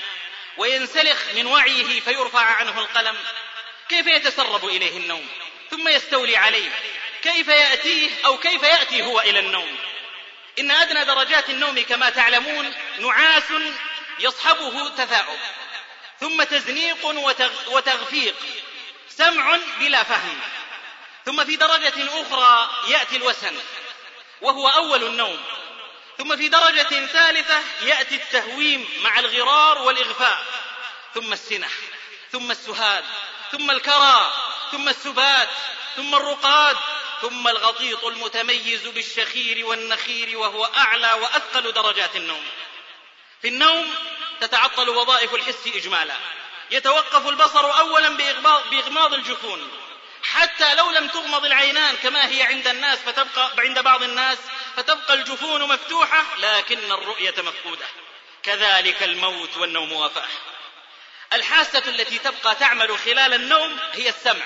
وينسلخ 0.57 1.35
من 1.35 1.47
وعيه 1.47 2.01
فيرفع 2.01 2.45
عنه 2.45 2.79
القلم. 2.79 3.17
كيف 3.89 4.07
يتسرب 4.07 4.65
إليه 4.65 4.97
النوم؟ 4.97 5.29
ثم 5.71 5.89
يستولي 5.89 6.37
عليه. 6.37 6.71
كيف 7.23 7.49
يأتيه 7.49 8.11
أو 8.27 8.39
كيف 8.39 8.63
يأتي 8.63 9.03
هو 9.03 9.21
إلى 9.21 9.39
النوم؟ 9.39 9.79
إن 10.59 10.71
أدنى 10.71 11.05
درجات 11.05 11.51
النوم 11.51 11.83
كما 11.83 12.11
تعلمون 12.11 12.75
نعاس 12.99 13.53
يصحبه 14.23 14.89
تثاؤب. 14.89 15.39
ثم 16.21 16.43
تزنيق 16.43 17.07
وتغفيق. 17.69 18.35
سمع 19.09 19.59
بلا 19.79 20.03
فهم. 20.03 20.41
ثم 21.27 21.45
في 21.45 21.57
درجة 21.57 22.23
أخرى 22.23 22.71
يأتي 22.89 23.17
الوسن 23.17 23.57
وهو 24.41 24.69
أول 24.69 25.05
النوم. 25.05 25.43
ثم 26.19 26.37
في 26.37 26.49
درجة 26.49 27.07
ثالثة 27.07 27.61
يأتي 27.83 28.15
التهويم 28.15 28.89
مع 29.03 29.19
الغرار 29.19 29.83
والإغفاء. 29.83 30.45
ثم 31.15 31.33
السنح 31.33 31.73
ثم 32.33 32.51
السهاد 32.51 33.05
ثم 33.53 33.71
الكرى 33.71 34.33
ثم 34.73 34.89
السبات 34.89 35.49
ثم 35.97 36.15
الرقاد 36.15 36.77
ثم 37.23 37.49
الغطيط 37.49 38.05
المتميز 38.05 38.87
بالشخير 38.87 39.67
والنخير 39.67 40.39
وهو 40.39 40.65
أعلى 40.65 41.13
وأثقل 41.13 41.73
درجات 41.73 42.17
النوم. 42.17 42.45
في 43.43 43.49
النوم 43.49 43.95
تتعطل 44.43 44.89
وظائف 44.89 45.35
الحس 45.35 45.67
إجمالا. 45.67 46.15
يتوقف 46.71 47.29
البصر 47.29 47.79
أولا 47.79 48.09
بإغماض, 48.09 48.71
بإغماض 48.71 49.15
الجفون. 49.15 49.71
حتى 50.23 50.75
لو 50.75 50.91
لم 50.91 51.09
تغمض 51.09 51.45
العينان 51.45 51.97
كما 51.97 52.29
هي 52.29 52.43
عند 52.43 52.69
الناس 52.69 52.99
فتبقى 52.99 53.53
عند 53.59 53.79
بعض 53.79 54.03
الناس 54.03 54.39
فتبقى 54.77 55.15
الجفون 55.15 55.69
مفتوحة 55.69 56.25
لكن 56.39 56.93
الرؤية 56.93 57.35
مفقودة. 57.39 57.87
كذلك 58.43 59.03
الموت 59.03 59.57
والنوم 59.57 59.93
وفاة 59.93 60.29
الحاسة 61.33 61.83
التي 61.87 62.19
تبقى 62.19 62.55
تعمل 62.55 62.99
خلال 62.99 63.35
النوم 63.35 63.79
هي 63.93 64.09
السمع. 64.09 64.45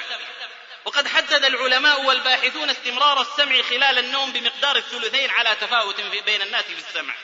وقد 0.84 1.08
حدد 1.08 1.44
العلماء 1.44 2.00
والباحثون 2.00 2.70
استمرار 2.70 3.20
السمع 3.20 3.62
خلال 3.62 3.98
النوم 3.98 4.32
بمقدار 4.32 4.76
الثلثين 4.76 5.30
على 5.30 5.56
تفاوت 5.60 6.00
بين 6.00 6.42
الناس 6.42 6.64
في 6.64 6.88
السمع 6.88 7.14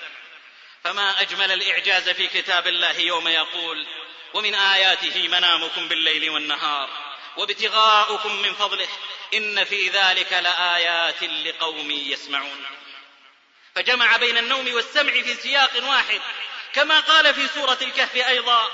فما 0.84 1.20
أجمل 1.20 1.52
الإعجاز 1.52 2.08
في 2.08 2.26
كتاب 2.26 2.66
الله 2.66 2.98
يوم 2.98 3.28
يقول 3.28 3.86
ومن 4.34 4.54
آياته 4.54 5.28
منامكم 5.28 5.88
بالليل 5.88 6.30
والنهار 6.30 6.90
وابتغاؤكم 7.36 8.42
من 8.42 8.54
فضله 8.54 8.88
إن 9.34 9.64
في 9.64 9.88
ذلك 9.88 10.32
لآيات 10.32 11.22
لقوم 11.22 11.90
يسمعون. 11.90 12.66
فجمع 13.74 14.16
بين 14.16 14.38
النوم 14.38 14.74
والسمع 14.74 15.12
في 15.12 15.34
سياق 15.34 15.70
واحد 15.84 16.20
كما 16.72 17.00
قال 17.00 17.34
في 17.34 17.48
سورة 17.48 17.78
الكهف 17.82 18.16
أيضا 18.16 18.70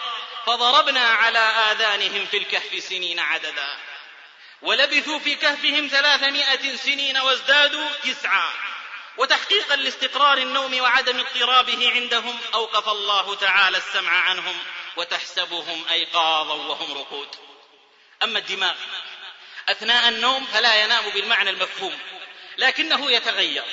فضربنا 0.47 1.09
على 1.09 1.39
آذانهم 1.39 2.27
في 2.27 2.37
الكهف 2.37 2.85
سنين 2.85 3.19
عددا. 3.19 3.77
ولبثوا 4.63 5.19
في 5.19 5.35
كهفهم 5.35 5.89
ثلاثمائة 5.89 6.77
سنين 6.77 7.19
وازدادوا 7.19 7.89
تسعا. 8.05 8.68
وتحقيقا 9.19 9.77
لاستقرار 9.77 10.39
النوم 10.39 10.81
وعدم 10.81 11.19
اضطرابه 11.19 11.91
عندهم 11.91 12.39
أوقف 12.55 12.89
الله 12.89 13.35
تعالى 13.35 13.79
السمع 13.79 14.11
عنهم 14.11 14.59
وتحسبهم 14.97 15.85
أيقاظا 15.91 16.55
وهم 16.55 16.99
رقود 16.99 17.29
أما 18.23 18.39
الدماغ 18.39 18.75
أثناء 19.69 20.09
النوم 20.09 20.45
فلا 20.45 20.83
ينام 20.83 21.11
بالمعنى 21.11 21.51
المفهوم 21.51 21.99
لكنه 22.59 23.11
يتغير. 23.11 23.65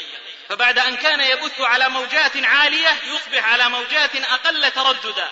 فبعد 0.49 0.79
أن 0.79 0.97
كان 0.97 1.19
يبث 1.19 1.61
على 1.61 1.89
موجات 1.89 2.37
عالية 2.37 2.97
يصبح 3.03 3.43
على 3.43 3.69
موجات 3.69 4.15
أقل 4.15 4.71
ترددا. 4.71 5.29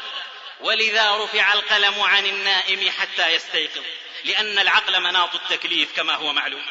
ولذا 0.60 1.16
رفع 1.16 1.54
القلم 1.54 2.02
عن 2.02 2.26
النائم 2.26 2.92
حتى 2.92 3.30
يستيقظ 3.30 3.84
لأن 4.24 4.60
العقل 4.60 5.00
مناط 5.00 5.36
التكليف 5.36 5.96
كما 5.96 6.16
هو 6.16 6.34
معلوم. 6.34 6.66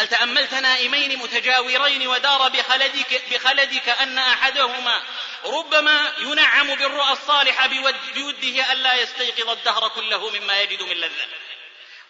هل 0.00 0.08
تأملت 0.08 0.54
نائمين 0.54 1.18
متجاورين 1.18 2.06
ودار 2.06 2.48
بخلدك, 2.48 3.22
بخلدك 3.30 3.88
أن 3.88 4.18
أحدهما 4.18 5.02
ربما 5.44 6.12
ينعم 6.18 6.74
بالرؤى 6.74 7.12
الصالحة 7.12 7.66
بوده 8.14 8.72
ألا 8.72 8.94
يستيقظ 8.94 9.50
الدهر 9.50 9.88
كله 9.88 10.30
مما 10.30 10.60
يجد 10.60 10.82
من 10.82 10.96
لذة؟ 10.96 11.26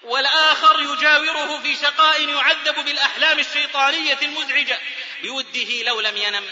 والآخر 0.02 0.80
يجاوره 0.80 1.60
في 1.62 1.76
شقاء 1.76 2.28
يعذب 2.28 2.84
بالأحلام 2.84 3.38
الشيطانية 3.38 4.18
المزعجة 4.22 4.78
بوده 5.22 5.82
لو 5.82 6.00
لم 6.00 6.16
ينم. 6.16 6.50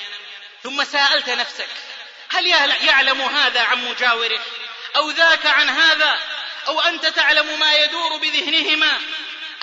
ثم 0.62 0.84
سألت 0.84 1.30
نفسك 1.30 1.68
هل 2.28 2.46
يعلم 2.86 3.20
هذا 3.20 3.62
عن 3.62 3.84
مجاوره؟ 3.84 4.40
أو 4.96 5.10
ذاك 5.10 5.46
عن 5.46 5.68
هذا؟ 5.68 6.18
أو 6.68 6.80
أنت 6.80 7.06
تعلم 7.06 7.60
ما 7.60 7.74
يدور 7.74 8.16
بذهنهما؟ 8.16 9.00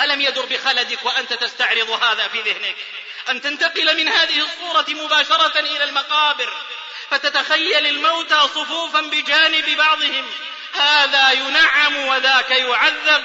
ألم 0.02 0.22
يدر 0.22 0.46
بخلدك 0.46 1.06
وأنت 1.06 1.34
تستعرض 1.34 1.90
هذا 1.90 2.28
في 2.28 2.42
ذهنك؟ 2.42 2.76
أن 3.30 3.42
تنتقل 3.42 3.98
من 3.98 4.08
هذه 4.08 4.40
الصورة 4.40 4.86
مباشرة 4.90 5.60
إلى 5.60 5.84
المقابر 5.84 6.54
فتتخيل 7.10 7.88
الموتى 7.88 8.42
صفوفا 8.42 9.02
بجانب 9.02 9.78
بعضهم. 9.78 10.32
هذا 10.74 11.32
ينعم 11.32 11.96
وذاك 11.96 12.50
يعذب. 12.50 13.24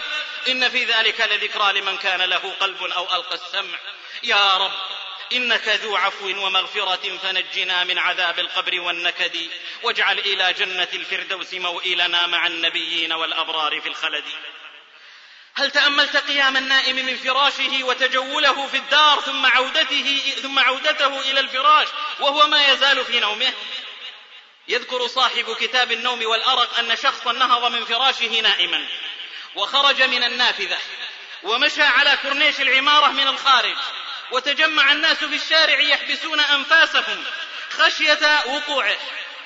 إن 0.49 0.69
في 0.69 0.85
ذلك 0.85 1.21
لذكرى 1.21 1.81
لمن 1.81 1.97
كان 1.97 2.23
له 2.23 2.55
قلب 2.61 2.83
أو 2.83 3.15
ألقى 3.15 3.35
السمع. 3.35 3.79
يا 4.23 4.57
رب 4.57 4.73
إنك 5.33 5.69
ذو 5.69 5.97
عفو 5.97 6.27
ومغفرة 6.27 7.19
فنجنا 7.23 7.85
من 7.85 7.99
عذاب 7.99 8.39
القبر 8.39 8.81
والنكد. 8.81 9.37
واجعل 9.83 10.19
إلى 10.19 10.53
جنة 10.53 10.89
الفردوس 10.93 11.55
موئلنا 11.55 12.27
مع 12.27 12.47
النبيين 12.47 13.13
والأبرار 13.13 13.81
في 13.81 13.89
الخلد. 13.89 14.25
هل 15.55 15.71
تأملت 15.71 16.17
قيام 16.17 16.57
النائم 16.57 16.97
من 16.97 17.17
فراشه 17.17 17.85
وتجوله 17.85 18.67
في 18.67 18.77
الدار 18.77 19.21
ثم 19.21 19.47
عودته 19.47 20.35
ثم 20.43 20.59
عودته 20.59 21.21
إلى 21.21 21.41
الفراش 21.41 21.89
وهو 22.21 22.47
ما 22.47 22.73
يزال 22.73 23.05
في 23.05 23.21
نومه؟ 23.21 23.53
يذكر 24.69 25.07
صاحب 25.07 25.57
كتاب 25.61 25.93
النوم 25.93 26.27
والأرق 26.27 26.79
أن 26.79 26.97
شخصا 26.97 27.33
نهض 27.33 27.73
من 27.73 27.85
فراشه 27.85 28.41
نائما 28.41 28.87
وخرج 29.55 30.03
من 30.03 30.25
النافذة 30.25 30.79
ومشى 31.43 31.83
على 31.83 32.19
كورنيش 32.23 32.61
العمارة 32.61 33.07
من 33.07 33.29
الخارج 33.29 33.77
وتجمع 34.33 34.93
الناس 34.93 35.17
في 35.17 35.37
الشارع 35.37 35.81
يحبسون 35.81 36.41
أنفاسهم 36.41 37.25
خشية 37.71 38.45
وقوعه. 38.47 38.99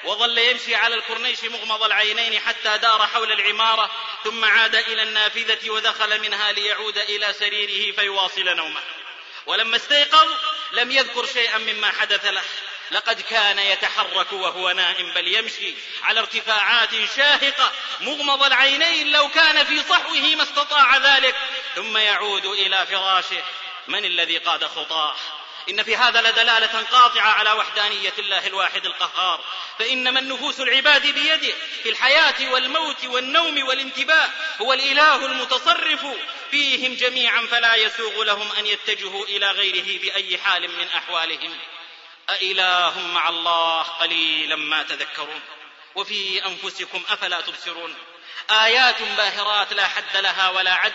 وظل 0.05 0.39
يمشي 0.39 0.75
على 0.75 0.95
الكورنيش 0.95 1.45
مغمض 1.45 1.83
العينين 1.83 2.41
حتى 2.41 2.79
دار 2.79 3.07
حول 3.07 3.33
العمارة 3.33 3.91
ثم 4.25 4.45
عاد 4.45 4.75
إلى 4.75 5.03
النافذة 5.03 5.71
ودخل 5.71 6.21
منها 6.21 6.53
ليعود 6.53 6.99
إلى 6.99 7.33
سريره 7.33 7.97
فيواصل 7.97 8.45
نومه. 8.45 8.81
ولما 9.47 9.77
استيقظ 9.77 10.29
لم 10.73 10.91
يذكر 10.91 11.27
شيئا 11.27 11.59
مما 11.59 11.93
حدث 12.01 12.25
له. 12.25 12.43
لقد 12.91 13.21
كان 13.21 13.59
يتحرك 13.59 14.33
وهو 14.33 14.71
نائم 14.71 15.13
بل 15.13 15.35
يمشي 15.35 15.75
على 16.03 16.21
ارتفاعات 16.21 16.91
شاهقة 17.17 17.73
مغمض 18.01 18.43
العينين 18.43 19.13
لو 19.13 19.29
كان 19.29 19.65
في 19.65 19.83
صحوه 19.83 20.35
ما 20.37 20.43
استطاع 20.43 20.97
ذلك. 20.97 21.37
ثم 21.75 21.97
يعود 21.97 22.47
إلى 22.47 22.87
فراشه. 22.87 23.43
من 23.89 24.05
الذي 24.05 24.39
قاد 24.39 24.65
خطاه؟ 24.65 25.17
إن 25.71 25.83
في 25.83 25.97
هذا 25.97 26.21
لدلالة 26.21 26.83
قاطعة 26.83 27.31
على 27.31 27.53
وحدانية 27.53 28.13
الله 28.19 28.47
الواحد 28.47 28.87
القهار. 28.87 29.45
فإنما 29.79 30.21
النفوس 30.21 30.61
العباد 30.61 31.07
بيده 31.07 31.55
في 31.83 31.89
الحياة 31.89 32.53
والموت 32.53 33.05
والنوم 33.05 33.67
والانتباه 33.69 34.29
هو 34.61 34.73
الإله 34.73 35.27
المتصرف 35.27 36.07
فيهم 36.51 36.95
جميعا 36.95 37.47
فلا 37.47 37.75
يسوغ 37.75 38.23
لهم 38.23 38.53
أن 38.53 38.67
يتجهوا 38.67 39.25
إلى 39.25 39.51
غيره 39.51 40.01
بأي 40.01 40.39
حال 40.39 40.69
من 40.69 40.89
أحوالهم. 40.89 41.59
أإله 42.31 42.99
مع 42.99 43.29
الله 43.29 43.83
قليلا 43.83 44.57
ما 44.57 44.83
تذكرون. 44.83 45.41
وفي 45.95 46.47
أنفسكم 46.47 47.03
أفلا 47.09 47.41
تبصرون. 47.41 47.95
آيات 48.51 49.03
باهرات 49.03 49.73
لا 49.73 49.87
حد 49.87 50.17
لها 50.17 50.51
ولا 50.51 50.75
عد. 50.75 50.93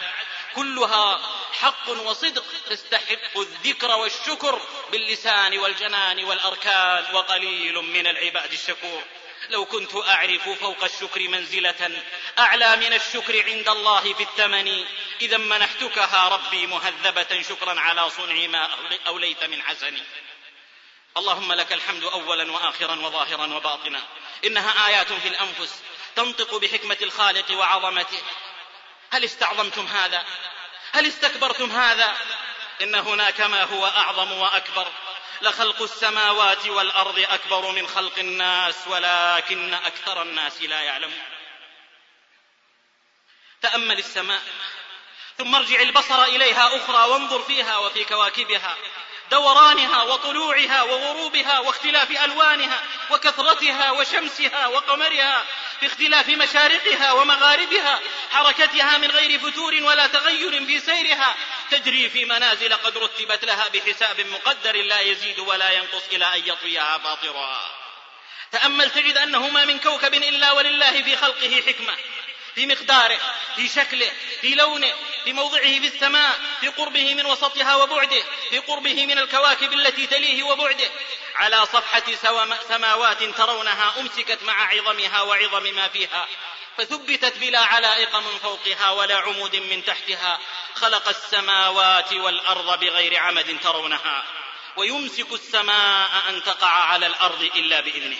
كلها 0.56 1.22
حق 1.54 1.90
وصدق 1.90 2.46
تستحق 2.70 3.38
الذكر 3.38 3.92
والشكر 3.92 4.62
باللسان 4.92 5.58
والجنان 5.58 6.24
والأركان 6.24 7.16
وقليل 7.16 7.74
من 7.74 8.08
العباد 8.08 8.52
الشكور. 8.54 9.04
لو 9.50 9.66
كنت 9.66 9.96
أعرف 9.96 10.50
فوق 10.50 10.84
الشكر 10.84 11.28
منزلة 11.28 12.04
أعلى 12.40 12.76
من 12.76 12.94
الشكر 12.94 13.44
عند 13.46 13.70
الله 13.70 14.14
في 14.14 14.24
الثمن 14.24 14.86
إذا 15.22 15.38
منحتكها 15.38 16.28
ربي 16.28 16.68
مهذبة 16.68 17.42
شكرا 17.42 17.80
على 17.80 18.10
صنع 18.10 18.48
ما 18.48 18.70
أوليت 19.08 19.44
من 19.44 19.64
حسن. 19.64 19.98
اللهم 21.18 21.54
لك 21.54 21.74
الحمد 21.74 22.04
أولا 22.04 22.52
وآخرا 22.52 22.96
وظاهرا 22.96 23.54
وباطنا. 23.56 24.04
إنها 24.46 24.88
آيات 24.88 25.14
في 25.14 25.28
الأنفس 25.28 25.82
تنطق 26.16 26.56
بحكمة 26.56 26.98
الخالق 27.02 27.52
وعظمته. 27.52 28.22
هل 29.12 29.24
استعظمتم 29.24 29.88
هذا؟ 29.88 30.26
هل 30.92 31.06
استكبرتم 31.06 31.72
هذا؟ 31.72 32.18
إن 32.82 32.96
هناك 32.96 33.42
ما 33.42 33.64
هو 33.64 33.86
أعظم 33.86 34.32
وأكبر. 34.32 34.92
لخلق 35.42 35.82
السماوات 35.82 36.68
والأرض 36.68 37.20
أكبر 37.20 37.72
من 37.72 37.88
خلق 37.88 38.20
الناس 38.20 38.88
ولكن 38.88 39.74
أكثر 39.74 40.22
الناس 40.22 40.62
لا 40.62 40.82
يعلمون. 40.82 41.24
تأمل 43.62 44.00
السماء 44.00 44.42
ثم 45.38 45.56
ارجع 45.56 45.82
البصر 45.82 46.24
إليها 46.24 46.78
أخرى 46.78 47.10
وانظر 47.10 47.44
فيها 47.44 47.78
وفي 47.78 48.06
كواكبها. 48.06 48.78
دورانها 49.32 50.04
وطلوعها 50.04 50.82
وغروبها 50.82 51.60
واختلاف 51.60 52.12
ألوانها 52.24 52.84
وكثرتها 53.12 53.92
وشمسها 53.92 54.68
وقمرها 54.68 55.46
باختلاف 55.82 56.30
مشارقها 56.30 57.12
ومغاربها 57.12 58.00
حركتها 58.32 58.98
من 58.98 59.12
غير 59.12 59.40
فتور 59.40 59.74
ولا 59.84 60.08
تغير 60.08 60.66
في 60.66 60.80
سيرها. 60.80 61.36
تجري 61.72 62.10
في 62.10 62.26
منازل 62.26 62.74
قد 62.74 62.98
رتبت 62.98 63.46
لها 63.46 63.68
بحساب 63.68 64.22
مقدر 64.22 64.76
لا 64.76 65.00
يزيد 65.00 65.40
ولا 65.40 65.72
ينقص 65.72 66.04
إلى 66.12 66.26
أن 66.36 66.48
يطويها 66.48 66.98
فاطرها 66.98 67.76
تأمل 68.52 68.90
تجد 68.90 69.18
أنه 69.18 69.50
ما 69.50 69.66
من 69.66 69.80
كوكب 69.80 70.14
إلا 70.14 70.52
ولله 70.52 71.04
في 71.04 71.18
خلقه 71.18 71.64
حكمة 71.68 71.94
في 72.56 72.66
مقداره 72.66 73.20
في 73.56 73.70
شكله 73.70 74.12
في 74.42 74.56
لونه 74.56 74.94
في 75.30 75.34
موضعه 75.34 75.80
في 75.80 75.88
السماء 75.88 76.40
في 76.60 76.68
قربه 76.68 77.14
من 77.14 77.26
وسطها 77.26 77.76
وبعده 77.76 78.24
في 78.50 78.60
قربه 78.60 79.06
من 79.06 79.18
الكواكب 79.18 79.74
التي 79.74 80.08
تليه 80.08 80.44
وبعده. 80.44 80.90
على 81.36 81.66
صفحة 81.66 82.04
سماوات 82.68 83.24
ترونها 83.24 83.94
أمسكت 84.00 84.44
مع 84.44 84.68
عظمها 84.68 85.22
وعظم 85.22 85.64
ما 85.64 85.88
فيها. 85.88 86.28
فثبتت 86.78 87.38
بلا 87.38 87.60
علائق 87.60 88.16
من 88.16 88.40
فوقها 88.44 88.92
ولا 88.92 89.18
عمود 89.18 89.56
من 89.56 89.86
تحتها. 89.86 90.40
خلق 90.76 91.10
السماوات 91.10 92.14
والأرض 92.14 92.80
بغير 92.80 93.20
عمد 93.20 93.58
ترونها. 93.64 94.24
ويمسك 94.76 95.34
السماء 95.34 96.10
أن 96.30 96.44
تقع 96.44 96.72
على 96.72 97.08
الأرض 97.08 97.42
إلا 97.42 97.80
بإذنه. 97.80 98.18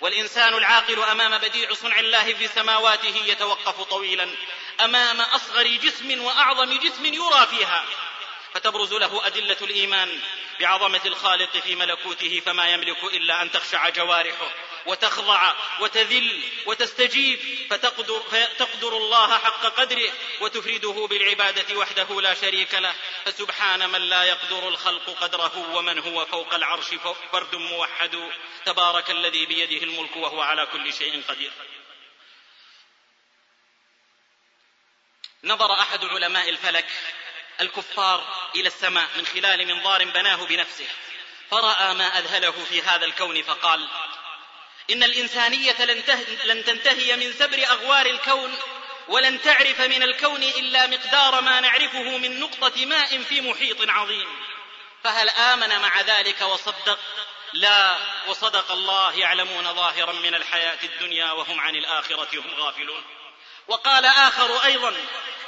والإنسان 0.00 0.54
العاقل 0.54 1.02
أمام 1.02 1.38
بديع 1.38 1.74
صنع 1.74 1.98
الله 1.98 2.34
في 2.34 2.48
سماواته 2.48 3.16
يتوقف 3.26 3.82
طويلا 3.82 4.30
أمام 4.80 5.20
أصغر 5.20 5.66
جسم 5.66 6.24
وأعظم 6.24 6.78
جسم 6.78 7.04
يرى 7.06 7.46
فيها. 7.50 7.84
فتبرز 8.56 8.92
له 8.92 9.26
أدلة 9.26 9.56
الإيمان 9.62 10.20
بعظمة 10.60 11.00
الخالق 11.06 11.56
في 11.56 11.74
ملكوته 11.74 12.40
فما 12.40 12.72
يملك 12.72 13.04
إلا 13.04 13.42
أن 13.42 13.50
تخشع 13.50 13.88
جوارحه 13.88 14.50
وتخضع 14.86 15.54
وتذل 15.80 16.42
وتستجيب 16.66 17.66
فتقدر, 17.70 18.20
فتقدر 18.20 18.96
الله 18.96 19.38
حق 19.38 19.66
قدره 19.66 20.12
وتفرده 20.40 21.06
بالعبادة 21.10 21.76
وحده 21.76 22.20
لا 22.20 22.34
شريك 22.34 22.74
له. 22.74 22.94
فسبحان 23.24 23.90
من 23.90 24.00
لا 24.00 24.24
يقدر 24.24 24.68
الخلق 24.68 25.10
قدره 25.10 25.76
ومن 25.76 25.98
هو 25.98 26.26
فوق 26.26 26.54
العرش 26.54 26.88
فرد 27.32 27.54
موحد. 27.54 28.30
تبارك 28.64 29.10
الذي 29.10 29.46
بيده 29.46 29.82
الملك 29.84 30.16
وهو 30.16 30.40
على 30.40 30.66
كل 30.66 30.92
شيء 30.92 31.22
قدير. 31.28 31.52
نظر 35.44 35.72
أحد 35.72 36.04
علماء 36.04 36.48
الفلك 36.48 36.86
الكفار 37.60 38.50
إلى 38.54 38.68
السماء 38.68 39.08
من 39.16 39.26
خلال 39.26 39.66
منظار 39.66 40.04
بناه 40.04 40.46
بنفسه. 40.46 40.86
فرأى 41.50 41.94
ما 41.94 42.18
أذهله 42.18 42.64
في 42.68 42.82
هذا 42.82 43.04
الكون 43.04 43.42
فقال 43.42 43.88
إن 44.90 45.02
الإنسانية 45.02 45.84
لن, 45.84 46.02
لن 46.44 46.64
تنتهي 46.64 47.16
من 47.16 47.32
سبر 47.32 47.66
أغوار 47.66 48.06
الكون 48.06 48.54
ولن 49.08 49.42
تعرف 49.42 49.80
من 49.80 50.02
الكون 50.02 50.42
إلا 50.42 50.86
مقدار 50.86 51.40
ما 51.40 51.60
نعرفه 51.60 52.18
من 52.18 52.40
نقطة 52.40 52.86
ماء 52.86 53.22
في 53.22 53.40
محيط 53.40 53.90
عظيم. 53.90 54.28
فهل 55.04 55.28
آمن 55.28 55.78
مع 55.78 56.00
ذلك 56.00 56.42
وصدق؟ 56.42 56.98
لا 57.52 57.96
وصدق 58.28 58.72
الله 58.72 59.18
يعلمون 59.18 59.74
ظاهرا 59.74 60.12
من 60.12 60.34
الحياة 60.34 60.78
الدنيا 60.84 61.32
وهم 61.32 61.60
عن 61.60 61.76
الآخرة 61.76 62.28
هم 62.34 62.54
غافلون. 62.60 63.04
وقال 63.68 64.04
آخر 64.04 64.64
أيضا 64.64 64.94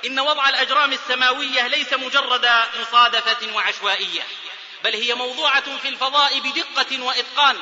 إن 0.07 0.21
وضع 0.21 0.49
الأجرام 0.49 0.93
السماوية 0.93 1.67
ليس 1.67 1.93
مجرد 1.93 2.51
مصادفة 2.81 3.55
وعشوائية 3.55 4.23
بل 4.85 4.95
هي 4.95 5.15
موضوعة 5.15 5.79
في 5.79 5.89
الفضاء 5.89 6.41
بدقة 6.41 7.03
وإتقان. 7.03 7.57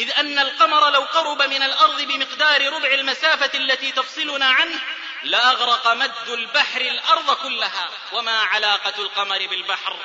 إذ 0.00 0.10
أن 0.10 0.38
القمر 0.38 0.90
لو 0.90 1.00
قرب 1.00 1.42
من 1.42 1.62
الأرض 1.62 2.02
بمقدار 2.02 2.72
ربع 2.72 2.88
المسافة 2.88 3.58
التي 3.58 3.92
تفصلنا 3.92 4.46
عنه 4.46 4.80
لأغرق 5.22 5.92
مد 5.92 6.28
البحر 6.28 6.80
الأرض 6.80 7.34
كلها. 7.34 7.90
وما 8.12 8.38
علاقة 8.38 9.02
القمر 9.02 9.46
بالبحر؟ 9.46 9.96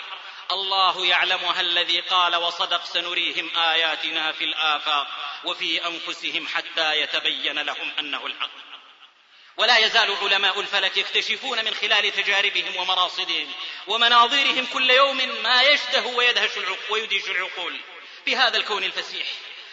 الله 0.51 1.05
يعلمها 1.05 1.61
الذي 1.61 1.99
قال 1.99 2.35
وصدق 2.35 2.85
سنريهم 2.85 3.57
آياتنا 3.57 4.31
في 4.31 4.43
الآفاق 4.43 5.07
وفي 5.43 5.87
أنفسهم 5.87 6.47
حتى 6.47 7.01
يتبين 7.01 7.59
لهم 7.59 7.91
أنه 7.99 8.25
الحق. 8.25 8.62
ولا 9.57 9.77
يزال 9.77 10.15
علماء 10.21 10.59
الفلك 10.59 10.97
يكتشفون 10.97 11.65
من 11.65 11.73
خلال 11.73 12.11
تجاربهم 12.11 12.75
ومراصدهم 12.75 13.51
ومناظيرهم 13.87 14.65
كل 14.65 14.89
يوم 14.89 15.43
ما 15.43 15.61
يشته 15.61 16.05
ويدهش 16.05 16.51
ويدهش 16.89 17.29
العقول 17.29 17.79
في 18.25 18.35
هذا 18.35 18.57
الكون 18.57 18.83
الفسيح. 18.83 19.27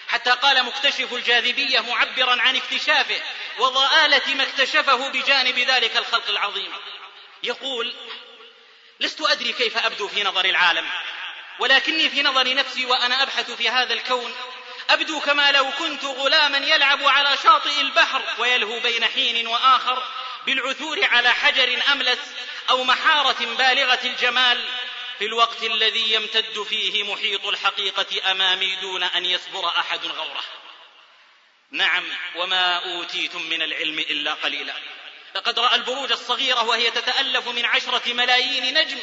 حتى 0.08 0.30
قال 0.30 0.64
مكتشف 0.64 1.12
الجاذبية 1.12 1.80
معبرا 1.80 2.40
عن 2.40 2.56
اكتشافه 2.56 3.22
وضآلة 3.58 4.34
ما 4.34 4.42
اكتشفه 4.42 5.08
بجانب 5.08 5.58
ذلك 5.58 5.96
الخلق 5.96 6.28
العظيم. 6.28 6.72
يقول 7.42 7.94
لست 9.00 9.20
أدري 9.20 9.52
كيف 9.52 9.76
أبدو 9.76 10.08
في 10.08 10.22
نظر 10.22 10.44
العالم 10.44 10.88
ولكني 11.58 12.10
في 12.10 12.22
نظر 12.22 12.54
نفسي 12.54 12.86
وأنا 12.86 13.22
أبحث 13.22 13.50
في 13.50 13.68
هذا 13.68 13.92
الكون 13.92 14.34
أبدو 14.92 15.20
كما 15.20 15.52
لو 15.52 15.70
كنت 15.70 16.04
غلاما 16.04 16.58
يلعب 16.58 17.04
على 17.04 17.36
شاطئ 17.36 17.80
البحر 17.80 18.22
ويلهو 18.38 18.80
بين 18.80 19.04
حين 19.04 19.46
وآخر 19.46 20.02
بالعثور 20.46 21.04
على 21.04 21.34
حجر 21.34 21.82
أملس 21.92 22.18
أو 22.70 22.84
محارة 22.84 23.46
بالغة 23.58 24.00
الجمال. 24.04 24.64
في 25.18 25.26
الوقت 25.26 25.62
الذي 25.62 26.12
يمتد 26.12 26.62
فيه 26.62 27.02
محيط 27.14 27.46
الحقيقة 27.46 28.30
أمامي 28.30 28.76
دون 28.76 29.02
أن 29.02 29.24
يسبر 29.24 29.68
أحد 29.68 30.06
غوره. 30.06 30.44
نعم 31.70 32.04
وما 32.36 32.76
أوتيتم 32.76 33.42
من 33.42 33.62
العلم 33.62 33.98
إلا 33.98 34.34
قليلا. 34.34 34.74
لقد 35.34 35.58
رأى 35.58 35.74
البروج 35.74 36.12
الصغيرة 36.12 36.62
وهي 36.62 36.90
تتألف 36.90 37.48
من 37.48 37.64
عشرة 37.64 38.12
ملايين 38.12 38.78
نجم. 38.78 38.98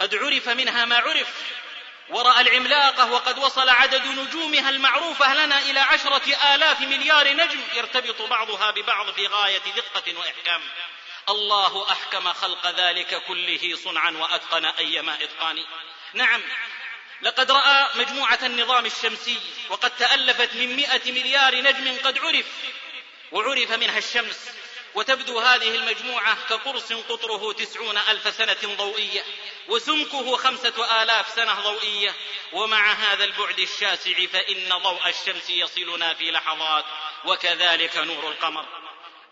قد 0.00 0.14
عرف 0.14 0.48
منها 0.48 0.84
ما 0.84 0.96
عرف. 0.96 1.34
ورأى 2.08 2.40
العملاقة 2.40 3.12
وقد 3.12 3.38
وصل 3.38 3.68
عدد 3.68 4.06
نجومها 4.06 4.70
المعروفة 4.70 5.34
لنا 5.34 5.58
إلى 5.58 5.80
عشرة 5.80 6.54
آلاف 6.54 6.80
مليار 6.80 7.32
نجم 7.32 7.60
يرتبط 7.74 8.22
بعضها 8.22 8.70
ببعض 8.70 9.10
في 9.10 9.26
غاية 9.26 9.62
دقة 9.76 10.18
وإحكام. 10.18 10.62
الله 11.28 11.92
أحكم 11.92 12.32
خلق 12.32 12.66
ذلك 12.66 13.22
كله 13.28 13.76
صنعا 13.84 14.10
وأتقن 14.10 14.64
أيما 14.64 15.14
إتقان. 15.14 15.64
نعم 16.14 16.42
لقد 17.22 17.50
رأى 17.50 17.88
مجموعة 17.94 18.38
النظام 18.42 18.86
الشمسي 18.86 19.40
وقد 19.68 19.90
تألفت 19.90 20.54
من 20.54 20.76
مئة 20.76 21.12
مليار 21.12 21.60
نجم 21.60 21.96
قد 22.04 22.18
عرف 22.18 22.46
وعرف 23.32 23.70
منها 23.70 23.98
الشمس. 23.98 24.61
وتبدو 24.94 25.38
هذه 25.38 25.74
المجموعة 25.74 26.48
كقرص 26.48 26.92
قطره 26.92 27.52
تسعون 27.52 27.98
ألف 27.98 28.34
سنة 28.34 28.76
ضوئية 28.76 29.24
وسمكه 29.68 30.36
خمسة 30.36 31.02
آلاف 31.02 31.28
سنة 31.28 31.60
ضوئية 31.60 32.14
ومع 32.52 32.92
هذا 32.92 33.24
البعد 33.24 33.58
الشاسع 33.58 34.26
فإن 34.26 34.68
ضوء 34.68 35.08
الشمس 35.08 35.50
يصلنا 35.50 36.14
في 36.14 36.30
لحظات 36.30 36.84
وكذلك 37.24 37.96
نور 37.96 38.28
القمر. 38.28 38.66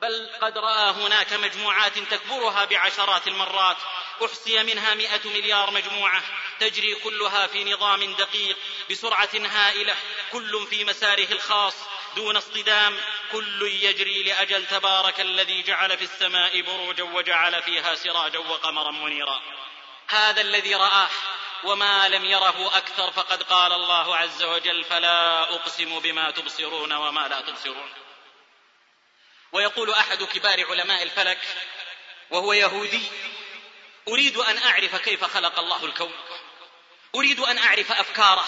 بل 0.02 0.30
قد 0.42 0.58
رأى 0.58 0.90
هناك 0.90 1.32
مجموعات 1.32 1.98
تكبرها 1.98 2.64
بعشرات 2.64 3.28
المرات 3.28 3.76
أحصي 4.24 4.62
منها 4.62 4.94
مئة 4.94 5.28
مليار 5.28 5.70
مجموعة 5.70 6.22
تجري 6.60 6.94
كلها 6.94 7.46
في 7.46 7.64
نظام 7.64 8.14
دقيق 8.14 8.56
بسرعة 8.90 9.28
هائلة 9.34 9.96
كل 10.32 10.66
في 10.66 10.84
مساره 10.84 11.32
الخاص 11.32 11.74
دون 12.16 12.36
اصطدام 12.36 13.00
كل 13.32 13.62
يجري 13.62 14.22
لأجل 14.22 14.66
تبارك 14.66 15.20
الذي 15.20 15.62
جعل 15.62 15.98
في 15.98 16.04
السماء 16.04 16.60
بروجا 16.60 17.04
وجعل 17.04 17.62
فيها 17.62 17.94
سراجا 17.94 18.38
وقمرا 18.38 18.90
منيرا. 18.90 19.42
هذا 20.08 20.40
الذي 20.40 20.74
رآه 20.74 21.08
وما 21.64 22.08
لم 22.08 22.24
يره 22.24 22.76
أكثر 22.76 23.10
فقد 23.10 23.42
قال 23.42 23.72
الله 23.72 24.16
عز 24.16 24.42
وجل 24.42 24.84
فلا 24.84 25.42
أقسم 25.42 25.98
بما 25.98 26.30
تبصرون 26.30 26.92
وما 26.92 27.28
لا 27.28 27.40
تبصرون. 27.40 27.92
ويقول 29.52 29.90
أحد 29.90 30.22
كبار 30.22 30.66
علماء 30.70 31.02
الفلك 31.02 31.38
وهو 32.30 32.52
يهودي 32.52 33.02
أريد 34.08 34.36
أن 34.36 34.58
أعرف 34.58 34.96
كيف 34.96 35.24
خلق 35.24 35.58
الله 35.58 35.84
الكون. 35.84 36.14
أريد 37.14 37.40
أن 37.40 37.58
أعرف 37.58 37.92
أفكاره. 37.92 38.44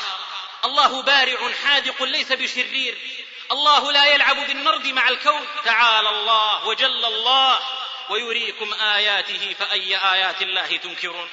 الله 0.64 1.02
بارع 1.02 1.52
حاذق 1.64 2.02
ليس 2.02 2.32
بشرير. 2.32 3.21
الله 3.50 3.92
لا 3.92 4.06
يلعب 4.06 4.36
بالنرد 4.36 4.86
مع 4.86 5.08
الكون. 5.08 5.46
تعالى 5.64 6.08
الله 6.08 6.66
وجل 6.66 7.04
الله 7.04 7.60
ويريكم 8.08 8.74
آياته 8.74 9.56
فأي 9.58 9.96
آيات 9.96 10.42
الله 10.42 10.76
تنكرون. 10.76 11.30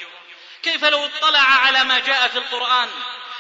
كيف 0.63 0.85
لو 0.85 1.05
اطلع 1.05 1.39
على 1.39 1.83
ما 1.83 1.99
جاء 1.99 2.27
في 2.27 2.37
القرآن؟ 2.37 2.89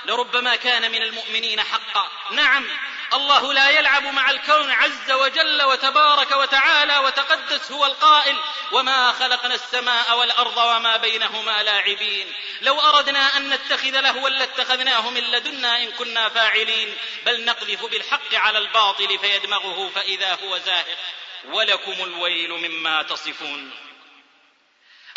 لربما 0.05 0.55
كان 0.55 0.91
من 0.91 1.01
المؤمنين 1.01 1.63
حقا. 1.63 2.09
نعم 2.31 2.67
الله 3.13 3.53
لا 3.53 3.69
يلعب 3.69 4.03
مع 4.03 4.29
الكون 4.29 4.71
عز 4.71 5.11
وجل 5.11 5.63
وتبارك 5.63 6.31
وتعالى 6.31 6.97
وتقدس 6.97 7.71
هو 7.71 7.85
القائل 7.85 8.37
وما 8.71 9.11
خلقنا 9.11 9.55
السماء 9.55 10.17
والأرض 10.17 10.57
وما 10.57 10.97
بينهما 10.97 11.63
لاعبين. 11.63 12.33
لو 12.61 12.79
أردنا 12.81 13.37
أن 13.37 13.49
نتخذ 13.49 13.99
لهوا 13.99 14.29
لاتخذناه 14.29 15.09
من 15.09 15.21
لدنا 15.21 15.83
إن 15.83 15.91
كنا 15.91 16.29
فاعلين. 16.29 16.97
بل 17.25 17.45
نقذف 17.45 17.85
بالحق 17.85 18.35
على 18.35 18.57
الباطل 18.57 19.19
فيدمغه 19.19 19.89
فإذا 19.95 20.37
هو 20.43 20.57
زاهق. 20.57 20.97
ولكم 21.45 22.03
الويل 22.03 22.51
مما 22.51 23.03
تصفون. 23.03 23.71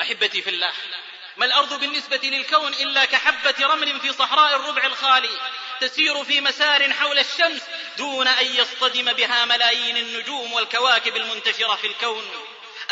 أحبتي 0.01 0.43
في 0.43 0.51
الله 0.51 0.73
ما 1.37 1.47
الأرض 1.47 1.81
بالنسبة 1.81 2.21
للكون 2.23 2.75
إلا 2.75 3.05
كحبة 3.05 3.55
رمل 3.61 4.01
في 4.01 4.13
صحراء 4.13 4.57
الربع 4.57 4.87
الخالي 4.87 5.41
تسير 5.81 6.25
في 6.25 6.41
مسار 6.41 6.93
حول 6.93 7.19
الشمس 7.19 7.63
دون 7.99 8.29
أن 8.29 8.47
يصطدم 8.57 9.13
بها 9.13 9.45
ملايين 9.45 9.97
النجوم 9.97 10.53
والكواكب 10.53 11.17
المنتشرة 11.17 11.77
في 11.77 11.87
الكون. 11.87 12.31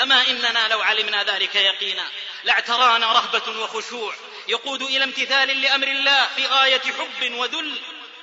أما 0.02 0.28
إننا 0.28 0.68
لو 0.68 0.80
علمنا 0.80 1.24
ذلك 1.24 1.54
يقينا. 1.54 2.08
لاعترانا 2.44 3.12
رهبة 3.12 3.60
وخشوع. 3.60 4.14
يقود 4.48 4.82
إلى 4.82 5.04
امتثال 5.04 5.60
لأمر 5.60 5.88
الله 5.88 6.26
في 6.36 6.46
غاية 6.46 6.80
حب 6.80 7.32
وذل. 7.32 7.80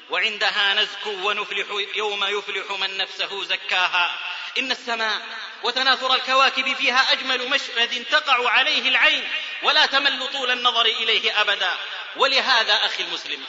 وعندها 0.10 0.74
نزكو 0.74 1.30
ونفلح 1.30 1.68
يوم 1.96 2.24
يفلح 2.24 2.72
من 2.72 2.98
نفسه 2.98 3.44
زكاها. 3.44 4.20
إن 4.58 4.72
السماء 4.72 5.22
وتناثر 5.64 6.16
الكواكب 6.16 6.76
فيها 6.76 7.12
أجمل 7.12 7.50
مشهد 7.50 8.06
تقع 8.12 8.50
عليه 8.50 8.90
العين. 8.90 9.30
ولا 9.64 9.86
تمل 9.86 10.28
طول 10.34 10.52
النظر 10.52 10.86
إليه 10.86 11.42
أبدا. 11.42 11.78
ولهذا 12.16 12.74
أخي 12.74 13.04
المسلم 13.04 13.44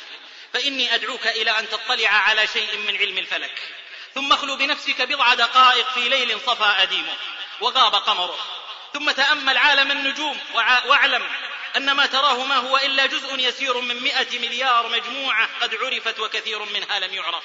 فإني 0.52 0.94
أدعوك 0.94 1.26
إلى 1.26 1.58
أن 1.58 1.68
تطلع 1.68 2.08
على 2.08 2.46
شيء 2.46 2.76
من 2.76 2.96
علم 2.96 3.18
الفلك. 3.18 3.62
ثم 4.14 4.32
اخلو 4.32 4.56
بنفسك 4.56 5.02
بضع 5.02 5.34
دقائق 5.34 5.88
في 5.90 6.08
ليل 6.08 6.40
صفى 6.40 6.82
أديمه 6.82 7.16
وغاب 7.60 7.94
قمره. 7.94 8.38
ثم 8.92 9.10
تأمل 9.10 9.56
عالم 9.56 9.90
النجوم 9.90 10.38
واعلم 10.86 11.30
أن 11.76 11.92
ما 11.92 12.06
تراه 12.06 12.44
ما 12.44 12.56
هو 12.56 12.76
إلا 12.76 13.06
جزء 13.06 13.38
يسير 13.38 13.80
من 13.80 14.02
مئة 14.02 14.38
مليار 14.38 14.88
مجموعة 14.88 15.48
قد 15.60 15.74
عرفت 15.74 16.20
وكثير 16.20 16.64
منها 16.64 16.98
لم 16.98 17.14
يعرف. 17.14 17.44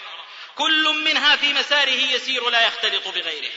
كل 0.56 0.84
منها 1.06 1.36
في 1.36 1.54
مساره 1.54 1.89
يسير 1.89 2.49
لا 2.49 2.68
يختلط 2.68 3.08
بغيره. 3.08 3.51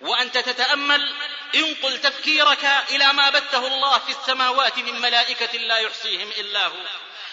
وأنت 0.00 0.38
تتأمل 0.38 1.14
انقل 1.54 2.00
تفكيرك 2.00 2.64
إلى 2.90 3.12
ما 3.12 3.30
بته 3.30 3.66
الله 3.66 3.98
في 3.98 4.10
السماوات 4.10 4.78
من 4.78 5.00
ملائكة 5.00 5.58
لا 5.58 5.78
يحصيهم 5.78 6.30
إلا 6.30 6.66
هو. 6.66 6.86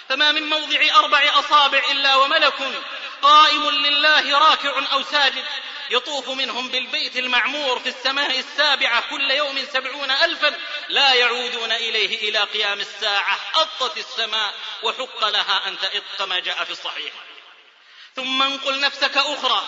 فما 0.10 0.32
من 0.32 0.49
موضع 0.49 0.80
أربع 0.95 1.39
أصابع 1.39 1.82
إلا 1.91 2.16
وملك 2.16 2.84
قائم 3.22 3.70
لله 3.70 4.39
راكع 4.39 4.93
أو 4.93 5.03
ساجد 5.03 5.45
يطوف 5.89 6.30
منهم 6.30 6.70
بالبيت 6.70 7.18
المعمور 7.18 7.80
في 7.80 7.89
السماء 7.89 8.39
السابعة 8.39 9.10
كل 9.10 9.32
يوم 9.32 9.66
سبعون 9.74 10.12
ألفا 10.12 10.60
لا 10.89 11.14
يعودون 11.14 11.72
إليه 11.72 12.30
إلى 12.30 12.39
قيام 12.39 12.80
الساعة 12.80 13.39
أطت 13.55 13.97
السماء 13.97 14.53
وحق 14.84 15.28
لها 15.28 15.68
أن 15.68 15.80
تئط 15.80 16.03
كما 16.20 16.39
جاء 16.39 16.64
في 16.64 16.72
الصحيح. 16.72 17.14
ثم 18.16 18.41
انقل 18.41 18.80
نفسك 18.80 19.18
أخرى 19.18 19.64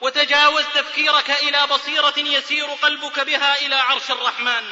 وتجاوز 0.00 0.64
تفكيرك 0.74 1.30
إلى 1.30 1.66
بصيرة 1.66 2.18
يسير 2.18 2.66
قلبك 2.66 3.20
بها 3.20 3.66
إلى 3.66 3.74
عرش 3.74 4.10
الرحمن 4.10 4.70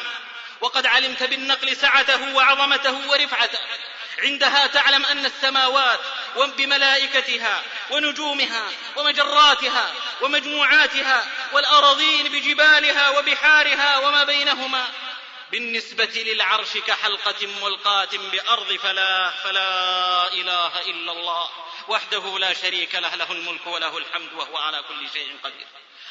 وقد 0.61 0.87
علمت 0.87 1.22
بالنقل 1.22 1.76
سعته 1.76 2.35
وعظمته 2.35 3.11
ورفعته. 3.11 3.59
عندها 4.18 4.66
تعلم 4.66 5.06
أن 5.06 5.26
السماوات 5.26 6.00
بملائكتها 6.36 7.62
ونجومها 7.90 8.70
ومجراتها 8.96 9.94
ومجموعاتها 10.20 11.26
والأراضين 11.52 12.28
بجبالها 12.28 13.08
وبحارها 13.08 13.98
وما 13.98 14.24
بينهما 14.24 14.88
بالنسبة 15.52 16.22
للعرش 16.26 16.78
كحلقة 16.86 17.46
ملقاة 17.62 18.08
بأرض 18.32 18.76
فلا 18.76 19.30
فلا 19.30 20.32
إله 20.32 20.80
إلا 20.80 21.12
الله 21.12 21.48
وحده 21.88 22.38
لا 22.38 22.54
شريك 22.54 22.94
له 22.94 23.14
له 23.14 23.32
الملك 23.32 23.66
وله 23.66 23.98
الحمد 23.98 24.32
وهو 24.32 24.56
على 24.56 24.82
كل 24.88 25.11
شيء 25.12 25.36
قدير. 25.44 25.66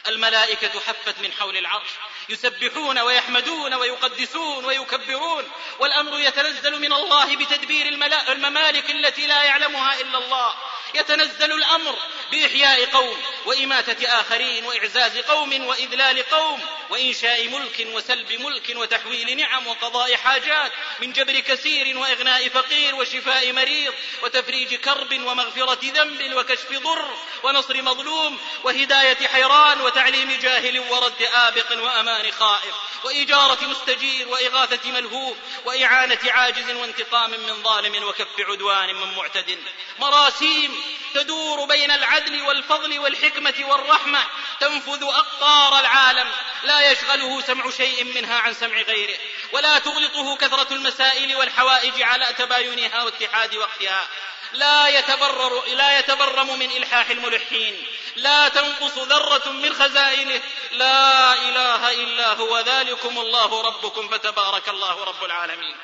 الملائكة 0.07 0.79
حفت 0.79 1.19
من 1.19 1.31
حول 1.31 1.57
العرش 1.57 1.89
يسبحون 2.29 2.99
ويحمدون 2.99 3.73
ويقدسون 3.73 4.65
ويكبرون 4.65 5.43
والأمر 5.79 6.19
يتنزل 6.19 6.79
من 6.79 6.93
الله 6.93 7.35
بتدبير 7.35 7.87
الممالك 8.29 8.91
التي 8.91 9.27
لا 9.27 9.43
يعلمها 9.43 10.01
إلا 10.01 10.17
الله. 10.17 10.55
يتنزل 10.93 11.51
الأمر 11.51 11.95
بإحياء 12.31 12.85
قوم 12.85 13.17
وإماتة 13.45 14.19
آخرين 14.19 14.65
وإعزاز 14.65 15.17
قوم 15.17 15.65
وإذلال 15.67 16.29
قوم 16.29 16.61
وإنشاء 16.89 17.47
ملك 17.47 17.87
وسلب 17.93 18.31
ملك 18.31 18.73
وتحويل 18.75 19.37
نعم 19.37 19.67
وقضاء 19.67 20.15
حاجات 20.15 20.71
من 21.01 21.13
جبر 21.13 21.39
كثير 21.39 21.97
وإغناء 21.97 22.49
فقير 22.49 22.95
وشفاء 22.95 23.53
مريض 23.53 23.93
وتفريج 24.23 24.75
كرب 24.75 25.13
ومغفرة 25.13 25.79
ذنب 25.83 26.33
وكشف 26.35 26.71
ضر 26.71 27.09
ونصر 27.43 27.81
مظلوم 27.81 28.39
وهداية 28.63 29.27
حيران 29.27 29.81
وتعليم 29.81 30.39
جاهل 30.41 30.79
ورد 30.79 31.21
آبق 31.33 31.71
وامان 32.19 32.31
خائف 32.31 32.75
واجاره 33.03 33.65
مستجير 33.65 34.27
وإغاثة 34.27 34.91
ملهوف 34.91 35.37
وإعانة 35.65 36.19
عاجز 36.25 36.71
وانتقام 36.71 37.29
من 37.29 37.63
ظالم 37.63 38.03
وكف 38.03 38.39
عدوان 38.39 38.95
من 38.95 39.15
معتد. 39.15 39.59
مراسيم 39.99 40.81
تدور 41.13 41.65
بين 41.65 41.91
العدل 41.91 42.41
والفضل 42.41 42.99
والحكمة 42.99 43.53
والرحمة 43.59 44.25
تنفذ 44.59 45.03
أقطار 45.03 45.79
العالم. 45.79 46.31
لا 46.63 46.91
يشغله 46.91 47.41
سمع 47.41 47.69
شيء 47.69 48.03
منها 48.03 48.39
عن 48.39 48.53
سمع 48.53 48.81
غيره 48.81 49.19
ولا 49.51 49.79
تغلطه 49.79 50.37
كثرة 50.37 50.73
المسائل 50.73 51.35
والحوائج 51.35 52.01
على 52.01 52.33
تباينها 52.37 53.03
واتحاد 53.03 53.55
وقتها. 53.55 54.07
لا 54.53 54.87
يتبرر 54.87 55.65
لا 55.65 55.99
يتبرم 55.99 56.59
من 56.59 56.71
إلحاح 56.71 57.09
الملحين. 57.09 57.85
لا 58.15 58.49
تنقص 58.49 58.97
ذرة 58.97 59.49
من 59.49 59.73
خزائنه. 59.73 60.41
لا 60.71 61.33
إله 61.33 61.91
إلا 61.91 62.33
هو 62.33 62.59
ذلكم 62.59 63.19
الله 63.19 63.61
ربكم 63.61 64.07
فتبارك 64.07 64.69
الله 64.69 65.03
رب 65.03 65.23
العالمين. 65.23 65.75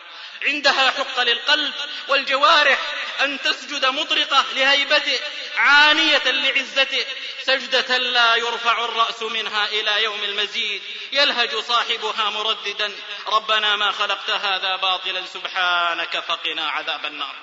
عندها 0.43 0.91
حق 0.91 1.19
للقلب 1.19 1.73
والجوارح 2.07 2.79
أن 3.21 3.41
تسجد 3.41 3.85
مطرقة 3.85 4.45
لهيبته 4.55 5.19
عانية 5.57 6.31
لعزته. 6.31 7.05
سجدة 7.43 7.97
لا 7.97 8.35
يرفع 8.35 8.85
الرأس 8.85 9.21
منها 9.21 9.65
إلى 9.65 10.03
يوم 10.03 10.23
المزيد. 10.23 10.81
يلهج 11.11 11.55
صاحبها 11.55 12.29
مرددا 12.29 12.95
ربنا 13.27 13.75
ما 13.75 13.91
خلقت 13.91 14.29
هذا 14.29 14.75
باطلا 14.75 15.25
سبحانك 15.25 16.19
فقنا 16.19 16.69
عذاب 16.69 17.05
النار. 17.05 17.35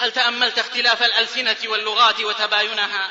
هل 0.00 0.12
تأملت 0.12 0.58
اختلاف 0.58 1.02
الألسنة 1.02 1.56
واللغات 1.64 2.20
وتباينها 2.20 3.10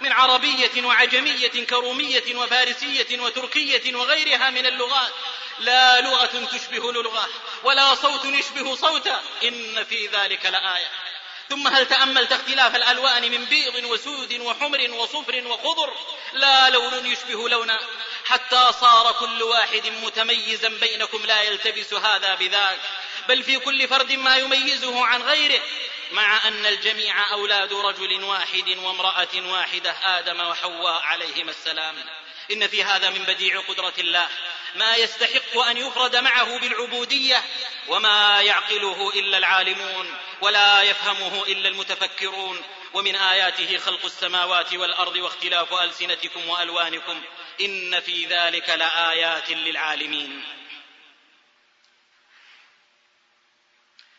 من 0.00 0.12
عربية 0.12 0.84
وعجمية 0.84 1.66
كرومية 1.66 2.36
وفارسية 2.36 3.20
وتركية 3.20 3.96
وغيرها 3.96 4.50
من 4.50 4.66
اللغات؟ 4.66 5.12
لا 5.58 6.00
لغة 6.00 6.48
تشبه 6.52 6.92
لغة 6.92 7.28
ولا 7.62 7.94
صوت 7.94 8.24
يشبه 8.24 8.76
صوتا 8.76 9.22
إن 9.42 9.84
في 9.84 10.06
ذلك 10.06 10.46
لآية. 10.46 10.90
ثم 11.48 11.68
هل 11.68 11.86
تأملت 11.86 12.32
اختلاف 12.32 12.76
الألوان 12.76 13.30
من 13.30 13.44
بيض 13.44 13.84
وسود 13.84 14.40
وحمر 14.40 14.90
وصفر 14.90 15.46
وخضر؟ 15.46 15.94
لا 16.32 16.70
لون 16.70 17.06
يشبه 17.06 17.48
لونا. 17.48 17.80
حتى 18.24 18.72
صار 18.80 19.12
كل 19.12 19.42
واحد 19.42 19.86
متميزا 20.02 20.68
بينكم 20.68 21.26
لا 21.26 21.42
يلتبس 21.42 21.94
هذا 21.94 22.34
بذاك. 22.34 22.80
بل 23.28 23.42
في 23.42 23.58
كل 23.58 23.88
فرد 23.88 24.12
ما 24.12 24.36
يميزه 24.36 25.04
عن 25.04 25.22
غيره 25.22 25.60
مع 26.12 26.48
أن 26.48 26.66
الجميع 26.66 27.32
أولاد 27.32 27.72
رجل 27.72 28.24
واحد 28.24 28.68
وامرأة 28.78 29.28
واحدة 29.34 30.18
آدم 30.18 30.40
وحواء 30.40 31.02
عليهما 31.02 31.50
السلام. 31.50 31.94
إن 32.52 32.68
في 32.68 32.84
هذا 32.84 33.10
من 33.10 33.24
بديع 33.24 33.60
قدرة 33.60 33.94
الله. 33.98 34.28
ما 34.74 34.96
يستحق 34.96 35.58
أن 35.58 35.76
يفرد 35.76 36.16
معه 36.16 36.58
بالعبودية 36.58 37.42
وما 37.88 38.40
يعقله 38.40 39.12
إلا 39.14 39.38
العالمون 39.38 40.14
ولا 40.40 40.82
يفهمه 40.82 41.44
إلا 41.48 41.68
المتفكرون. 41.68 42.62
ومن 42.94 43.16
آياته 43.16 43.78
خلق 43.78 44.04
السماوات 44.04 44.74
والأرض 44.74 45.16
واختلاف 45.16 45.74
ألسنتكم 45.74 46.48
وألوانكم. 46.48 47.22
إن 47.60 48.00
في 48.00 48.26
ذلك 48.26 48.70
لآيات 48.70 49.50
للعالمين. 49.50 50.55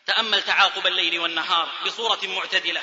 تأمل 0.08 0.42
تعاقب 0.42 0.86
الليل 0.86 1.18
والنهار 1.18 1.68
بصورة 1.86 2.18
معتدلة 2.22 2.82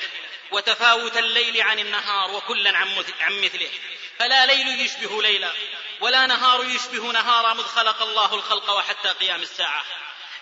وتفاوت 0.50 1.16
الليل 1.16 1.60
عن 1.62 1.78
النهار 1.78 2.30
وكلا 2.30 2.78
عن 3.20 3.40
مثله. 3.42 3.70
فلا 4.18 4.46
ليل 4.46 4.80
يشبه 4.80 5.22
ليلا 5.22 5.52
ولا 6.00 6.26
نهار 6.26 6.64
يشبه 6.64 7.12
نهارا 7.12 7.54
مذ 7.54 7.64
خلق 7.64 8.02
الله 8.02 8.34
الخلق 8.34 8.70
وحتى 8.70 9.08
قيام 9.08 9.42
الساعة. 9.42 9.84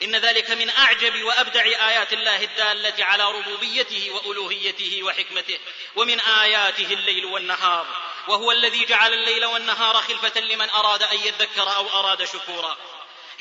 إن 0.02 0.16
ذلك 0.16 0.50
من 0.50 0.70
أعجب 0.70 1.22
وأبدع 1.22 1.64
آيات 1.64 2.12
الله 2.12 2.44
الدالة 2.44 3.04
على 3.04 3.24
ربوبيته 3.24 4.10
وألوهيته 4.10 5.02
وحكمته. 5.02 5.58
ومن 5.96 6.20
آياته 6.20 6.92
الليل 6.92 7.24
والنهار. 7.24 7.86
وهو 8.28 8.52
الذي 8.52 8.84
جعل 8.84 9.12
الليل 9.12 9.44
والنهار 9.44 9.94
خلفة 9.94 10.40
لمن 10.40 10.70
أراد 10.70 11.02
أن 11.02 11.16
يذكر 11.16 11.76
أو 11.76 12.00
أراد 12.00 12.24
شكورا. 12.24 12.76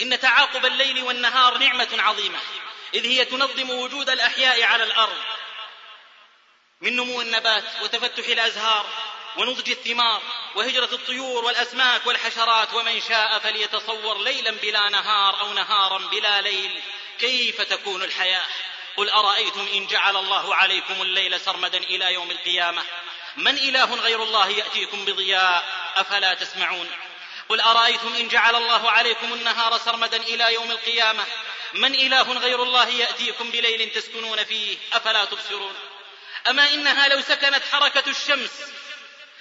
إن 0.02 0.20
تعاقب 0.20 0.66
الليل 0.66 1.04
والنهار 1.04 1.58
نعمة 1.58 1.90
عظيمة. 1.94 2.40
إذ 2.94 3.06
هي 3.06 3.26
تنظم 3.26 3.70
وجود 3.70 4.10
الأحياء 4.10 4.64
على 4.64 4.84
الأرض 4.84 5.18
من 6.82 6.96
نمو 6.96 7.22
النبات 7.22 7.64
وتفتح 7.82 8.28
الأزهار 8.28 8.86
ونضج 9.38 9.70
الثمار 9.70 10.22
وهجرة 10.56 10.90
الطيور 10.94 11.46
والأسماك 11.46 12.08
والحشرات 12.08 12.74
ومن 12.74 13.02
شاء 13.02 13.40
فليتصور 13.40 14.24
ليلا 14.24 14.52
بلا 14.52 14.90
نهار 14.90 15.40
أو 15.40 15.54
نهارا 15.54 15.98
بلا 15.98 16.42
ليل 16.42 16.82
كيف 17.20 17.62
تكون 17.62 18.04
الحياة؟ 18.04 18.46
قل 18.98 19.10
أرأيتم 19.10 19.68
إن 19.74 19.88
جعل 19.88 20.18
الله 20.18 20.56
عليكم 20.56 21.02
الليل 21.02 21.40
سرمدا 21.40 21.78
إلى 21.78 22.14
يوم 22.14 22.32
القيامة؟ 22.32 22.84
من 23.38 23.58
إله 23.58 23.96
غير 23.96 24.24
الله 24.24 24.50
يأتيكم 24.50 25.06
بضياء؟ 25.06 25.66
أفلا 25.96 26.34
تسمعون؟ 26.34 26.90
قل 27.50 27.62
أرأيتم 27.62 28.16
إن 28.16 28.28
جعل 28.28 28.56
الله 28.56 28.92
عليكم 28.92 29.34
النهار 29.34 29.78
سرمدا 29.78 30.18
إلى 30.18 30.54
يوم 30.54 30.72
القيامة؟ 30.72 31.26
من 31.74 31.96
إله 31.96 32.34
غير 32.34 32.64
الله 32.64 32.88
يأتيكم 32.88 33.52
بليل 33.52 33.90
تسكنون 33.90 34.44
فيه؟ 34.44 34.78
أفلا 34.94 35.26
تبصرون؟ 35.26 35.76
أما 36.48 36.74
إنها 36.74 37.08
لو 37.08 37.22
سكنت 37.22 37.64
حركة 37.72 38.10
الشمس 38.10 38.52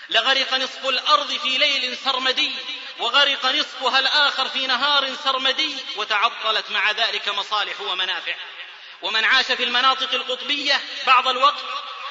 لغرق 0.09 0.55
نصف 0.55 0.87
الأرض 0.87 1.33
في 1.33 1.59
ليل 1.59 1.97
سرمدي 1.97 2.53
وغرق 2.99 3.47
نصفها 3.47 3.99
الآخر 3.99 4.49
في 4.49 4.67
نهار 4.67 5.15
سرمدي 5.25 5.77
وتعطلت 5.97 6.71
مع 6.71 6.91
ذلك 6.91 7.29
مصالح 7.29 7.81
ومنافع. 7.81 8.35
ومن 9.03 9.25
عاش 9.25 9.47
في 9.47 9.65
المناطق 9.65 10.15
القطبية 10.15 10.81
بعض 11.07 11.29
الوقت 11.29 11.65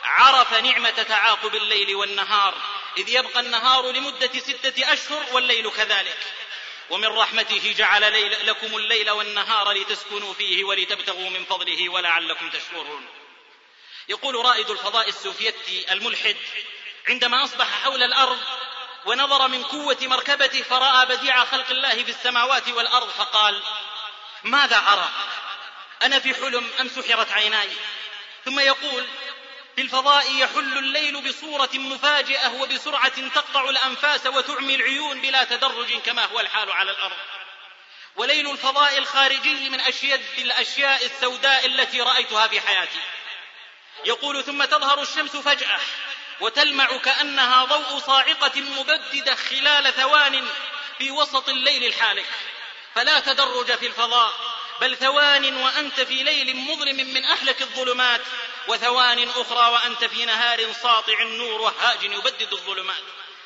عرف 0.03 0.53
نعمة 0.53 0.89
تعاقب 0.89 1.55
الليل 1.55 1.95
والنهار 1.95 2.57
إذ 2.97 3.09
يبقى 3.09 3.39
النهار 3.39 3.91
لمدة 3.91 4.39
ستة 4.39 4.93
أشهر 4.93 5.25
والليل 5.31 5.71
كذلك. 5.71 6.17
ومن 6.91 7.07
رحمته 7.07 7.73
جعل 7.77 8.11
ليل 8.11 8.47
لكم 8.47 8.77
الليل 8.77 9.09
والنهار 9.09 9.71
لتسكنوا 9.71 10.33
فيه 10.33 10.63
ولتبتغوا 10.63 11.29
من 11.29 11.45
فضله 11.45 11.89
ولعلكم 11.89 12.49
تشكرون. 12.49 13.07
يقول 14.09 14.35
رائد 14.35 14.69
الفضاء 14.69 15.09
السوفيتي 15.09 15.93
الملحد 15.93 16.37
عندما 17.07 17.43
أصبح 17.43 17.83
حول 17.83 18.03
الأرض 18.03 18.39
ونظر 19.05 19.47
من 19.47 19.63
قوة 19.63 19.97
مركبته 20.01 20.61
فرأى 20.61 21.05
بديع 21.05 21.45
خلق 21.45 21.69
الله 21.69 22.03
في 22.03 22.11
السماوات 22.11 22.67
والأرض 22.67 23.09
فقال 23.09 23.63
ماذا 24.43 24.77
أرى؟ 24.77 25.09
أنا 26.03 26.19
في 26.19 26.33
حلم 26.33 26.69
أم 26.79 26.89
سحرت 26.89 27.31
عيناي؟ 27.31 27.69
ثم 28.45 28.59
يقول 28.59 29.07
في 29.75 29.81
الفضاء 29.81 30.35
يحل 30.35 30.77
الليل 30.77 31.21
بصورة 31.21 31.69
مفاجئة 31.73 32.47
وبسرعة 32.47 33.29
تقطع 33.29 33.69
الأنفاس 33.69 34.25
وتعمي 34.25 34.75
العيون 34.75 35.21
بلا 35.21 35.43
تدرج 35.43 35.99
كما 36.05 36.25
هو 36.25 36.39
الحال 36.39 36.71
على 36.71 36.91
الأرض. 36.91 37.17
وليل 38.15 38.51
الفضاء 38.51 38.97
الخارجي 38.97 39.69
من 39.69 39.79
أشيد 39.79 40.21
الأشياء 40.37 41.05
السوداء 41.05 41.65
التي 41.65 42.01
رأيتها 42.01 42.47
في 42.47 42.61
حياتي. 42.61 42.99
يقول 44.05 44.43
ثم 44.43 44.65
تظهر 44.65 45.01
الشمس 45.01 45.35
فجأة 45.35 45.79
وتلمع 46.39 46.97
كأنها 46.97 47.65
ضوء 47.65 47.99
صاعقة 47.99 48.61
مبددة 48.61 49.35
خلال 49.35 49.93
ثوان 49.93 50.47
في 50.97 51.11
وسط 51.11 51.49
الليل 51.49 51.83
الحالك. 51.83 52.25
فلا 52.95 53.19
تدرج 53.19 53.75
في 53.75 53.87
الفضاء 53.87 54.33
بل 54.81 54.97
ثوان 54.97 55.55
وأنت 55.55 56.01
في 56.01 56.23
ليل 56.23 56.55
مظلم 56.55 57.13
من 57.13 57.25
أهلك 57.25 57.61
الظلمات 57.61 58.21
وثوان 58.67 59.29
أخرى 59.29 59.71
وأنت 59.71 60.05
في 60.05 60.25
نهار 60.25 60.73
ساطع 60.73 61.21
النور 61.21 61.61
وهاج 61.61 62.03
يبدد 62.03 62.53
الظلمات. 62.53 63.03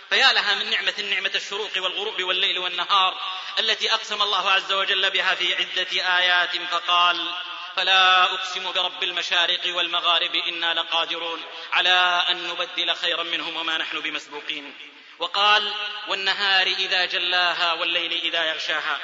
فيا 0.10 0.34
لها 0.34 0.56
من 0.56 0.70
نعمة 0.70 0.94
نعمة 1.02 1.32
الشروق 1.36 1.72
والغروب 1.76 2.24
والليل 2.24 2.60
والنهار 2.60 3.22
التي 3.60 3.94
أقسم 3.94 4.22
الله 4.22 4.52
عز 4.52 4.72
وجل 4.72 5.10
بها 5.10 5.36
في 5.36 5.56
عدة 5.56 6.18
آيات 6.18 6.58
فقال 6.72 7.34
فلا 7.76 8.24
أقسم 8.24 8.72
برب 8.72 9.04
المشارق 9.04 9.76
والمغارب 9.76 10.36
إنا 10.36 10.74
لقادرون 10.74 11.44
على 11.74 12.26
أن 12.30 12.48
نبدل 12.48 12.96
خيرا 12.96 13.24
منهم 13.24 13.58
وما 13.58 13.78
نحن 13.78 14.00
بمسبوقين. 14.00 14.78
وقال 15.20 15.74
والنهار 16.08 16.68
إذا 16.68 17.06
جلاها 17.06 17.74
والليل 17.74 18.12
إذا 18.12 18.44
يغشاها. 18.44 19.00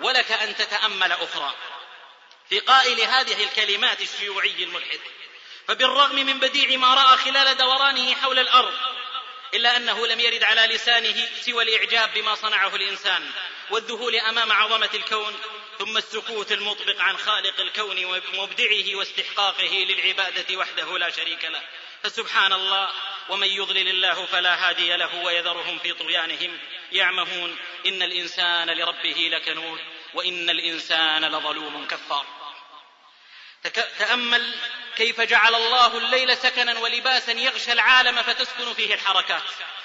ولك 0.00 0.32
أن 0.32 0.56
تتأمل 0.56 1.12
أخرى. 1.12 1.54
في 2.48 2.58
قائل 2.58 3.00
هذه 3.00 3.44
الكلمات 3.44 4.00
الشيوعي 4.00 4.64
الملحد. 4.64 5.00
فبالرغم 5.68 6.16
من 6.16 6.38
بديع 6.38 6.78
ما 6.78 6.94
رأى 6.94 7.16
خلال 7.16 7.56
دورانه 7.56 8.14
حول 8.14 8.38
الأرض 8.38 8.74
إلا 9.54 9.76
أنه 9.76 10.06
لم 10.06 10.20
يرد 10.20 10.44
على 10.44 10.74
لسانه 10.74 11.28
سوى 11.40 11.62
الإعجاب 11.64 12.14
بما 12.14 12.34
صنعه 12.34 12.76
الإنسان 12.76 13.30
والذهول 13.70 14.16
أمام 14.16 14.52
عظمة 14.52 14.90
الكون 14.94 15.34
ثم 15.78 15.96
السكوت 15.96 16.52
المطبق 16.52 17.00
عن 17.00 17.16
خالق 17.16 17.60
الكون 17.60 18.04
ومبدعه 18.04 18.94
واستحقاقه 18.94 19.86
للعبادة 19.88 20.56
وحده 20.56 20.98
لا 20.98 21.10
شريك 21.10 21.44
له. 21.44 21.62
فسبحان 22.02 22.52
الله 22.52 22.88
ومن 23.28 23.46
يضلل 23.46 23.88
الله 23.88 24.26
فلا 24.26 24.68
هادي 24.68 24.96
له 24.96 25.24
ويذرهم 25.24 25.78
في 25.78 25.92
طغيانهم 25.92 26.58
يعمهون. 26.92 27.56
إن 27.86 28.02
الإنسان 28.02 28.70
لربه 28.70 29.30
لكنود 29.32 29.80
وإن 30.14 30.50
الإنسان 30.50 31.24
لظلوم 31.24 31.86
كفار. 31.86 32.26
تأمل 33.98 34.54
كيف 34.96 35.20
جعل 35.20 35.54
الله 35.54 35.98
الليل 35.98 36.36
سكنا 36.36 36.78
ولباسا 36.78 37.32
يغشى 37.32 37.72
العالم 37.72 38.22
فتسكن 38.22 38.74
فيه 38.74 38.94
الحركات 38.94 39.42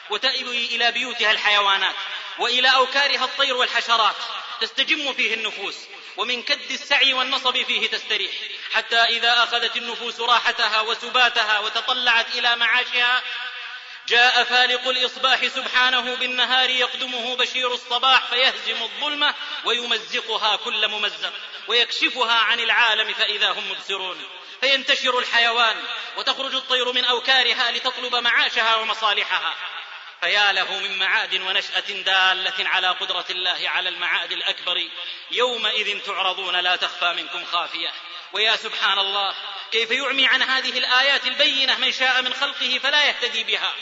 وتأوي 0.10 0.66
إلى 0.66 0.92
بيوتها 0.92 1.32
الحيوانات 1.32 1.96
وإلى 2.40 2.76
أوكارها 2.76 3.26
الطير 3.26 3.56
والحشرات 3.56 4.16
تستجم 4.62 5.14
فيه 5.14 5.34
النفوس 5.34 5.76
ومن 6.18 6.44
كد 6.44 6.72
السعي 6.72 7.14
والنصب 7.14 7.64
فيه 7.64 7.88
تستريح 7.88 8.32
حتى 8.74 8.96
إذا 8.96 9.44
أخذت 9.44 9.76
النفوس 9.78 10.20
راحتها 10.20 10.82
وسباتها 10.82 11.60
وتطلعت 11.60 12.36
إلى 12.36 12.56
معاشها 12.56 13.24
جاء 14.08 14.44
فالق 14.44 14.88
الإصباح 14.88 15.48
سبحانه 15.48 16.16
بالنهار 16.16 16.70
يقدمه 16.70 17.36
بشير 17.36 17.74
الصباح 17.74 18.26
فيهزم 18.26 18.84
الظلمة 18.84 19.36
ويمزقها 19.66 20.56
كل 20.56 20.88
ممزق 20.88 21.34
ويكشفها 21.68 22.34
عن 22.34 22.60
العالم 22.60 23.14
فإذا 23.14 23.52
هم 23.52 23.72
مبصرون 23.72 24.22
فينتشر 24.62 25.20
الحيوان 25.20 25.84
وتخرج 26.18 26.56
الطير 26.56 26.92
من 26.92 27.06
أوكارها 27.06 27.72
لتطلب 27.72 28.16
معاشها 28.16 28.76
ومصالحها 28.76 29.56
فيا 30.22 30.52
له 30.52 30.80
من 30.80 31.00
معاد 31.00 31.34
ونشأة 31.34 31.80
دالة 31.80 32.70
على 32.70 32.88
قدرة 32.88 33.26
الله 33.30 33.70
على 33.70 33.90
المعاد 33.90 34.32
الأكبر 34.32 34.90
يومئذ 35.32 36.00
تعرضون 36.00 36.56
لا 36.56 36.76
تخفى 36.76 37.14
منكم 37.14 37.46
خافية 37.46 37.92
ويا 38.34 38.56
سبحان 38.56 39.00
الله 39.00 39.36
كيف 39.72 39.92
يعمي 39.92 40.28
عن 40.28 40.42
هذه 40.42 40.78
الآيات 40.78 41.26
البينة 41.26 41.78
من 41.78 41.92
شاء 41.92 42.22
من 42.22 42.34
خلقه 42.34 42.80
فلا 42.84 43.06
يهتدي 43.06 43.44
بها 43.44 43.76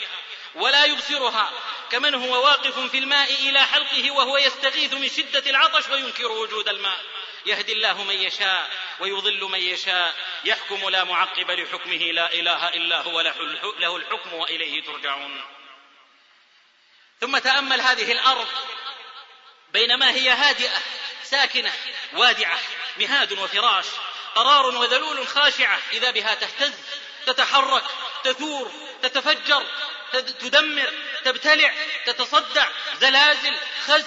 ولا 0.54 0.84
يبصرها 0.84 1.52
كمن 1.90 2.14
هو 2.14 2.44
واقف 2.44 2.78
في 2.78 2.98
الماء 2.98 3.32
إلى 3.32 3.66
حلقه 3.66 4.10
وهو 4.10 4.36
يستغيث 4.36 4.92
من 4.92 5.08
شدة 5.08 5.50
العطش 5.50 5.88
وينكر 5.88 6.32
وجود 6.32 6.68
الماء. 6.68 7.04
يهدي 7.46 7.72
الله 7.72 8.02
من 8.02 8.14
يشاء 8.14 8.70
ويضل 9.00 9.44
من 9.44 9.58
يشاء 9.58 10.14
يحكم 10.44 10.88
لا 10.88 11.04
معقب 11.04 11.50
لحكمه 11.50 11.96
لا 11.96 12.32
إله 12.32 12.68
إلا 12.68 13.00
هو 13.00 13.20
له 13.78 13.96
الحكم 13.96 14.34
وإليه 14.34 14.82
ترجعون. 14.82 15.44
ثم 17.20 17.38
تأمل 17.38 17.80
هذه 17.80 18.12
الأرض 18.12 18.48
بينما 19.72 20.10
هي 20.10 20.30
هادئة 20.30 20.78
ساكنة 21.22 21.72
وادعة 22.12 22.58
مهاد 22.98 23.32
وفراش. 23.32 23.86
قرار 24.34 24.66
وذلول 24.66 25.26
خاشعة 25.26 25.78
إذا 25.92 26.10
بها 26.10 26.34
تهتز 26.34 26.72
تتحرك 27.26 27.84
تثور 28.24 28.72
تتفجر 29.02 29.64
تدمر 30.12 30.92
تبتلع 31.24 31.74
تتصدع 32.06 32.68
زلازل 33.00 33.56
خز 33.86 34.06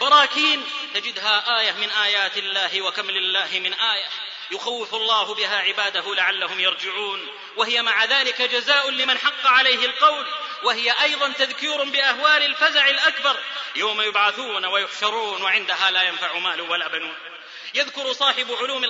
براكين. 0.00 0.66
تجدها 0.94 1.60
آية 1.60 1.72
من 1.72 1.90
آيات 1.90 2.36
الله 2.36 2.82
وكم 2.82 3.10
لله 3.10 3.58
من 3.58 3.74
آية. 3.74 4.08
يخوف 4.50 4.94
الله 4.94 5.34
بها 5.34 5.56
عباده 5.58 6.14
لعلهم 6.14 6.60
يرجعون. 6.60 7.28
وهي 7.56 7.82
مع 7.82 8.04
ذلك 8.04 8.42
جزاء 8.42 8.90
لمن 8.90 9.18
حق 9.18 9.46
عليه 9.46 9.86
القول. 9.86 10.26
وهي 10.62 11.02
أيضا 11.02 11.32
تذكير 11.32 11.84
بأهوال 11.84 12.42
الفزع 12.42 12.88
الأكبر. 12.88 13.36
يوم 13.76 14.02
يبعثون 14.02 14.66
ويحشرون 14.66 15.42
وعندها 15.42 15.90
لا 15.90 16.02
ينفع 16.02 16.38
مال 16.38 16.60
ولا 16.60 16.88
بنون. 16.88 17.33
يذكر 17.74 18.12
صاحب 18.12 18.52
علوم 18.52 18.84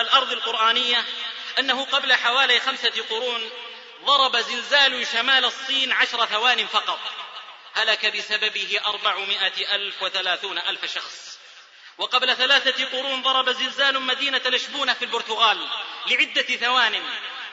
الأرض 0.00 0.32
القرآنية 0.32 1.04
أنه 1.58 1.84
قبل 1.84 2.14
حوالي 2.14 2.60
خمسة 2.60 3.04
قرون 3.10 3.50
ضرب 4.04 4.36
زلزال 4.36 5.06
شمال 5.06 5.44
الصين 5.44 5.92
عشر 5.92 6.26
ثوان 6.26 6.66
فقط. 6.66 7.00
هلك 7.74 8.16
بسببه 8.16 8.80
أربعمائة 8.86 9.74
ألف 9.74 10.02
وثلاثون 10.02 10.58
ألف 10.58 10.94
شخص. 10.94 11.38
وقبل 11.98 12.36
ثلاثة 12.36 12.84
قرون 12.84 13.22
ضرب 13.22 13.50
زلزال 13.50 14.02
مدينة 14.02 14.42
لشبونة 14.46 14.92
في 14.92 15.04
البرتغال 15.04 15.68
لعدة 16.06 16.56
ثوان. 16.56 17.02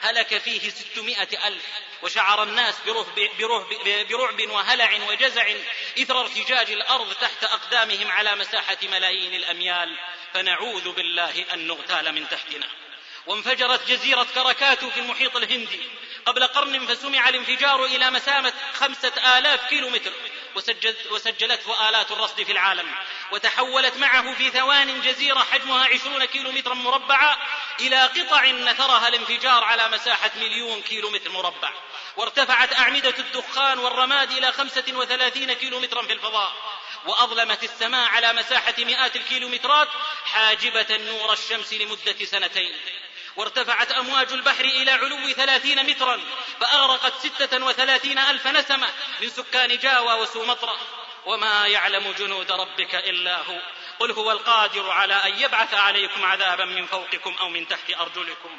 هلك 0.00 0.38
فيه 0.38 0.70
ستمائة 0.70 1.48
ألف 1.48 1.64
وشعر 2.02 2.42
الناس 2.42 2.74
برهب, 2.86 3.30
برهب, 3.38 3.68
برعب 4.08 4.50
وهلع 4.50 4.98
وجزع 5.08 5.52
إثر 5.98 6.20
ارتجاج 6.20 6.70
الأرض 6.70 7.14
تحت 7.14 7.44
أقدامهم 7.44 8.10
على 8.10 8.36
مساحة 8.36 8.78
ملايين 8.82 9.34
الأميال 9.34 9.96
فنعوذ 10.34 10.92
بالله 10.92 11.44
أن 11.52 11.66
نغتال 11.66 12.12
من 12.12 12.28
تحتنا. 12.28 12.68
وانفجرت 13.26 13.88
جزيرة 13.88 14.26
كركاتو 14.34 14.90
في 14.90 15.00
المحيط 15.00 15.36
الهندي. 15.36 15.80
قبل 16.26 16.46
قرن 16.46 16.86
فسمع 16.86 17.28
الانفجار 17.28 17.84
إلى 17.84 18.10
مسافة 18.10 18.52
خمسة 18.74 19.38
آلاف 19.38 19.68
كيلو 19.68 19.88
متر 19.88 20.12
وسجلته 21.10 21.88
آلات 21.88 22.10
الرصد 22.12 22.42
في 22.42 22.52
العالم 22.52 22.94
وتحولت 23.32 23.96
معه 23.96 24.34
في 24.34 24.50
ثوان 24.50 25.00
جزيرة 25.00 25.38
حجمها 25.38 25.84
عشرون 25.84 26.24
كيلو 26.24 26.52
مترا 26.52 26.74
مربعا 26.74 27.36
إلى 27.80 28.02
قطع 28.02 28.46
نثرها 28.46 29.08
الانفجار 29.08 29.64
على 29.64 29.88
مساحة 29.88 30.30
مليون 30.36 30.82
كيلو 30.82 31.10
متر 31.10 31.30
مربع. 31.30 31.72
وارتفعت 32.16 32.78
أعمدة 32.78 33.14
الدخان 33.18 33.78
والرماد 33.78 34.30
إلى 34.30 34.52
خمسة 34.52 34.84
وثلاثين 34.92 35.52
كيلو 35.52 35.80
مترا 35.80 36.02
في 36.02 36.12
الفضاء. 36.12 36.52
وأظلمت 37.06 37.64
السماء 37.64 38.08
على 38.08 38.32
مساحة 38.32 38.74
مئات 38.78 39.16
الكيلومترات 39.16 39.88
حاجبة 40.24 40.96
نور 40.96 41.32
الشمس 41.32 41.72
لمدة 41.72 42.24
سنتين. 42.24 42.74
وارتفعت 43.36 43.92
أمواج 43.92 44.32
البحر 44.32 44.64
إلى 44.64 44.90
علو 44.90 45.32
ثلاثين 45.32 45.86
مترا 45.86 46.20
فأغرقت 46.60 47.26
ستة 47.26 47.64
وثلاثين 47.64 48.18
ألف 48.18 48.46
نسمة 48.46 48.88
من 49.20 49.30
سكان 49.30 49.78
جاوى 49.78 50.14
وسومطرة. 50.14 50.76
وما 51.26 51.66
يعلم 51.66 52.14
جنود 52.18 52.52
ربك 52.52 52.94
إلا 52.94 53.36
هو. 53.42 53.58
قل 53.98 54.10
هو 54.10 54.32
القادر 54.32 54.90
على 54.90 55.14
أن 55.14 55.38
يبعث 55.38 55.74
عليكم 55.74 56.24
عذابا 56.24 56.64
من 56.64 56.86
فوقكم 56.86 57.36
أو 57.40 57.48
من 57.48 57.68
تحت 57.68 57.90
أرجلكم. 58.00 58.58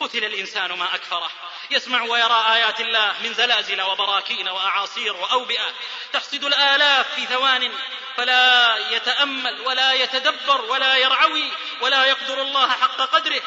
قتل 0.00 0.24
الإنسان 0.24 0.72
ما 0.72 0.94
أكفره. 0.94 1.30
يسمع 1.70 2.02
ويرى 2.02 2.44
آيات 2.52 2.80
الله 2.80 3.14
من 3.22 3.34
زلازل 3.34 3.82
وبراكين 3.82 4.48
وأعاصير 4.48 5.16
وأوبئة. 5.16 5.74
تحصد 6.12 6.44
الآلاف 6.44 7.14
في 7.14 7.26
ثوان 7.26 7.72
فلا 8.16 8.76
يتأمل 8.90 9.60
ولا 9.60 9.92
يتدبر 9.92 10.60
ولا 10.60 10.96
يرعوي 10.96 11.50
ولا 11.80 12.04
يقدر 12.04 12.42
الله 12.42 12.70
حق 12.70 12.96
قدره. 12.96 13.42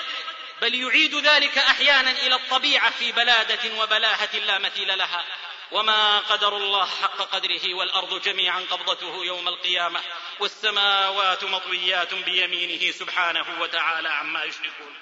بل 0.62 0.76
يعيد 0.76 1.16
ذلك 1.16 1.58
أحيانا 1.58 2.12
إلى 2.12 2.36
الطبيعة 2.36 2.90
في 2.90 3.12
بلادة 3.12 3.82
وبلاهة 3.82 4.38
لا 4.38 4.60
مثيل 4.60 4.98
لها. 4.98 5.26
وما 5.72 6.20
قدر 6.20 6.58
الله 6.58 6.86
حق 6.86 7.18
قدره 7.18 7.74
والأرض 7.74 8.22
جميعا 8.22 8.66
قبضته 8.72 9.26
يوم 9.26 9.48
القيامة. 9.48 10.02
والسماوات 10.40 11.44
مطويات 11.44 12.14
بيمينه 12.14 12.92
سبحانه 12.92 13.46
وتعالى 13.62 14.10
عما 14.10 14.44
يشركون. 14.44 14.96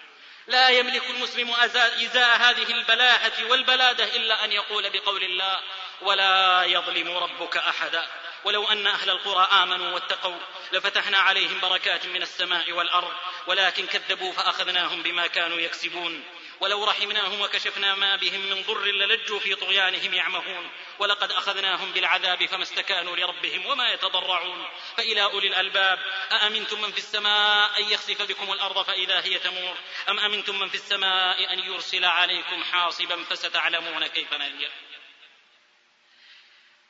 لا 0.48 0.70
يملك 0.70 1.10
المسلم 1.10 1.54
إزاء 1.54 2.38
هذه 2.38 2.72
البلاهة 2.72 3.46
والبلادة 3.50 4.04
إلا 4.04 4.46
أن 4.46 4.52
يقول 4.52 4.90
بقول 4.90 5.24
الله 5.24 5.60
ولا 6.02 6.64
يظلم 6.64 7.18
ربك 7.18 7.58
أحدا. 7.58 8.08
ولو 8.44 8.68
أن 8.68 8.88
أهل 8.88 9.10
القرى 9.10 9.48
آمنوا 9.64 9.94
واتقوا 9.94 10.40
لفتحنا 10.72 11.18
عليهم 11.18 11.60
بركات 11.60 12.06
من 12.06 12.22
السماء 12.22 12.72
والأرض 12.72 13.14
ولكن 13.48 13.88
كذبوا 13.88 14.34
فأخذناهم 14.34 15.04
بما 15.04 15.28
كانوا 15.28 15.60
يكسبون. 15.60 16.24
ولو 16.60 16.84
رحمناهم 16.84 17.42
وكشفنا 17.42 17.96
ما 17.96 18.16
بهم 18.16 18.40
من 18.40 18.64
ضر 18.64 18.86
للجوا 18.86 19.40
في 19.40 19.56
طغيانهم 19.56 20.14
يعمهون. 20.14 20.72
ولقد 21.00 21.32
أخذناهم 21.32 21.92
بالعذاب 21.92 22.46
فما 22.46 22.64
استكانوا 22.64 23.16
لربهم 23.16 23.66
وما 23.66 23.92
يتضرعون. 23.94 24.68
فإلى 24.98 25.24
أولي 25.24 25.48
الألباب 25.48 26.00
أأمنتم 26.32 26.82
من 26.82 26.92
في 26.92 26.98
السماء 26.98 27.80
أن 27.80 27.84
يخسف 27.84 28.22
بكم 28.22 28.54
الأرض 28.54 28.86
فإذا 28.86 29.22
هي 29.22 29.40
تمور؟ 29.40 29.78
أم 30.10 30.20
أمنتم 30.20 30.60
من 30.60 30.70
في 30.70 30.76
السماء 30.76 31.54
أن 31.54 31.60
يرسل 31.60 32.06
عليكم 32.06 32.64
حاصبا 32.64 33.24
فستعلمون 33.24 34.08
كيف 34.08 34.34
نذير 34.34 34.72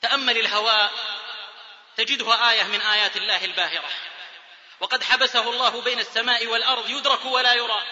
تأمل 0.02 0.38
الهواء 0.38 0.92
تجده 1.98 2.50
آية 2.52 2.64
من 2.64 2.82
آيات 2.82 3.18
الله 3.18 3.46
الباهرة. 3.46 3.90
وقد 4.80 5.04
حبسه 5.04 5.50
الله 5.50 5.82
بين 5.82 6.00
السماء 6.00 6.48
والأرض 6.48 6.90
يدرك 6.90 7.26
ولا 7.26 7.54
يرى. 7.54 7.84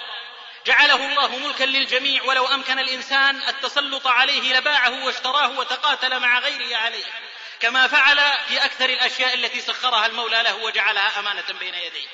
جعله 0.66 0.96
الله 0.96 1.38
ملكا 1.38 1.64
للجميع 1.64 2.24
ولو 2.24 2.46
أمكن 2.46 2.80
الإنسان 2.80 3.44
التسلط 3.48 4.08
عليه 4.08 4.58
لباعه 4.58 5.06
واشتراه 5.06 5.60
وتقاتل 5.60 6.20
مع 6.20 6.40
غيره 6.40 6.78
عليه. 6.78 7.06
كما 7.60 7.88
فعل 7.88 8.38
في 8.48 8.66
أكثر 8.66 8.90
الأشياء 8.90 9.34
التي 9.34 9.62
سخرها 9.62 10.06
المولى 10.06 10.44
له 10.44 10.56
وجعلها 10.56 11.20
أمانة 11.20 11.60
بين 11.60 11.74
يديه. 11.74 12.08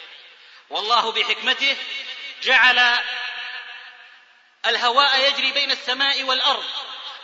والله 0.70 1.12
بحكمته 1.12 1.78
جعل 2.44 2.98
الهواء 4.66 5.30
يجري 5.30 5.52
بين 5.52 5.72
السماء 5.72 6.24
والأرض. 6.24 6.66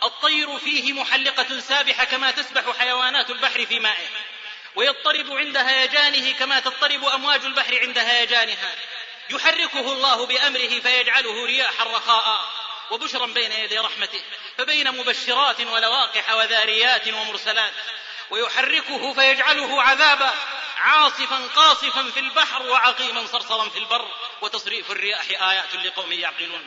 الطير 0.02 0.58
فيه 0.58 0.92
محلقة 0.92 1.60
سابحة 1.60 2.04
كما 2.04 2.30
تسبح 2.30 2.78
حيوانات 2.78 3.30
البحر 3.30 3.66
في 3.66 3.78
مائه. 3.78 4.08
ويضطرب 4.76 5.32
عند 5.32 5.56
هيجانه 5.56 6.32
كما 6.32 6.60
تضطرب 6.60 7.04
أمواج 7.04 7.44
البحر 7.44 7.78
عند 7.80 7.98
هيجانها. 7.98 8.74
يحركه 9.30 9.92
الله 9.92 10.26
بأمره 10.26 10.80
فيجعله 10.80 11.46
رياحا 11.46 11.84
رخاء 11.84 12.48
وبشرا 12.90 13.26
بين 13.26 13.52
يدي 13.52 13.78
رحمته. 13.78 14.22
فبين 14.58 14.90
مبشرات 14.90 15.60
ولواقح 15.60 16.30
وذاريات 16.30 17.08
ومرسلات. 17.08 17.72
ويحركه 18.30 19.14
فيجعله 19.14 19.82
عذابا 19.82 20.34
عاصفا 20.76 21.48
قاصفا 21.56 22.10
في 22.10 22.20
البحر 22.20 22.62
وعقيما 22.62 23.26
صرصرا 23.26 23.68
في 23.68 23.78
البر. 23.78 24.08
وتصريف 24.40 24.90
الرياح 24.90 25.24
آيات 25.30 25.74
لقوم 25.74 26.12
يعقلون. 26.12 26.66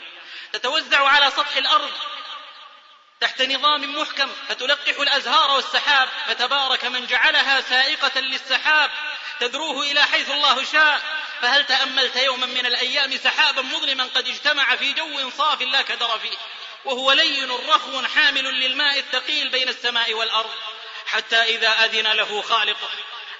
تتوزع 0.53 1.07
على 1.07 1.31
سطح 1.31 1.55
الأرض 1.55 1.91
تحت 3.23 3.41
نظام 3.41 3.95
محكم 3.95 4.31
فتلقح 4.49 4.99
الأزهار 4.99 5.51
والسحاب 5.51 6.09
فتبارك 6.27 6.85
من 6.85 7.07
جعلها 7.07 7.61
سائقة 7.61 8.19
للسحاب 8.19 8.91
تذروه 9.39 9.83
إلى 9.91 10.01
حيث 10.03 10.29
الله 10.29 10.63
شاء. 10.63 11.01
فهل 11.41 11.65
تأملت 11.65 12.15
يوما 12.15 12.45
من 12.45 12.65
الأيام 12.65 13.17
سحابا 13.17 13.61
مظلما 13.61 14.03
قد 14.03 14.27
اجتمع 14.27 14.75
في 14.75 14.93
جو 14.93 15.29
صاف 15.29 15.61
لا 15.61 15.81
كدر 15.81 16.19
فيه؟ 16.19 16.37
وهو 16.85 17.11
لين 17.11 17.51
رخو 17.51 18.01
حامل 18.15 18.43
للماء 18.43 18.99
الثقيل 18.99 19.49
بين 19.49 19.69
السماء 19.69 20.13
والأرض. 20.13 20.51
حتى 21.05 21.41
إذا 21.41 21.69
أذن 21.69 22.07
له 22.07 22.41
خالقه 22.41 22.89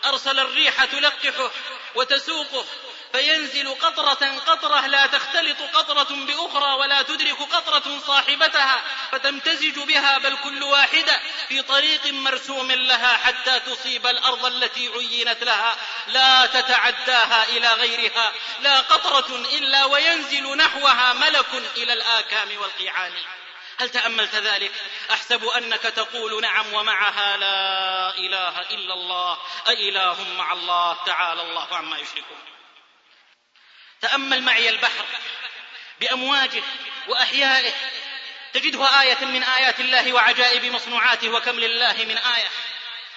أرسل 0.06 0.40
الريح 0.40 0.86
تلقحه 0.86 1.52
وتسوقه 1.96 2.66
فينزل 3.14 3.76
قطرة 3.76 4.40
قطرة 4.46 4.88
لا 4.88 5.08
تختلط 5.08 5.58
قطرة 5.74 6.16
بأخرى 6.26 6.74
ولا 6.74 7.02
تدرك 7.02 7.42
قطرة 7.42 8.00
صاحبتها 8.08 8.82
فتمتزج 9.12 9.80
بها 9.80 10.18
بل 10.18 10.38
كل 10.38 10.64
واحدة 10.64 11.20
في 11.50 11.62
طريق 11.62 12.08
مرسوم 12.08 12.72
لها 12.72 13.18
حتى 13.18 13.60
تصيب 13.60 14.08
الأرض 14.08 14.46
التي 14.46 14.88
عينت 14.88 15.44
لها. 15.44 15.78
لا 16.08 16.46
تتعداها 16.46 17.44
إلى 17.50 17.74
غيرها. 17.74 18.34
لا 18.60 18.80
قطرة 18.80 19.36
إلا 19.36 19.86
وينزل 19.86 20.58
نحوها 20.58 21.14
ملك 21.14 21.54
إلى 21.78 21.94
الآكام 21.94 22.58
والقيعان 22.58 23.14
هل 23.80 23.90
تأملت 23.90 24.36
ذلك؟ 24.36 24.72
أحسب 25.12 25.46
أنك 25.46 25.82
تقول 25.82 26.42
نعم 26.42 26.74
ومعها 26.74 27.38
لا 27.38 28.10
إله 28.18 28.62
إلا 28.62 28.94
الله. 28.94 29.38
أإله 29.68 30.24
مع 30.38 30.54
الله. 30.54 30.98
تعالى 31.06 31.42
الله 31.42 31.68
عما 31.72 31.98
يشركون. 31.98 32.53
تأمل 34.04 34.42
معي 34.42 34.70
البحر 34.70 35.06
بأمواجه 36.00 36.64
وأحيائه. 37.08 37.74
تجده 38.54 39.02
آية 39.02 39.26
من 39.26 39.44
آيات 39.44 39.80
الله 39.80 40.14
وعجائب 40.14 40.66
مصنوعاته 40.66 41.30
وكم 41.30 41.60
لله 41.60 41.94
من 41.94 42.18
آية. 42.18 42.50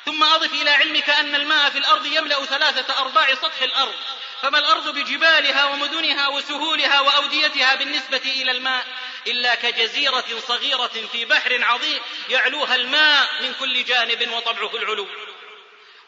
ثم 0.05 0.24
أضف 0.24 0.53
إلى 0.53 0.70
علمك 0.70 1.11
أن 1.11 1.34
الماء 1.34 1.70
في 1.70 1.78
الأرض 1.78 2.07
يملأ 2.07 2.45
ثلاثة 2.45 2.99
أرباع 2.99 3.34
سطح 3.34 3.62
الأرض. 3.62 3.95
فما 4.43 4.59
الأرض 4.59 4.89
بجبالها 4.89 5.64
ومدنها 5.64 6.28
وسهولها 6.28 7.01
وأوديتها 7.01 7.74
بالنسبة 7.74 8.22
إلى 8.24 8.51
الماء 8.51 8.87
إلا 9.26 9.55
كجزيرة 9.55 10.41
صغيرة 10.49 11.09
في 11.12 11.24
بحر 11.24 11.64
عظيم 11.64 12.01
يعلوها 12.28 12.74
الماء 12.74 13.43
من 13.43 13.55
كل 13.55 13.84
جانب 13.84 14.30
وطبعه 14.30 14.76
العلو. 14.76 15.09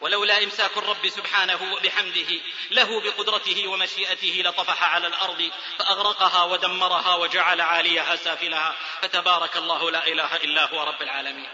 ولولا 0.01 0.43
إمساك 0.43 0.77
الرب 0.77 1.09
سبحانه 1.09 1.73
وبحمده 1.73 2.39
له 2.71 3.01
بقدرته 3.01 3.67
ومشيئته 3.67 4.41
لطفح 4.45 4.83
على 4.83 5.07
الأرض 5.07 5.51
فأغرقها 5.79 6.43
ودمرها 6.43 7.15
وجعل 7.15 7.61
عاليها 7.61 8.15
سافلها. 8.15 8.75
فتبارك 9.01 9.57
الله 9.57 9.91
لا 9.91 10.07
إله 10.07 10.35
إلا 10.35 10.65
هو 10.65 10.83
رب 10.83 11.01
العالمين. 11.01 11.49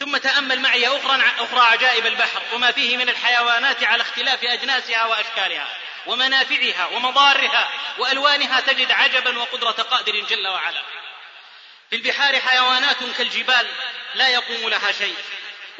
ثم 0.00 0.16
تأمل 0.16 0.60
معي 0.60 0.86
أخرى 0.86 1.22
أخرى 1.38 1.60
عجائب 1.60 2.06
البحر 2.06 2.42
وما 2.52 2.72
فيه 2.72 2.96
من 2.96 3.08
الحيوانات 3.08 3.84
على 3.84 4.02
اختلاف 4.02 4.44
أجناسها 4.44 5.06
وأشكالها 5.06 5.76
ومنافعها 6.06 6.86
ومضارها 6.86 7.70
وألوانها 7.98 8.60
تجد 8.60 8.90
عجبا 8.90 9.38
وقدرة 9.38 9.70
قادر 9.70 10.20
جل 10.20 10.48
وعلا. 10.48 10.82
في 11.90 11.96
البحار 11.96 12.40
حيوانات 12.40 12.96
كالجبال 13.18 13.66
لا 14.14 14.28
يقوم 14.28 14.68
لها 14.68 14.92
شيء. 14.92 15.16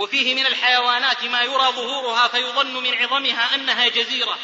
وفيه 0.00 0.34
من 0.34 0.46
الحيوانات 0.46 1.24
ما 1.24 1.42
يرى 1.42 1.72
ظهورها 1.72 2.28
فيظن 2.28 2.72
من 2.82 2.94
عظمها 2.94 3.54
أنها 3.54 3.88
جزيرة 3.88 4.38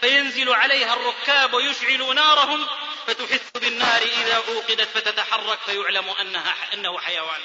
فينزل 0.00 0.52
عليها 0.52 0.94
الركاب 0.94 1.54
ويشعل 1.54 2.14
نارهم 2.14 2.66
فتحس 3.06 3.50
بالنار 3.54 4.02
إذا 4.02 4.36
أوقدت 4.36 4.88
فتتحرك 4.94 5.58
فيعلم 5.66 6.08
انها 6.20 6.54
أنه 6.74 6.98
حيوان. 6.98 7.40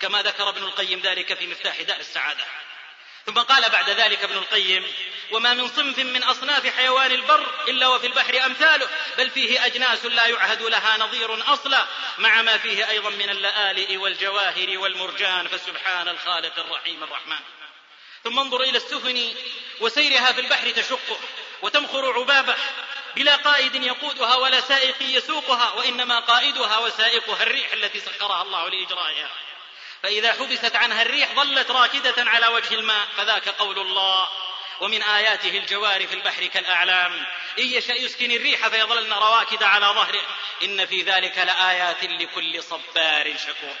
كما 0.00 0.22
ذكر 0.22 0.48
ابن 0.48 0.62
القيم 0.62 1.00
ذلك 1.00 1.34
في 1.34 1.46
مفتاح 1.46 1.82
دار 1.82 2.00
السعادة. 2.00 2.44
ثم 3.26 3.38
قال 3.38 3.68
بعد 3.68 3.90
ذلك 3.90 4.22
ابن 4.24 4.36
القيم 4.36 4.84
وما 5.32 5.54
من 5.54 5.68
صنف 5.68 5.98
من 5.98 6.22
أصناف 6.24 6.66
حيوان 6.66 7.12
البر 7.12 7.46
إلا 7.68 7.88
وفي 7.88 8.06
البحر 8.06 8.46
أمثاله 8.46 8.88
بل 9.18 9.30
فيه 9.30 9.66
أجناس 9.66 10.04
لا 10.04 10.26
يعهد 10.26 10.62
لها 10.62 10.96
نظير 10.98 11.52
أصلا 11.54 11.86
مع 12.18 12.42
ما 12.42 12.58
فيه 12.58 12.90
أيضا 12.90 13.10
من 13.10 13.30
اللآلئ 13.30 13.96
والجواهر 13.96 14.78
والمرجان 14.78 15.48
فسبحان 15.48 16.08
الخالق 16.08 16.58
الرحيم 16.58 17.04
الرحمن. 17.04 17.40
ثم 18.24 18.38
انظر 18.38 18.60
إلى 18.60 18.76
السفن 18.76 19.34
وسيرها 19.80 20.32
في 20.32 20.40
البحر 20.40 20.70
تشقه 20.70 21.18
وتمخر 21.62 22.12
عبابه 22.12 22.56
بلا 23.16 23.36
قائد 23.36 23.74
يقودها 23.74 24.36
ولا 24.36 24.60
سائق 24.60 24.96
يسوقها 25.00 25.72
وإنما 25.72 26.20
قائدها 26.20 26.78
وسائقها 26.78 27.42
الريح 27.42 27.72
التي 27.72 28.00
سخرها 28.00 28.42
الله 28.42 28.68
لإجرائها. 28.68 29.30
فإذا 30.02 30.32
حبست 30.32 30.76
عنها 30.76 31.02
الريح 31.02 31.32
ظلت 31.32 31.70
راكدة 31.70 32.14
على 32.18 32.46
وجه 32.46 32.74
الماء 32.74 33.06
فذاك 33.16 33.48
قول 33.48 33.78
الله. 33.78 34.28
ومن 34.80 35.02
آياته 35.02 35.58
الجوار 35.58 36.06
في 36.06 36.14
البحر 36.14 36.46
كالأعلام. 36.46 37.26
إن 37.58 37.64
يشأ 37.64 37.92
يسكن 37.92 38.30
الريح 38.30 38.68
فيظللن 38.68 39.12
رواكد 39.12 39.62
على 39.62 39.86
ظهره. 39.86 40.26
إن 40.62 40.86
في 40.86 41.02
ذلك 41.02 41.38
لآيات 41.38 42.04
لكل 42.04 42.62
صبار 42.62 43.36
شكور. 43.36 43.76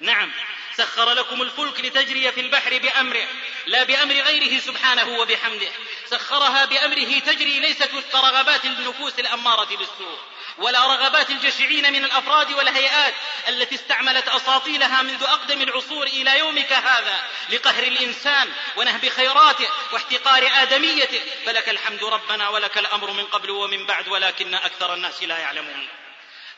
نعم 0.00 0.32
سخر 0.76 1.12
لكم 1.12 1.42
الفلك 1.42 1.80
لتجري 1.80 2.32
في 2.32 2.40
البحر 2.40 2.78
بأمره 2.78 3.28
لا 3.66 3.82
بأمر 3.82 4.14
غيره 4.14 4.60
سبحانه 4.60 5.18
وبحمده. 5.18 5.70
سخرها 6.06 6.64
بأمره 6.64 7.18
تجري 7.18 7.60
ليست 7.60 7.94
وفق 7.94 8.16
رغبات 8.16 8.64
النفوس 8.64 9.18
الأمارة 9.18 9.76
بالسوء 9.76 10.18
ولا 10.58 10.86
رغبات 10.86 11.30
الجشعين 11.30 11.92
من 11.92 12.04
الأفراد 12.04 12.52
والهيئات 12.52 13.14
التي 13.48 13.74
استعملت 13.74 14.28
أساطيلها 14.28 15.02
منذ 15.02 15.22
أقدم 15.22 15.62
العصور 15.62 16.06
إلى 16.06 16.38
يومك 16.38 16.72
هذا 16.72 17.26
لقهر 17.50 17.82
الإنسان 17.82 18.52
ونهب 18.76 19.08
خيراته 19.08 19.68
واحتقار 19.92 20.50
آدميته. 20.62 21.20
فلك 21.46 21.68
الحمد 21.68 22.04
ربنا 22.04 22.48
ولك 22.48 22.78
الأمر 22.78 23.10
من 23.10 23.24
قبل 23.24 23.50
ومن 23.50 23.86
بعد 23.86 24.08
ولكن 24.08 24.54
أكثر 24.54 24.94
الناس 24.94 25.22
لا 25.22 25.38
يعلمون. 25.38 25.88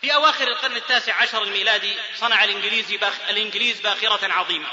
في 0.01 0.15
أواخر 0.15 0.49
القرن 0.49 0.77
التاسع 0.77 1.15
عشر 1.15 1.43
الميلادي 1.43 1.95
صنع 2.17 2.45
الانجليز 2.45 2.93
باخ... 2.93 3.15
الإنجليز 3.31 3.81
باخرة 3.81 4.33
عظيمة. 4.33 4.69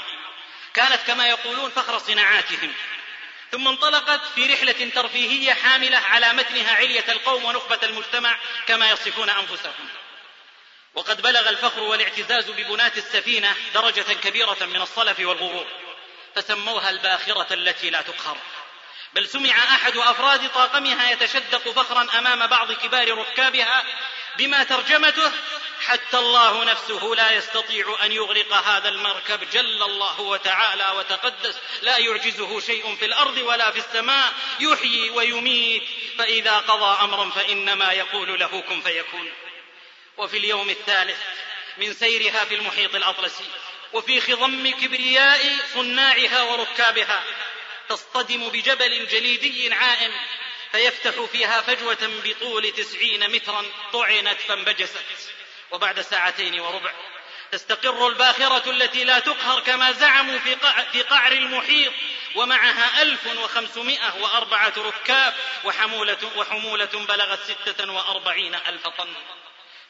كانت 0.74 1.00
كما 1.06 1.28
يقولون 1.28 1.70
فخر 1.70 1.98
صناعاتهم. 1.98 2.72
ثم 3.52 3.68
انطلقت 3.68 4.20
في 4.34 4.54
رحلة 4.54 4.90
ترفيهية 4.94 5.52
حاملة 5.52 5.98
على 5.98 6.32
متنها 6.32 6.74
علية 6.74 7.04
القوم 7.08 7.44
ونخبة 7.44 7.78
المجتمع 7.82 8.38
كما 8.66 8.90
يصفون 8.90 9.30
أنفسهم. 9.30 9.88
وقد 10.94 11.22
بلغ 11.22 11.48
الفخر 11.48 11.82
والاعتزاز 11.82 12.50
ببناة 12.50 12.92
السفينة 12.96 13.56
درجة 13.74 14.12
كبيرة 14.12 14.56
من 14.60 14.82
الصلف 14.82 15.20
والغرور 15.20 15.66
فسموها 16.34 16.90
الباخرة 16.90 17.54
التي 17.54 17.90
لا 17.90 18.02
تقهر. 18.02 18.36
بل 19.14 19.28
سمع 19.28 19.64
أحد 19.74 19.96
أفراد 19.96 20.50
طاقمها 20.50 21.10
يتشدق 21.10 21.68
فخرا 21.68 22.18
أمام 22.18 22.46
بعض 22.46 22.72
كبار 22.72 23.18
ركابها 23.18 23.84
بما 24.38 24.64
ترجمته 24.64 25.32
حتى 25.80 26.18
الله 26.18 26.64
نفسه 26.64 27.12
لا 27.16 27.32
يستطيع 27.32 27.96
أن 28.04 28.12
يغرق 28.12 28.52
هذا 28.52 28.88
المركب 28.88 29.50
جل 29.50 29.82
الله 29.82 30.20
وتعالى 30.20 30.90
وتقدس. 30.96 31.58
لا 31.82 31.98
يعجزه 31.98 32.60
شيء 32.60 32.96
في 32.96 33.04
الأرض 33.04 33.38
ولا 33.38 33.70
في 33.70 33.78
السماء. 33.78 34.32
يحيي 34.60 35.10
ويميت. 35.10 35.82
فإذا 36.18 36.58
قضى 36.58 37.04
أمرا 37.04 37.30
فإنما 37.30 37.92
يقول 37.92 38.40
له 38.40 38.60
كن 38.60 38.80
فيكون. 38.80 39.32
وفي 40.16 40.38
اليوم 40.38 40.70
الثالث 40.70 41.18
من 41.78 41.94
سيرها 41.94 42.44
في 42.44 42.54
المحيط 42.54 42.94
الأطلسي. 42.94 43.44
وفي 43.92 44.20
خضم 44.20 44.70
كبرياء 44.70 45.56
صناعها 45.74 46.42
وركابها. 46.42 47.24
تصطدم 47.88 48.48
بجبل 48.48 49.06
جليدي 49.06 49.74
عائم. 49.74 50.12
فيفتح 50.74 51.24
فيها 51.32 51.60
فجوة 51.60 51.98
بطول 52.24 52.72
تسعين 52.72 53.30
مترا 53.30 53.64
طعنت 53.92 54.40
فانبجست. 54.40 55.04
وبعد 55.70 56.00
ساعتين 56.00 56.60
وربع 56.60 56.92
تستقر 57.52 58.08
الباخرة 58.08 58.70
التي 58.70 59.04
لا 59.04 59.18
تقهر 59.18 59.60
كما 59.60 59.92
زعموا 59.92 60.38
في, 60.38 61.02
قعر 61.02 61.32
المحيط. 61.32 61.92
ومعها 62.34 63.02
ألف 63.02 63.26
وخمسمائة 63.26 64.22
وأربعة 64.22 64.72
ركاب 64.76 65.34
وحمولة, 65.64 66.30
وحمولة 66.36 67.06
بلغت 67.08 67.40
ستة 67.42 67.92
وأربعين 67.92 68.54
ألف 68.54 68.88
طن. 68.88 69.14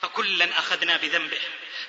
فكلا 0.04 0.58
أخذنا 0.58 0.96
بذنبه. 0.96 1.40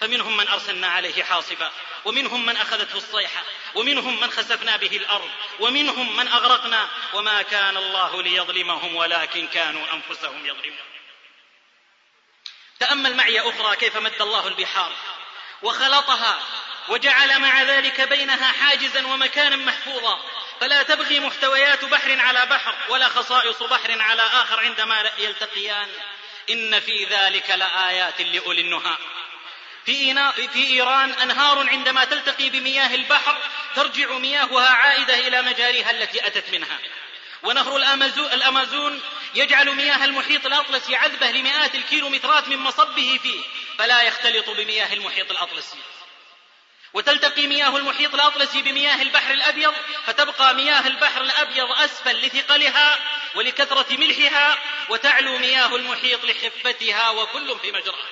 فمنهم 0.02 0.38
من 0.38 0.48
أرسلنا 0.48 0.88
عليه 0.88 1.24
حاصبا 1.24 1.72
ومنهم 2.06 2.46
من 2.46 2.58
أخذته 2.58 2.98
الصيحة 2.98 3.44
ومنهم 3.76 4.22
من 4.22 4.32
خسفنا 4.32 4.78
به 4.78 4.98
الأرض 4.98 5.30
ومنهم 5.60 6.18
من 6.18 6.28
أغرقنا. 6.28 6.90
وما 7.14 7.42
كان 7.42 7.78
الله 7.78 8.24
ليظلمهم 8.24 8.96
ولكن 8.96 9.48
كانوا 9.48 9.94
أنفسهم 9.94 10.46
يظلمون. 10.46 10.86
تأمل 12.80 13.16
معي 13.16 13.40
أخرى 13.40 13.76
كيف 13.76 13.98
مد 13.98 14.22
الله 14.22 14.48
البحار؟ 14.48 14.92
وخلطها 15.62 16.40
وجعل 16.88 17.40
مع 17.40 17.64
ذلك 17.64 18.02
بينها 18.02 18.52
حاجزا 18.52 19.08
ومكانا 19.08 19.56
محفوظا. 19.56 20.20
فلا 20.62 20.84
تبغي 20.84 21.20
محتويات 21.20 21.86
بحر 21.86 22.20
على 22.20 22.46
بحر 22.46 22.76
ولا 22.90 23.10
خصائص 23.10 23.64
بحر 23.64 24.02
على 24.02 24.22
آخر 24.22 24.60
عندما 24.60 25.12
يلتقيان. 25.18 25.90
إن 26.50 26.80
في 26.80 27.06
ذلك 27.06 27.50
لآيات 27.50 28.22
لأولي 28.22 28.62
النهى. 28.62 28.98
في, 29.86 30.14
في 30.54 30.68
إيران 30.68 31.12
أنهار 31.12 31.70
عندما 31.70 32.06
تلتقي 32.06 32.50
بمياه 32.50 32.96
البحر 32.96 33.38
ترجع 33.76 34.18
مياهها 34.18 34.70
عائدة 34.70 35.28
إلى 35.28 35.42
مجاريها 35.42 35.92
التي 35.92 36.28
أتت 36.28 36.50
منها. 36.52 36.80
ونهر 37.44 37.78
الأمازون 38.34 39.02
يجعل 39.36 39.76
مياه 39.76 40.06
المحيط 40.06 40.46
الأطلسي 40.46 40.96
عذبة 40.96 41.32
لمئات 41.32 41.76
الكيلومترات 41.76 42.48
من 42.48 42.58
مصبه 42.58 43.20
فيه 43.24 43.42
فلا 43.78 44.02
يختلط 44.02 44.50
بمياه 44.50 44.94
المحيط 44.94 45.32
الأطلسي. 45.32 45.78
وتلتقي 46.96 47.48
مياه 47.48 47.78
المحيط 47.78 48.14
الأطلسي 48.14 48.62
بمياه 48.62 49.02
البحر 49.02 49.34
الأبيض 49.34 49.74
فتبقى 50.08 50.56
مياه 50.56 50.88
البحر 50.88 51.22
الأبيض 51.22 51.72
أسفل 51.72 52.16
لثقلها 52.26 53.00
ولكثرة 53.36 53.98
ملحها 53.98 54.58
وتعلو 54.90 55.38
مياه 55.38 55.76
المحيط 55.76 56.26
لخفتها 56.26 57.10
وكل 57.10 57.60
في 57.60 57.72
مجراه 57.72 58.06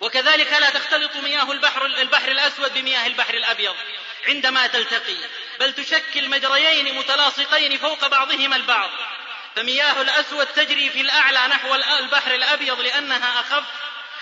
وكذلك 0.00 0.52
لا 0.52 0.70
تختلط 0.70 1.16
مياه 1.16 1.52
البحر 1.52 1.86
البحر 1.86 2.30
الأسود 2.30 2.74
بمياه 2.74 3.06
البحر 3.06 3.34
الأبيض. 3.34 3.74
عندما 4.26 4.66
تلتقي 4.66 5.16
بل 5.60 5.72
تشكل 5.72 6.28
مجريين 6.28 6.94
متلاصقين 6.94 7.78
فوق 7.78 8.06
بعضهما 8.06 8.56
البعض. 8.56 8.90
فمياه 9.56 10.02
الأسود 10.02 10.46
تجري 10.46 10.90
في 10.90 11.00
الأعلى 11.00 11.46
نحو 11.46 11.74
البحر 11.74 12.34
الأبيض 12.34 12.80
لأنها 12.80 13.40
أخف 13.40 13.64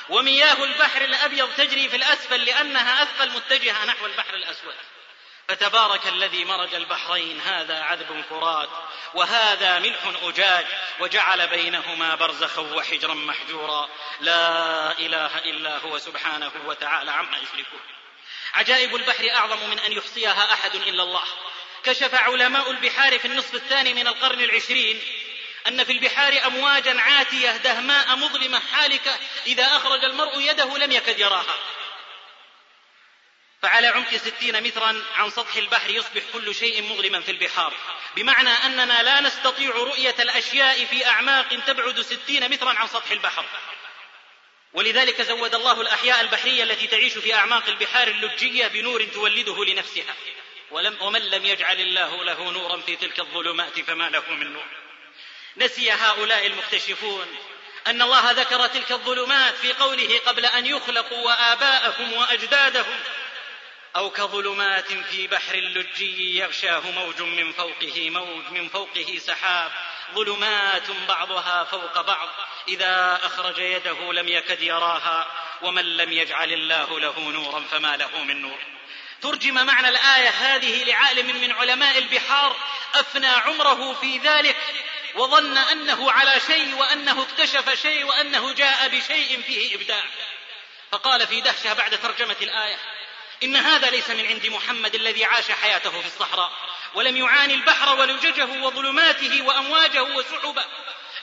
ومياه 0.09 0.64
البحر 0.64 1.04
الأبيض 1.04 1.50
تجري 1.56 1.88
في 1.88 1.96
الأسفل 1.96 2.44
لأنها 2.44 3.02
أثقل 3.02 3.30
متجهة 3.30 3.84
نحو 3.84 4.06
البحر 4.06 4.34
الأسود. 4.34 4.74
فتبارك 5.48 6.06
الذي 6.06 6.44
مرج 6.44 6.74
البحرين 6.74 7.40
هذا 7.40 7.82
عذب 7.82 8.24
فرات 8.30 8.68
وهذا 9.14 9.78
ملح 9.78 9.98
أجاج 10.22 10.66
وجعل 11.00 11.46
بينهما 11.48 12.14
برزخا 12.14 12.61
وحجرا 12.61 13.14
محجورا. 13.14 13.88
لا 14.20 14.98
إله 14.98 15.38
إلا 15.38 15.78
هو 15.78 15.98
سبحانه 15.98 16.52
وتعالى 16.66 17.11
عما 17.11 17.38
يشركون. 17.38 17.80
عجائب 18.54 18.96
البحر 18.96 19.30
أعظم 19.30 19.70
من 19.70 19.78
أن 19.78 19.92
يحصيها 19.92 20.52
أحد 20.52 20.74
إلا 20.74 21.02
الله. 21.02 21.24
كشف 21.84 22.14
علماء 22.14 22.70
البحار 22.70 23.18
في 23.18 23.24
النصف 23.24 23.54
الثاني 23.54 23.94
من 23.94 24.09
القرن 24.09 24.40
العشرين 24.40 25.00
أن 25.66 25.84
في 25.84 25.92
البحار 25.92 26.46
أمواجا 26.46 27.00
عاتية 27.00 27.56
دهماء 27.56 28.16
مظلمة 28.16 28.61
حالكة 28.72 29.18
إذا 29.46 29.64
أخرج 29.64 30.04
المرء 30.04 30.40
يده 30.40 30.78
لم 30.78 30.92
يكد 30.92 31.18
يراها. 31.18 31.59
فعلى 33.62 33.86
عمق 33.86 34.16
ستين 34.16 34.62
مترا 34.62 35.02
عن 35.14 35.30
سطح 35.30 35.56
البحر 35.56 35.90
يصبح 35.90 36.22
كل 36.32 36.54
شيء 36.54 36.82
مظلما 36.82 37.20
في 37.20 37.30
البحار. 37.30 37.74
بمعنى 38.16 38.50
أننا 38.50 39.02
لا 39.02 39.20
نستطيع 39.20 39.70
رؤية 39.70 40.14
الأشياء 40.18 40.84
في 40.84 41.06
أعماق 41.06 41.48
تبعد 41.66 42.00
ستين 42.00 42.50
مترا 42.50 42.70
عن 42.70 42.86
سطح 42.86 43.11
البحر. 43.11 43.44
ولذلك 44.72 45.22
زود 45.22 45.54
الله 45.54 45.80
الأحياء 45.80 46.20
البحرية 46.20 46.62
التي 46.62 46.86
تعيش 46.86 47.18
في 47.18 47.34
أعماق 47.34 47.68
البحار 47.68 48.09
اللجية 48.09 48.66
بنور 48.66 49.04
تولده 49.04 49.64
لنفسها. 49.64 50.14
ولم 50.70 51.02
ومن 51.02 51.20
لم 51.20 51.44
يجعل 51.44 51.80
الله 51.80 52.24
له 52.24 52.50
نورا 52.50 52.80
في 52.80 52.96
تلك 52.96 53.20
الظلمات 53.20 53.80
فما 53.80 54.09
له 54.09 54.30
من 54.30 54.52
نور. 54.52 54.88
نسي 55.59 55.92
هؤلاء 55.92 56.46
المكتشفون 56.46 57.26
أن 57.86 58.02
الله 58.02 58.30
ذكر 58.30 58.66
تلك 58.66 58.92
الظلمات 58.92 59.54
في 59.56 59.72
قوله 59.72 60.20
قبل 60.26 60.46
أن 60.46 60.66
يخلقوا 60.66 61.26
وآباءهم 61.26 62.12
وأجدادهم 62.12 63.00
أو 63.96 64.11
كظلمات 64.11 64.92
في 64.92 65.26
بحر 65.26 65.56
لجي 65.56 66.38
يغشاه 66.38 66.90
موج 66.90 67.22
من 67.22 67.52
فوقه 67.52 68.11
موج 68.11 68.50
من 68.50 68.68
فوقه 68.68 69.18
سحاب 69.18 69.72
ظلمات 70.14 70.90
بعضها 71.09 71.64
فوق 71.64 72.00
بعض 72.00 72.28
إذا 72.68 73.20
أخرج 73.24 73.59
يده 73.59 74.12
لم 74.12 74.28
يكد 74.28 74.62
يراها 74.62 75.26
ومن 75.62 75.96
لم 75.96 76.12
يجعل 76.12 76.52
الله 76.52 77.00
له 77.00 77.20
نورا 77.20 77.64
فما 77.70 77.96
له 77.96 78.24
من 78.24 78.40
نور 78.42 78.59
ترجم 79.22 79.66
معنى 79.66 79.88
الآية 79.88 80.28
هذه 80.28 80.84
لعالم 80.84 81.40
من 81.40 81.52
علماء 81.52 81.98
البحار 81.98 82.56
أفنى 82.94 83.26
عمره 83.26 83.92
في 83.92 84.18
ذلك 84.18 84.56
وظن 85.14 85.59
أنه 85.59 86.12
على 86.12 86.40
شيء 86.46 86.74
وأنه 86.74 87.22
اكتشف 87.22 87.82
شيء 87.82 88.04
وأنه 88.04 88.52
جاء 88.52 88.88
بشيء 88.88 89.42
فيه 89.42 89.76
إبداع. 89.76 90.04
فقال 90.92 91.26
في 91.26 91.40
دهشه 91.40 91.72
بعد 91.72 91.98
ترجمة 92.02 92.36
الآية 92.42 92.78
إن 93.42 93.56
هذا 93.56 93.90
ليس 93.90 94.11
من 94.11 94.26
عند 94.26 94.46
محمد 94.46 94.94
الذي 94.94 95.24
عاش 95.24 95.50
حياته 95.50 96.00
في 96.00 96.06
الصحراء 96.06 96.52
ولم 96.94 97.16
يعاني 97.16 97.54
البحر 97.54 98.00
ولججه 98.00 98.44
وظلماته 98.44 99.42
وأمواجه 99.42 100.02
وسحبه. 100.02 100.64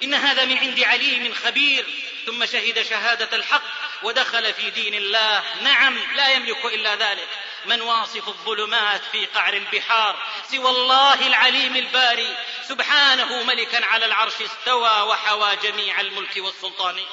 إن 0.04 0.14
هذا 0.14 0.46
من 0.46 0.58
عند 0.58 0.80
عليم 0.84 1.34
خبير 1.34 1.86
ثم 2.26 2.46
شهد 2.46 2.82
شهادة 2.82 3.38
الحق 3.38 3.64
ودخل 4.04 4.54
في 4.54 4.70
دين 4.70 4.94
الله. 4.94 5.44
نعم 5.62 5.98
لا 6.16 6.30
يملك 6.30 6.66
إلا 6.66 6.96
ذلك. 6.96 7.28
من 7.68 7.82
واصف 7.82 8.28
الظلمات 8.28 9.02
في 9.12 9.26
قعر 9.26 9.54
البحار 9.54 10.16
سوى 10.52 10.70
الله 10.70 11.28
العليم 11.28 11.76
الباري 11.76 12.38
سبحانه 12.68 13.44
ملكا 13.44 13.86
على 13.86 14.06
العرش 14.06 14.42
استوى 14.42 15.02
وحوى 15.02 15.56
جميع 15.56 16.00
الملك 16.00 16.38
والسلطان. 16.38 17.04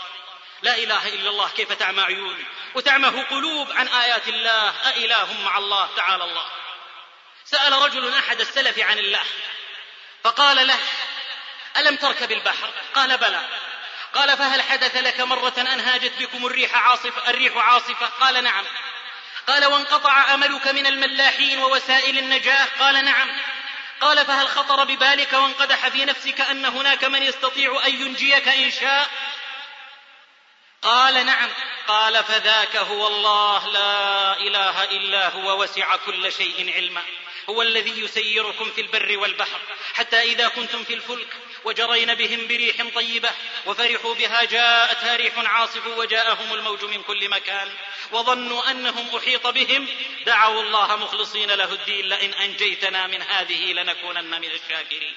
لا 0.63 0.79
إله 0.79 1.09
إلا 1.09 1.31
الله 1.31 1.49
كيف 1.49 1.73
تعمى 1.73 2.03
عيون؟ 2.03 2.45
وتعمه 2.75 3.23
قلوب 3.23 3.73
عن 3.73 3.89
آيات 3.89 4.29
الله 4.29 4.69
أإله 4.89 5.43
مع 5.45 5.59
الله 5.59 5.89
تعالى 5.97 6.25
الله. 6.25 6.47
سأل 7.45 7.73
رجل 7.73 8.15
أحد 8.15 8.41
السلف 8.41 8.79
عن 8.79 8.99
الله 8.99 9.25
فقال 10.25 10.67
له 10.67 10.79
ألم 11.77 11.97
تركب 11.97 12.33
البحر 12.33 12.71
قال 12.95 13.19
بلى. 13.19 13.49
قال 14.15 14.37
فهل 14.39 14.63
حدث 14.63 14.97
لك 14.97 15.21
مرة 15.21 15.55
أن 15.59 15.81
هاجت 15.81 16.13
بكم 16.19 16.47
الريح 16.47 16.75
عاصفة 16.75 17.31
الريح 17.31 17.57
عاصفة؟ 17.57 18.07
قال 18.07 18.45
نعم. 18.45 18.65
قال 19.47 19.65
وانقطع 19.65 20.35
أملك 20.35 20.69
من 20.69 20.87
الملاحين 20.87 21.63
ووسائل 21.63 22.19
النجاة. 22.19 22.69
قال 22.81 23.05
نعم. 23.05 23.29
قال 24.01 24.27
فهل 24.27 24.49
خطر 24.49 24.85
ببالك 24.85 25.33
وانقدح 25.33 25.89
في 25.89 26.05
نفسك 26.05 26.41
أن 26.41 26.65
هناك 26.65 27.05
من 27.05 27.23
يستطيع 27.23 27.87
أن 27.87 27.95
ينجيك 27.95 28.49
إن 28.49 28.71
شاء؟ 28.71 29.09
قال 30.83 31.27
نعم. 31.27 31.51
قال 31.89 32.25
فذاك 32.25 32.77
هو 32.77 33.07
الله. 33.07 33.69
لا 33.69 34.37
إله 34.37 34.85
إلا 34.85 35.29
هو. 35.29 35.63
وسع 35.63 35.97
كل 35.97 36.33
شيء 36.33 36.75
علما. 36.75 37.03
هو 37.51 37.63
الذي 37.63 38.01
يسيركم 38.01 38.71
في 38.71 38.81
البر 38.81 39.19
والبحر 39.19 39.61
حتى 39.95 40.23
إذا 40.23 40.49
كنتم 40.49 40.85
في 40.85 40.95
الفلك 40.95 41.29
وجرين 41.65 42.15
بهم 42.15 42.47
بريح 42.47 42.77
طيبة 42.95 43.31
وفرحوا 43.67 44.15
بها 44.15 44.45
جاءتها 44.45 45.17
ريح 45.17 45.39
عاصف 45.39 45.87
وجاءهم 45.87 46.55
الموج 46.55 46.85
من 46.85 47.03
كل 47.03 47.29
مكان 47.29 47.69
وظنوا 48.13 48.71
أنهم 48.71 49.17
أحيط 49.17 49.47
بهم 49.47 49.87
دعوا 50.27 50.63
الله 50.63 50.97
مخلصين 50.97 51.51
له 51.51 51.73
الدين 51.73 52.09
لئن 52.09 52.35
أنجيتنا 52.35 53.07
من 53.07 53.23
هذه 53.23 53.73
لنكونن 53.73 54.41
من 54.41 54.51
الشاكرين 54.51 55.15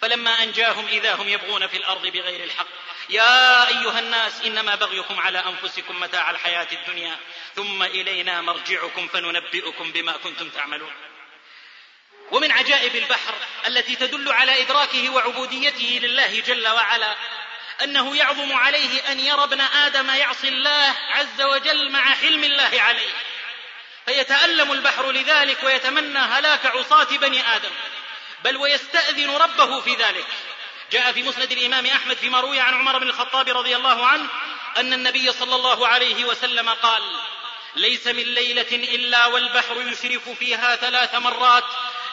فلما 0.00 0.42
أنجاهم 0.42 0.86
إذا 0.86 1.14
هم 1.14 1.28
يبغون 1.28 1.66
في 1.66 1.76
الأرض 1.76 2.06
بغير 2.06 2.44
الحق 2.44 2.66
يا 3.10 3.68
أيها 3.68 3.98
الناس 3.98 4.40
إنما 4.40 4.74
بغيكم 4.74 5.20
على 5.20 5.38
أنفسكم 5.38 6.00
متاع 6.00 6.30
الحياة 6.30 6.68
الدنيا 6.72 7.16
ثم 7.54 7.82
إلينا 7.82 8.40
مرجعكم 8.40 9.08
فننبئكم 9.08 9.92
بما 9.92 10.12
كنتم 10.12 10.48
تعملون 10.48 10.92
ومن 12.30 12.52
عجائب 12.52 12.96
البحر 12.96 13.34
التي 13.66 13.96
تدل 13.96 14.32
على 14.32 14.62
إدراكه 14.62 15.10
وعبوديته 15.10 15.98
لله 16.02 16.40
جل 16.40 16.68
وعلا 16.68 17.16
أنه 17.82 18.16
يعظم 18.16 18.52
عليه 18.52 19.12
أن 19.12 19.20
يرى 19.20 19.44
ابن 19.44 19.60
آدم 19.60 20.10
يعصي 20.10 20.48
الله 20.48 20.94
عز 21.10 21.42
وجل 21.42 21.90
مع 21.90 22.14
حلم 22.14 22.44
الله 22.44 22.70
عليه. 22.72 23.10
فيتألم 24.06 24.72
البحر 24.72 25.10
لذلك 25.10 25.62
ويتمنى 25.62 26.18
هلاك 26.18 26.66
عصاة 26.66 27.16
بني 27.16 27.56
آدم 27.56 27.70
بل 28.44 28.56
ويستأذن 28.56 29.30
ربه 29.30 29.80
في 29.80 29.94
ذلك. 29.94 30.26
جاء 30.92 31.12
في 31.12 31.22
مسند 31.22 31.52
الإمام 31.52 31.86
أحمد 31.86 32.16
فيما 32.16 32.40
روي 32.40 32.60
عن 32.60 32.74
عمر 32.74 32.98
بن 32.98 33.08
الخطاب 33.08 33.48
رضي 33.48 33.76
الله 33.76 34.06
عنه 34.06 34.28
أن 34.76 34.92
النبي 34.92 35.32
صلى 35.32 35.54
الله 35.54 35.88
عليه 35.88 36.24
وسلم 36.24 36.68
قال 36.68 37.02
ليس 37.76 38.06
من 38.06 38.22
ليلة 38.22 38.72
إلا 38.72 39.26
والبحر 39.26 39.80
يشرف 39.80 40.28
فيها 40.28 40.76
ثلاث 40.76 41.14
مرات 41.14 41.64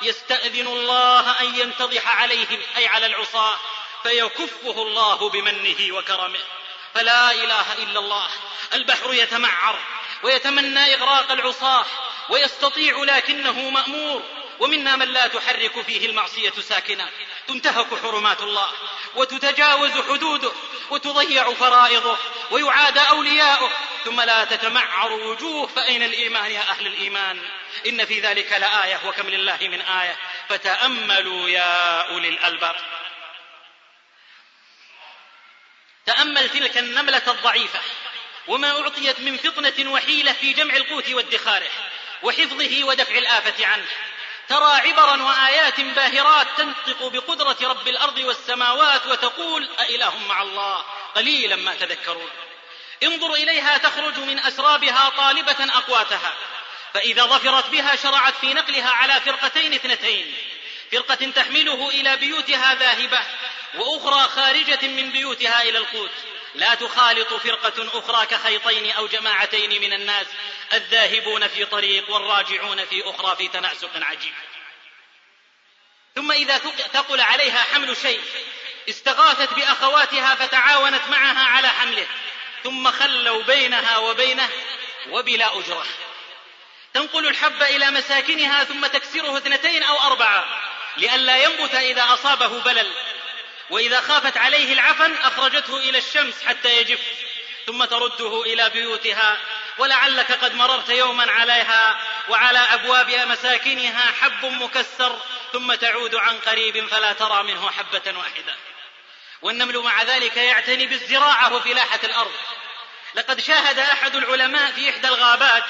يستأذن 0.01 0.67
الله 0.67 1.41
أن 1.41 1.55
ينتضح 1.55 2.21
عليهم 2.21 2.61
أي 2.77 2.87
على 2.87 3.05
العصاة 3.05 3.57
فيكفه 4.03 4.81
الله 4.81 5.29
بمنه 5.29 5.95
وكرمه. 5.95 6.43
فلا 6.93 7.31
إله 7.31 7.73
إلا 7.73 7.99
الله. 7.99 8.27
البحر 8.73 9.13
يتمعر 9.13 9.79
ويتمنى 10.23 10.95
إغراق 10.95 11.31
العصاة 11.31 11.85
ويستطيع 12.29 13.03
لكنه 13.03 13.69
مأمور. 13.69 14.34
ومنا 14.59 14.95
من 14.95 15.07
لا 15.07 15.27
تحرك 15.27 15.81
فيه 15.81 16.05
المعصية 16.05 16.53
ساكنا 16.61 17.09
تنتهك 17.47 18.01
حرمات 18.01 18.41
الله 18.41 18.71
وتتجاوز 19.15 19.91
حدوده 19.91 20.51
وتضيع 20.89 21.53
فرائضه 21.53 22.17
ويعاد 22.51 22.97
أولياؤه. 22.97 23.71
ثم 24.05 24.21
لا 24.21 24.43
تتمعر 24.43 25.11
وجوه 25.11 25.67
فأين 25.67 26.03
الإيمان 26.03 26.51
يا 26.51 26.61
أهل 26.61 26.87
الإيمان؟ 26.87 27.41
إن 27.85 28.05
في 28.05 28.19
ذلك 28.19 28.51
لآية 28.51 28.99
وكم 29.05 29.29
لله 29.29 29.57
من 29.61 29.81
آية. 29.81 30.17
فتأملوا 30.49 31.49
يا 31.49 32.01
أولي 32.01 32.29
الألباب. 32.29 32.75
تأمل 36.05 36.49
تلك 36.49 36.77
النملة 36.77 37.21
الضعيفة. 37.27 37.79
وما 38.47 38.81
أعطيت 38.81 39.19
من 39.19 39.37
فطنة 39.37 39.91
وحيلة 39.91 40.33
في 40.33 40.53
جمع 40.53 40.75
القوت 40.75 41.09
وادخاره 41.09 41.71
وحفظه 42.23 42.83
ودفع 42.83 43.17
الآفة 43.17 43.65
عنه. 43.65 43.87
ترى 44.49 44.71
عبرا 44.71 45.23
وآيات 45.23 45.81
باهرات 45.81 46.47
تنطق 46.57 47.07
بقدرة 47.07 47.57
رب 47.69 47.87
الأرض 47.87 48.17
والسماوات 48.17 49.07
وتقول 49.07 49.69
أإله 49.79 50.19
مع 50.19 50.41
الله؟ 50.41 50.85
قليلا 51.15 51.55
ما 51.55 51.75
تذكرون. 51.75 52.29
انظر 53.03 53.33
إليها 53.33 53.77
تخرج 53.77 54.19
من 54.19 54.39
أسرابها 54.39 55.09
طالبة 55.09 55.73
أقواتها. 55.77 56.33
فإذا 56.93 57.23
ظفرت 57.25 57.69
بها 57.69 57.95
شرعت 57.95 58.33
في 58.37 58.53
نقلها 58.53 58.89
على 58.89 59.21
فرقتين 59.21 59.73
اثنتين. 59.73 60.33
فرقة 60.91 61.31
تحمله 61.35 61.89
إلى 61.89 62.15
بيوتها 62.15 62.75
ذاهبة 62.75 63.19
وأخرى 63.75 64.29
خارجة 64.29 64.87
من 64.87 65.11
بيوتها 65.11 65.61
إلى 65.61 65.77
القوت. 65.77 66.11
لا 66.55 66.75
تخالط 66.75 67.33
فرقة 67.33 67.99
أخرى 67.99 68.25
كخيطين 68.25 68.91
أو 68.91 69.07
جماعتين 69.07 69.81
من 69.81 69.93
الناس 69.93 70.27
الذاهبون 70.73 71.47
في 71.47 71.65
طريق 71.65 72.09
والراجعون 72.09 72.85
في 72.85 73.03
أخرى 73.09 73.35
في 73.35 73.47
تناسق 73.47 73.89
عجيب. 73.95 74.33
ثم 76.15 76.31
إذا 76.31 76.57
ثقل 76.93 77.21
عليها 77.21 77.63
حمل 77.63 77.97
شيء 77.97 78.21
استغاثت 78.89 79.53
بأخواتها 79.53 80.35
فتعاونت 80.35 81.01
معها 81.07 81.43
على 81.43 81.69
حمله 81.69 82.07
ثم 82.63 82.91
خلوا 82.91 83.43
بينها 83.43 83.97
وبينه 83.97 84.49
وبلا 85.09 85.59
أجرة. 85.59 85.85
تنقل 86.93 87.27
الحب 87.27 87.63
إلى 87.63 87.91
مساكنها 87.91 88.63
ثم 88.63 88.85
تكسره 88.85 89.37
اثنتين 89.37 89.83
أو 89.83 89.99
أربعة 89.99 90.45
لئلا 90.97 91.37
ينبت 91.43 91.75
إذا 91.75 92.13
أصابه 92.13 92.61
بلل. 92.61 93.14
وإذا 93.69 94.01
خافت 94.01 94.37
عليه 94.37 94.73
العفن 94.73 95.15
أخرجته 95.17 95.77
إلى 95.77 95.97
الشمس 95.97 96.43
حتى 96.43 96.77
يجف 96.77 96.99
ثم 97.65 97.85
ترده 97.85 98.41
إلى 98.41 98.69
بيوتها 98.69 99.37
ولعلك 99.77 100.31
قد 100.31 100.55
مررت 100.55 100.89
يوما 100.89 101.31
عليها 101.31 101.99
وعلى 102.29 102.59
أبواب 102.59 103.11
مساكنها 103.11 104.11
حب 104.21 104.45
مكسر 104.45 105.19
ثم 105.53 105.73
تعود 105.73 106.15
عن 106.15 106.37
قريب 106.37 106.87
فلا 106.87 107.13
ترى 107.13 107.43
منه 107.43 107.71
حبة 107.71 108.17
واحدة. 108.17 108.55
والنمل 109.41 109.77
مع 109.77 110.03
ذلك 110.03 110.37
يعتني 110.37 110.85
بالزراعة 110.85 111.53
وفلاحه 111.53 111.99
الأرض. 112.03 112.33
لقد 113.15 113.39
شاهد 113.39 113.79
أحد 113.79 114.15
العلماء 114.15 114.71
في 114.71 114.89
إحدى 114.89 115.07
الغابات 115.07 115.63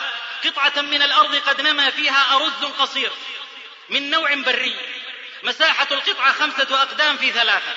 قطعة 0.45 0.81
من 0.81 1.01
الأرض 1.01 1.35
قد 1.35 1.61
نما 1.61 1.89
فيها 1.89 2.35
أرز 2.35 2.65
قصير 2.79 3.11
من 3.89 4.09
نوع 4.09 4.33
بري. 4.33 4.75
مساحة 5.45 5.87
القطعة 5.91 6.33
خمسة 6.33 6.81
أقدام 6.81 7.17
في 7.17 7.31
ثلاثة. 7.31 7.73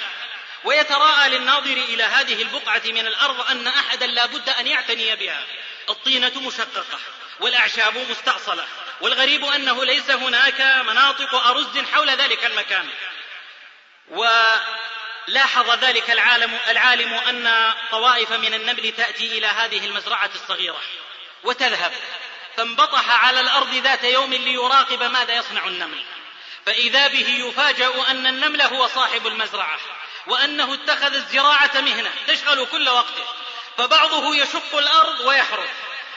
ويتراءى 0.64 1.28
للناظر 1.28 1.72
إلى 1.72 2.02
هذه 2.02 2.42
البقعة 2.42 2.82
من 2.84 3.06
الأرض 3.06 3.50
أن 3.50 3.66
أحدا 3.66 4.06
لا 4.06 4.26
بد 4.26 4.48
أن 4.48 4.66
يعتني 4.66 5.16
بها. 5.16 5.44
الطينة 5.88 6.32
مشققة 6.40 6.98
والأعشاب 7.40 7.98
مستأصلة 8.10 8.66
والغريب 9.00 9.44
أنه 9.44 9.84
ليس 9.84 10.10
هناك 10.10 10.60
مناطق 10.60 11.34
أرز 11.34 11.78
حول 11.92 12.10
ذلك 12.10 12.44
المكان. 12.44 12.88
لاحظ 15.26 15.70
ذلك 15.84 16.10
العالم 16.10 16.58
العالم 16.68 17.14
أن 17.14 17.74
طوائف 17.90 18.32
من 18.32 18.54
النمل 18.54 18.92
تأتي 18.92 19.38
إلى 19.38 19.46
هذه 19.46 19.86
المزرعة 19.86 20.30
الصغيرة 20.34 20.80
وتذهب. 21.44 21.92
فانبطح 22.56 23.24
على 23.24 23.40
الأرض 23.40 23.74
ذات 23.74 24.04
يوم 24.04 24.34
ليراقب 24.34 25.02
ماذا 25.02 25.34
يصنع 25.34 25.66
النمل. 25.66 26.04
فإذا 26.66 27.08
به 27.08 27.28
يفاجأ 27.48 28.10
أن 28.10 28.26
النمل 28.26 28.62
هو 28.62 28.86
صاحب 28.86 29.26
المزرعة 29.26 29.78
وأنه 30.26 30.74
اتخذ 30.74 31.14
الزراعة 31.14 31.80
مهنة 31.80 32.10
تشغل 32.26 32.66
كل 32.66 32.88
وقته 32.88 33.24
فبعضه 33.78 34.36
يشق 34.36 34.78
الأرض 34.78 35.20
ويحرث 35.20 35.70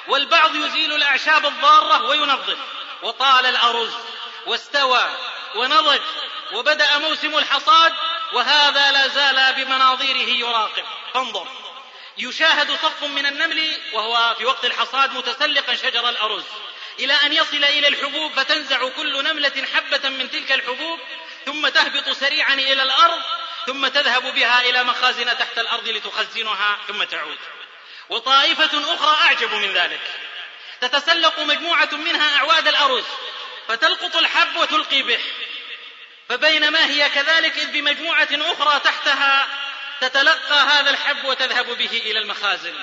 والبعض 0.07 0.55
يزيل 0.55 0.93
الأعشاب 0.93 1.45
الضارة 1.45 2.05
وينظف. 2.05 2.57
وطال 3.03 3.45
الأرز 3.45 3.93
واستوى 4.45 5.09
ونضج 5.55 6.01
وبدأ 6.53 6.97
موسم 6.97 7.37
الحصاد 7.37 7.93
وهذا 8.33 8.91
لا 8.91 9.07
زال 9.07 9.53
بمناظيره 9.53 10.29
يراقب. 10.29 10.83
فانظر 11.13 11.47
يشاهد 12.17 12.71
صف 12.71 13.03
من 13.03 13.25
النمل 13.25 13.71
وهو 13.93 14.35
في 14.37 14.45
وقت 14.45 14.65
الحصاد 14.65 15.13
متسلقا 15.13 15.75
شجر 15.75 16.09
الأرز. 16.09 16.43
إلى 16.99 17.13
أن 17.13 17.33
يصل 17.33 17.63
إلى 17.63 17.87
الحبوب 17.87 18.31
فتنزع 18.31 18.89
كل 18.89 19.23
نملة 19.23 19.67
حبة 19.75 20.09
من 20.09 20.31
تلك 20.31 20.51
الحبوب 20.51 20.99
ثم 21.45 21.67
تهبط 21.67 22.09
سريعا 22.09 22.53
إلى 22.53 22.83
الأرض 22.83 23.21
ثم 23.67 23.87
تذهب 23.87 24.35
بها 24.35 24.61
إلى 24.61 24.83
مخازن 24.83 25.37
تحت 25.37 25.59
الأرض 25.59 25.87
لتخزنها 25.87 26.79
ثم 26.87 27.03
تعود. 27.03 27.37
وطائفة 28.09 28.93
أخرى 28.93 29.27
أعجب 29.27 29.53
من 29.53 29.73
ذلك. 29.73 30.01
تتسلق 30.81 31.39
مجموعة 31.39 31.89
منها 31.93 32.37
أعواد 32.37 32.67
الأرز 32.67 33.05
فتلقط 33.67 34.15
الحب 34.15 34.55
وتلقي 34.55 35.01
به. 35.01 35.19
فبينما 36.29 36.85
هي 36.85 37.09
كذلك 37.09 37.57
إذ 37.57 37.71
بمجموعة 37.71 38.29
أخرى 38.31 38.79
تحتها 38.79 39.47
تتلقى 40.01 40.55
هذا 40.55 40.89
الحب 40.89 41.25
وتذهب 41.25 41.65
به 41.65 42.01
إلى 42.05 42.19
المخازن. 42.19 42.75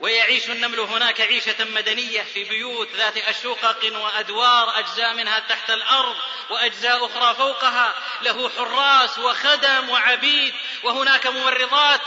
ويعيش 0.00 0.50
النمل 0.50 0.80
هناك 0.80 1.20
عيشة 1.20 1.64
مدنية 1.64 2.22
في 2.22 2.44
بيوت 2.44 2.88
ذات 2.96 3.16
أشقق 3.16 4.02
وأدوار 4.02 4.78
أجزاء 4.78 5.14
منها 5.14 5.38
تحت 5.38 5.70
الأرض 5.70 6.16
وأجزاء 6.50 7.06
أخرى 7.06 7.34
فوقها. 7.34 7.94
له 8.22 8.48
حراس 8.48 9.18
وخدم 9.18 9.90
وعبيد 9.90 10.54
وهناك 10.82 11.26
ممرضات. 11.26 12.00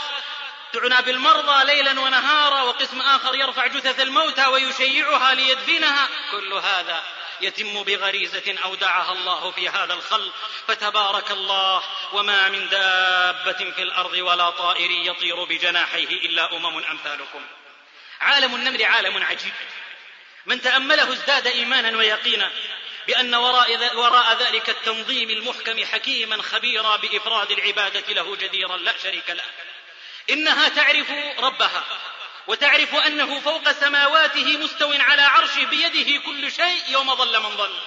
تعنى 0.72 1.02
بالمرضى 1.02 1.64
ليلا 1.64 2.00
ونهارا 2.00 2.62
وقسم 2.62 3.00
آخر 3.00 3.34
يرفع 3.34 3.66
جثث 3.66 4.00
الموتى 4.00 4.46
ويشيعها 4.46 5.34
ليدفنها. 5.34 6.08
كل 6.30 6.52
هذا 6.52 7.02
يتم 7.40 7.82
بغريزة 7.82 8.54
أودعها 8.64 9.12
الله 9.12 9.50
في 9.50 9.68
هذا 9.68 9.94
الخلق. 9.94 10.32
فتبارك 10.68 11.30
الله 11.30 11.82
وما 12.12 12.48
من 12.48 12.68
دابة 12.68 13.72
في 13.76 13.82
الأرض 13.82 14.12
ولا 14.12 14.50
طائر 14.50 14.90
يطير 14.90 15.44
بجناحيه 15.44 16.08
إلا 16.08 16.56
أمم 16.56 16.78
أمثالكم. 16.78 17.40
عالم 18.24 18.54
النمل 18.54 18.82
عالم 18.82 19.24
عجيب. 19.24 19.52
من 20.46 20.62
تأمله 20.62 21.12
ازداد 21.12 21.46
إيمانا 21.46 21.98
ويقينا 21.98 22.50
بأن 23.06 23.34
وراء, 23.34 23.96
وراء 23.96 24.36
ذلك 24.36 24.70
التنظيم 24.70 25.30
المحكم 25.30 25.84
حكيما 25.84 26.42
خبيرا 26.42 26.96
بإفراد 26.96 27.50
العبادة 27.50 28.12
له 28.12 28.36
جديرا 28.36 28.76
لا 28.76 28.94
شريك 29.02 29.30
له. 29.30 29.44
إنها 30.30 30.68
تعرف 30.68 31.10
ربها 31.38 31.84
وتعرف 32.46 32.94
أنه 32.94 33.40
فوق 33.40 33.72
سماواته 33.72 34.56
مستو 34.56 34.92
على 34.92 35.22
عرشه 35.22 35.64
بيده 35.64 36.22
كل 36.26 36.52
شيء 36.52 36.82
يوم 36.88 37.14
ظل 37.14 37.40
من 37.40 37.56
ظل. 37.56 37.78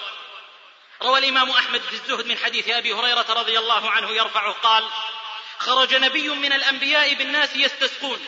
روى 1.01 1.19
الإمام 1.19 1.49
أحمد 1.49 1.81
في 1.81 1.93
الزهد 1.93 2.27
من 2.27 2.37
حديث 2.37 2.69
أبي 2.69 2.93
هريرة 2.93 3.25
رضي 3.29 3.59
الله 3.59 3.91
عنه 3.91 4.11
يرفعه 4.11 4.51
قال 4.51 4.89
خرج 5.59 5.95
نبي 5.95 6.29
من 6.29 6.53
الأنبياء 6.53 7.13
بالناس 7.13 7.55
يستسقون. 7.55 8.25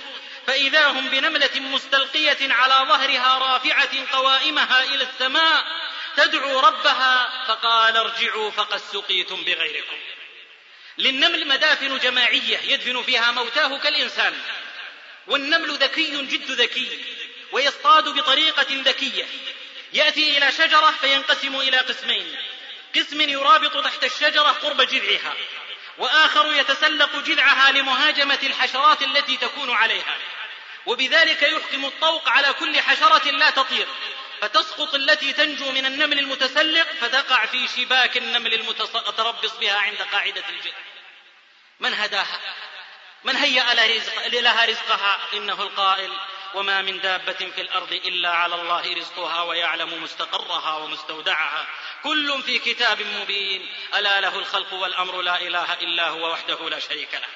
فإذا 0.48 0.88
هم 0.88 1.10
بنملة 1.10 1.60
مستلقية 1.60 2.54
على 2.54 2.90
ظهرها 2.90 3.38
رافعة 3.38 4.12
قوائمها 4.12 4.84
إلى 4.84 5.04
السماء 5.04 5.66
تدعو 6.18 6.60
ربها 6.60 7.46
فقال 7.48 7.98
ارجعوا 7.98 8.52
فقد 8.52 8.82
سقيتم 8.94 9.44
بغيركم. 9.44 9.98
للنمل 10.98 11.48
مدافن 11.48 11.98
جماعية 11.98 12.58
يدفن 12.58 13.04
فيها 13.04 13.32
موتاه 13.32 13.78
كالإنسان 13.78 14.42
والنمل 15.28 15.74
ذكي 15.74 16.26
جد 16.26 16.52
ذكي 16.52 17.06
ويصطاد 17.52 18.10
بطريقة 18.10 18.68
ذكية. 18.72 19.26
يأتي 19.94 20.38
إلى 20.38 20.52
شجرة 20.52 20.94
فينقسم 21.02 21.56
إلى 21.56 21.78
قسمين 21.78 22.36
قسم 22.96 23.22
يرابط 23.22 23.84
تحت 23.84 24.04
الشجرة 24.04 24.50
قرب 24.50 24.82
جذعها. 24.82 25.36
وآخر 26.00 26.54
يتسلق 26.54 27.16
جذعها 27.16 27.72
لمهاجمة 27.72 28.40
الحشرات 28.44 29.02
التي 29.02 29.38
تكون 29.38 29.72
عليها. 29.72 30.18
وبذلك 30.86 31.42
يحكم 31.44 31.86
الطوق 31.86 32.30
على 32.30 32.54
كل 32.54 32.82
حشرة 32.82 33.32
لا 33.32 33.50
تطير. 33.50 33.88
فتسقط 34.42 34.96
التي 34.96 35.34
تنجو 35.34 35.72
من 35.72 35.86
النمل 35.86 36.20
المتسلق 36.20 36.88
فتقع 37.02 37.46
في 37.46 37.68
شباك 37.68 38.18
النمل 38.18 38.54
المتربص 38.54 39.52
بها 39.58 39.78
عند 39.78 40.02
قاعدة 40.02 40.44
الجذع 40.50 40.78
من 41.80 41.94
هداها؟ 41.94 42.40
من 43.24 43.36
هيأ 43.36 43.74
لها 44.28 44.66
رزقها؟ 44.66 45.20
إنه 45.34 45.62
القائل. 45.64 46.12
وما 46.54 46.82
من 46.82 47.02
دابة 47.02 47.34
في 47.34 47.62
الأرض 47.62 47.94
إلا 47.94 48.30
على 48.30 48.56
الله 48.56 48.94
رزقها 48.94 49.42
ويعلم 49.42 50.04
مستقرها 50.04 50.78
ومستودعها. 50.78 51.68
كل 52.04 52.44
في 52.44 52.60
كتاب 52.60 53.02
مبين. 53.02 53.74
ألا 53.96 54.22
له 54.22 54.40
الخلق 54.40 54.74
والأمر 54.74 55.22
لا 55.22 55.42
إله 55.42 55.74
إلا 55.74 56.08
هو 56.08 56.32
وحده 56.32 56.70
لا 56.70 56.80
شريك 56.80 57.14
له. 57.14 57.28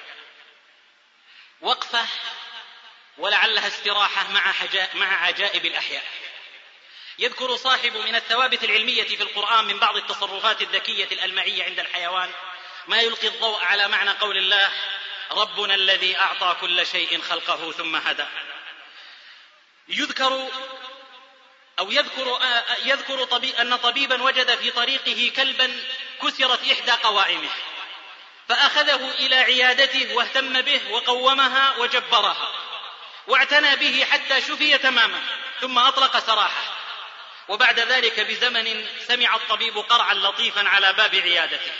وقفة 1.60 2.06
ولعلها 3.18 3.66
استراحة 3.66 4.30
مع, 4.32 4.54
مع 4.94 5.24
عجائب 5.26 5.66
الأحياء. 5.66 6.04
يذكر 7.18 7.56
صاحب 7.56 7.96
من 7.96 8.14
الثوابت 8.14 8.64
العلمية 8.64 9.02
في 9.02 9.22
القرآن 9.22 9.64
من 9.64 9.78
بعض 9.78 9.96
التصرفات 9.96 10.62
الذكية 10.62 11.08
الألمعية 11.12 11.64
عند 11.64 11.80
الحيوان. 11.80 12.30
ما 12.86 13.00
يلقي 13.00 13.28
الضوء 13.28 13.64
على 13.64 13.88
معنى 13.88 14.10
قول 14.10 14.36
الله 14.36 14.72
ربنا 15.30 15.74
الذي 15.74 16.18
أعطى 16.18 16.56
كل 16.60 16.86
شيء 16.86 17.20
خلقه 17.20 17.72
ثم 17.72 17.96
هدى. 17.96 18.26
يذكر 19.88 20.48
أو 21.78 21.90
يذكر 21.90 22.40
يذكر 22.84 23.24
طبيب 23.24 23.54
أن 23.54 23.76
طبيبا 23.76 24.22
وجد 24.22 24.54
في 24.54 24.70
طريقه 24.70 25.32
كلبا 25.36 25.76
كسرت 26.22 26.70
إحدى 26.72 26.92
قوائمه 26.92 27.50
فأخذه 28.48 29.10
إلى 29.10 29.36
عيادته 29.36 30.14
واهتم 30.14 30.62
به 30.62 30.80
وقومها 30.90 31.76
وجبرها 31.76 32.52
واعتنى 33.26 33.76
به 33.76 34.04
حتى 34.10 34.40
شفي 34.40 34.78
تماما 34.78 35.20
ثم 35.60 35.78
أطلق 35.78 36.18
سراحه. 36.18 36.74
وبعد 37.48 37.80
ذلك 37.80 38.20
بزمن 38.20 38.86
سمع 39.08 39.34
الطبيب 39.34 39.78
قرعا 39.78 40.14
لطيفا 40.14 40.68
على 40.68 40.92
باب 40.92 41.14
عيادته. 41.14 41.72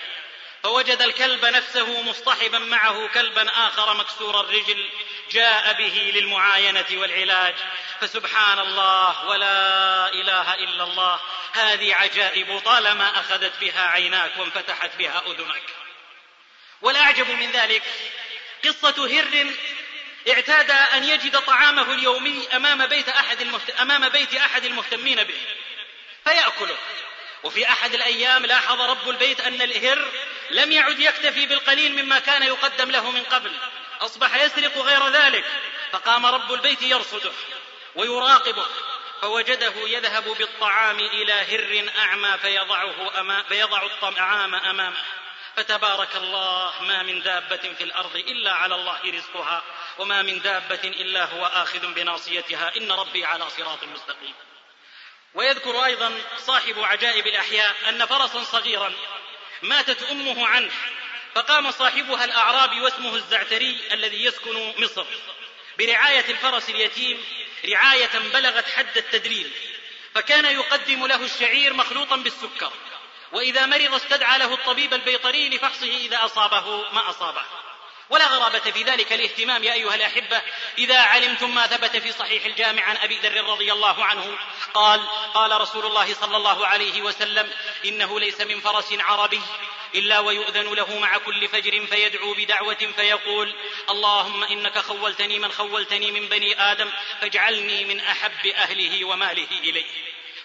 فوجد 0.65 1.03
الكلب 1.03 1.45
نفسه 1.45 2.03
مصطحبا 2.03 2.59
معه 2.59 3.09
كلبا 3.09 3.49
آخر 3.49 3.95
مكسور 3.95 4.41
الرجل 4.41 4.89
جاء 5.31 5.73
به 5.73 6.13
للمعاينة 6.15 6.87
والعلاج. 6.93 7.55
فسبحان 8.01 8.59
الله 8.59 9.27
ولا 9.27 10.09
إله 10.09 10.55
إلا 10.55 10.85
الله. 10.85 11.21
هذه 11.53 11.95
عجائب 11.95 12.59
طالما 12.65 13.21
أخذت 13.21 13.53
بها 13.61 13.87
عيناك 13.87 14.31
وانفتحت 14.39 14.97
بها 14.99 15.23
أذنك. 15.27 15.63
والاعجب 16.83 17.31
من 17.31 17.51
ذلك. 17.51 17.83
قصة 18.65 19.21
هر 19.21 19.47
اعتاد 20.29 20.71
أن 20.71 21.05
يجد 21.05 21.41
طعامه 21.41 21.95
اليومي 21.95 22.49
أمام 22.57 22.87
بيت 22.87 23.09
أحد. 23.09 23.61
أمام 23.81 24.09
بيت 24.09 24.35
أحد 24.35 24.65
المهتمين 24.65 25.25
به. 25.25 25.41
فيأكله. 26.25 26.77
وفي 27.45 27.69
أحد 27.69 27.95
الأيام 27.95 28.47
لاحظ 28.47 28.81
رب 28.81 29.09
البيت 29.09 29.41
أن 29.41 29.63
الهر 29.63 30.09
لم 30.51 30.73
يعد 30.73 30.99
يكتفي 30.99 31.47
بالقليل 31.47 32.05
مما 32.05 32.19
كان 32.19 32.43
يقدم 32.43 32.91
له 32.91 33.11
من 33.11 33.23
قبل. 33.23 33.53
أصبح 34.01 34.37
يسرق 34.37 34.79
غير 34.79 35.09
ذلك. 35.09 35.45
فقام 35.93 36.27
رب 36.27 36.53
البيت 36.53 36.83
يرصده 36.83 37.33
ويراقبه 37.95 38.67
فوجده 39.21 39.73
يذهب 39.77 40.25
بالطعام 40.25 41.01
إلى 41.01 41.33
هر 41.33 41.89
أعمى 41.99 42.39
فيضعه 42.39 43.21
أمام 43.21 43.43
فيضع 43.43 43.83
الطعام 43.83 44.55
أمامه. 44.55 45.03
فتبارك 45.57 46.17
الله 46.17 46.83
ما 46.83 47.03
من 47.03 47.23
دابة 47.23 47.75
في 47.79 47.85
الأرض 47.85 48.17
إلا 48.17 48.53
على 48.53 48.75
الله 48.75 49.01
رزقها 49.05 49.63
وما 49.99 50.23
من 50.23 50.41
دابة 50.41 50.81
إلا 50.85 51.25
هو 51.25 51.47
آخذ 51.47 51.87
بناصيتها. 51.87 52.77
إن 52.77 52.93
ربي 52.93 53.25
على 53.25 53.51
صراط 53.51 53.85
مستقيم. 53.85 54.35
ويذكر 55.35 55.85
أيضا 55.85 56.13
صاحب 56.39 56.79
عجائب 56.79 57.27
الأحياء 57.27 57.77
أن 57.89 58.07
فرسا 58.07 58.45
صغيرا 58.45 58.93
ماتت 59.63 60.03
أمه 60.03 60.47
عنه 60.47 60.71
فقام 61.35 61.71
صاحبها 61.71 62.25
الاعرابي 62.25 62.81
واسمه 62.81 63.17
الزعتري 63.17 63.79
الذي 63.93 64.25
يسكن 64.25 64.75
مصر 64.79 65.07
برعاية 65.79 66.25
الفرس 66.31 66.69
اليتيم 66.69 67.25
رعاية 67.65 68.19
بلغت 68.35 68.69
حد 68.69 68.97
التدليل 68.97 69.51
فكان 70.15 70.45
يقدم 70.45 71.07
له 71.07 71.25
الشعير 71.25 71.73
مخلوطا 71.73 72.17
بالسكر 72.17 72.73
وإذا 73.33 73.67
مرض 73.67 73.95
استدعى 73.95 74.39
له 74.39 74.55
الطبيب 74.55 74.95
البيطري 74.95 75.49
لفحصه 75.49 75.97
إذا 75.97 76.25
أصابه 76.25 76.93
ما 76.93 77.11
أصابه. 77.11 77.43
ولا 78.11 78.27
غرابة 78.27 78.59
في 78.59 78.83
ذلك 78.83 79.13
الاهتمام 79.13 79.65
يا 79.65 79.73
أيها 79.73 79.95
الأحبة. 79.95 80.43
إذا 80.79 80.99
علمتم 80.99 81.55
ما 81.55 81.67
ثبت 81.67 81.97
في 81.97 82.13
صحيح 82.13 82.45
الجامع 82.45 82.83
عن 82.83 82.97
أبي 82.97 83.19
ذر 83.19 83.45
رضي 83.45 83.73
الله 83.73 84.05
عنه 84.05 84.39
قال 84.75 85.01
قال 85.35 85.61
رسول 85.61 85.87
الله 85.87 86.15
صلى 86.15 86.37
الله 86.37 86.67
عليه 86.67 87.03
وسلم 87.03 87.51
إنه 87.85 88.21
ليس 88.21 88.41
من 88.41 88.61
فرس 88.61 88.93
عربي 88.93 89.41
إلا 89.95 90.19
ويؤذن 90.19 90.75
له 90.75 90.99
مع 90.99 91.19
كل 91.19 91.49
فجر 91.49 91.87
فيدعو 91.87 92.35
بدعوة 92.35 92.93
فيقول 92.97 93.55
اللهم 93.91 94.45
إنك 94.45 94.79
خولتني 94.79 95.39
من 95.39 95.53
خولتني 95.53 96.11
من 96.11 96.29
بني 96.29 96.61
آدم 96.73 96.91
فاجعلني 97.21 97.85
من 97.85 98.01
أحب 98.01 98.47
أهله 98.47 99.05
وماله 99.05 99.49
إليه. 99.51 99.85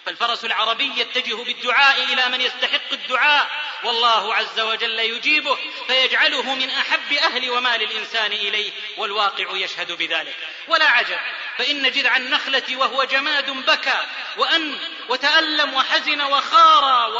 فالفرس 0.06 0.44
العربي 0.44 0.92
يتجه 0.96 1.34
بالدعاء 1.34 2.04
إلى 2.04 2.28
من 2.28 2.40
يستحق 2.40 2.92
الدعاء. 2.92 3.50
والله 3.84 4.34
عز 4.34 4.60
وجل 4.60 4.98
يجيبه 4.98 5.58
فيجعله 5.86 6.54
من 6.54 6.70
أحب 6.70 7.12
أهل 7.12 7.50
ومال 7.50 7.82
الإنسان 7.82 8.32
إليه 8.32 8.72
والواقع 8.96 9.56
يشهد 9.56 9.92
بذلك. 9.92 10.36
ولا 10.68 10.90
عجب 10.90 11.18
فإن 11.58 11.90
جذع 11.90 12.16
النخلة 12.16 12.76
وهو 12.76 13.04
جماد 13.04 13.50
بكى 13.50 14.06
وأن 14.36 14.78
وتألم 15.08 15.74
وحزن 15.74 16.20
وخار 16.20 17.10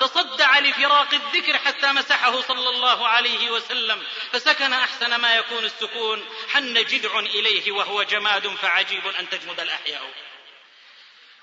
وتصدع 0.00 0.58
لفراق 0.58 1.14
الذكر 1.14 1.58
حتى 1.58 1.92
مسحه 1.92 2.40
صلى 2.40 2.68
الله 2.68 3.08
عليه 3.08 3.50
وسلم 3.50 4.02
فسكن 4.32 4.72
أحسن 4.72 5.14
ما 5.14 5.34
يكون 5.34 5.64
السكون 5.64 6.24
حن 6.52 6.74
جذع 6.74 7.18
إليه 7.18 7.72
وهو 7.72 8.02
جماد 8.02 8.48
فعجيب 8.48 9.06
أن 9.06 9.28
تجمد 9.28 9.60
الأحياء. 9.60 10.10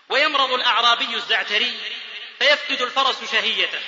ويمرض 0.09 0.53
الأعرابي 0.53 1.15
الزعتري 1.15 1.79
فيفقد 2.39 2.81
الفرس 2.81 3.31
شهيته 3.31 3.79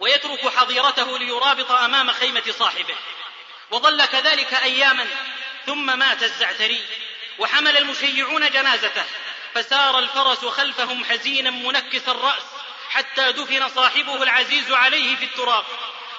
ويترك 0.00 0.48
حظيرته 0.48 1.18
ليرابط 1.18 1.72
أمام 1.72 2.10
خيمة 2.12 2.54
صاحبه 2.58 2.94
وظل 3.70 4.04
كذلك 4.04 4.54
أياما 4.54 5.06
ثم 5.66 5.98
مات 5.98 6.22
الزعتري 6.22 6.84
وحمل 7.38 7.76
المشيعون 7.76 8.50
جنازته 8.50 9.04
فسار 9.54 9.98
الفرس 9.98 10.44
خلفهم 10.44 11.04
حزينا 11.04 11.50
منكس 11.50 12.08
الرأس 12.08 12.42
حتى 12.90 13.32
دفن 13.32 13.68
صاحبه 13.68 14.22
العزيز 14.22 14.72
عليه 14.72 15.16
في 15.16 15.24
التراب. 15.24 15.64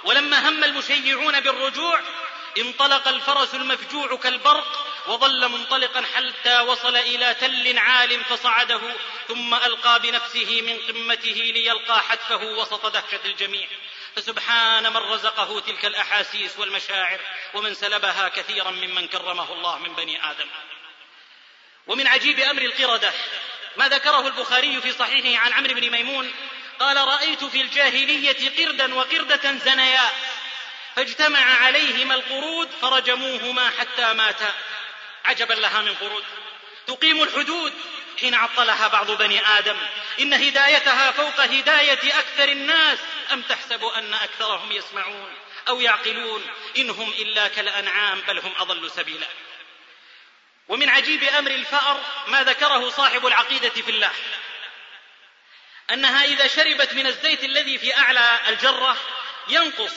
ولما 0.03 0.49
هم 0.49 0.64
المشيعون 0.64 1.39
بالرجوع 1.39 2.01
انطلق 2.57 3.07
الفرس 3.07 3.55
المفجوع 3.55 4.16
كالبرق 4.18 4.90
وظل 5.07 5.49
منطلقا 5.49 6.05
حتى 6.15 6.59
وصل 6.59 6.95
إلى 6.95 7.33
تل 7.33 7.77
عال 7.77 8.23
فصعده 8.23 8.81
ثم 9.27 9.53
ألقى 9.53 9.99
بنفسه 9.99 10.61
من 10.61 10.77
قمته 10.77 11.51
ليلقى 11.53 12.01
حتفه 12.01 12.43
وسط 12.43 12.85
دهشة 12.85 13.19
الجميع. 13.25 13.67
فسبحان 14.15 14.89
من 14.89 14.97
رزقه 14.97 15.59
تلك 15.59 15.85
الأحاسيس 15.85 16.59
والمشاعر 16.59 17.19
ومن 17.53 17.73
سلبها 17.73 18.29
كثيرا 18.29 18.71
ممن 18.71 19.07
كرمه 19.07 19.53
الله 19.53 19.79
من 19.79 19.95
بني 19.95 20.31
آدم. 20.31 20.47
ومن 21.87 22.07
عجيب 22.07 22.39
أمر 22.39 22.61
القردة 22.61 23.13
ما 23.77 23.87
ذكره 23.87 24.27
البخاري 24.27 24.81
في 24.81 24.91
صحيحه 24.91 25.43
عن 25.43 25.53
عمرو 25.53 25.73
بن 25.73 25.89
ميمون 25.89 26.33
قال 26.79 26.97
رأيت 26.97 27.43
في 27.43 27.61
الجاهلية 27.61 28.65
قردا 28.65 28.95
وقردة 28.95 29.57
زنيا 29.57 30.09
فاجتمع 30.95 31.39
عليهما 31.39 32.15
القرود 32.15 32.69
فرجموهما 32.81 33.69
حتى 33.79 34.13
ماتا. 34.13 34.53
عجبا 35.26 35.53
لها 35.53 35.82
من 35.82 35.95
قرود. 35.95 36.24
تقيم 36.88 37.24
الحدود 37.24 37.74
حين 38.19 38.34
عطلها 38.34 38.88
بعض 38.88 39.11
بني 39.11 39.47
آدم. 39.47 39.78
إن 40.19 40.34
هدايتها 40.34 41.11
فوق 41.11 41.39
هداية 41.39 42.19
أكثر 42.19 42.49
الناس. 42.49 42.99
أم 43.34 43.41
تحسب 43.41 43.86
أن 43.86 44.13
أكثرهم 44.13 44.72
يسمعون 44.72 45.34
أو 45.67 45.82
يعقلون؟ 45.82 46.47
إن 46.78 46.89
هم 46.89 47.09
إلا 47.09 47.47
كالأنعام 47.47 48.22
بل 48.22 48.39
هم 48.39 48.53
أضل 48.57 48.91
سبيلا. 48.91 49.28
ومن 50.67 50.89
عجيب 50.89 51.24
أمر 51.24 51.51
الفأر 51.51 52.01
ما 52.28 52.43
ذكره 52.43 52.89
صاحب 52.89 53.26
العقيدة 53.26 53.69
في 53.69 53.91
الله. 53.91 54.11
أنها 55.91 56.26
إذا 56.26 56.47
شربت 56.47 56.93
من 56.93 57.07
الزيت 57.07 57.43
الذي 57.43 57.78
في 57.78 57.97
أعلى 57.97 58.39
الجرة 58.47 58.97
ينقص 59.47 59.93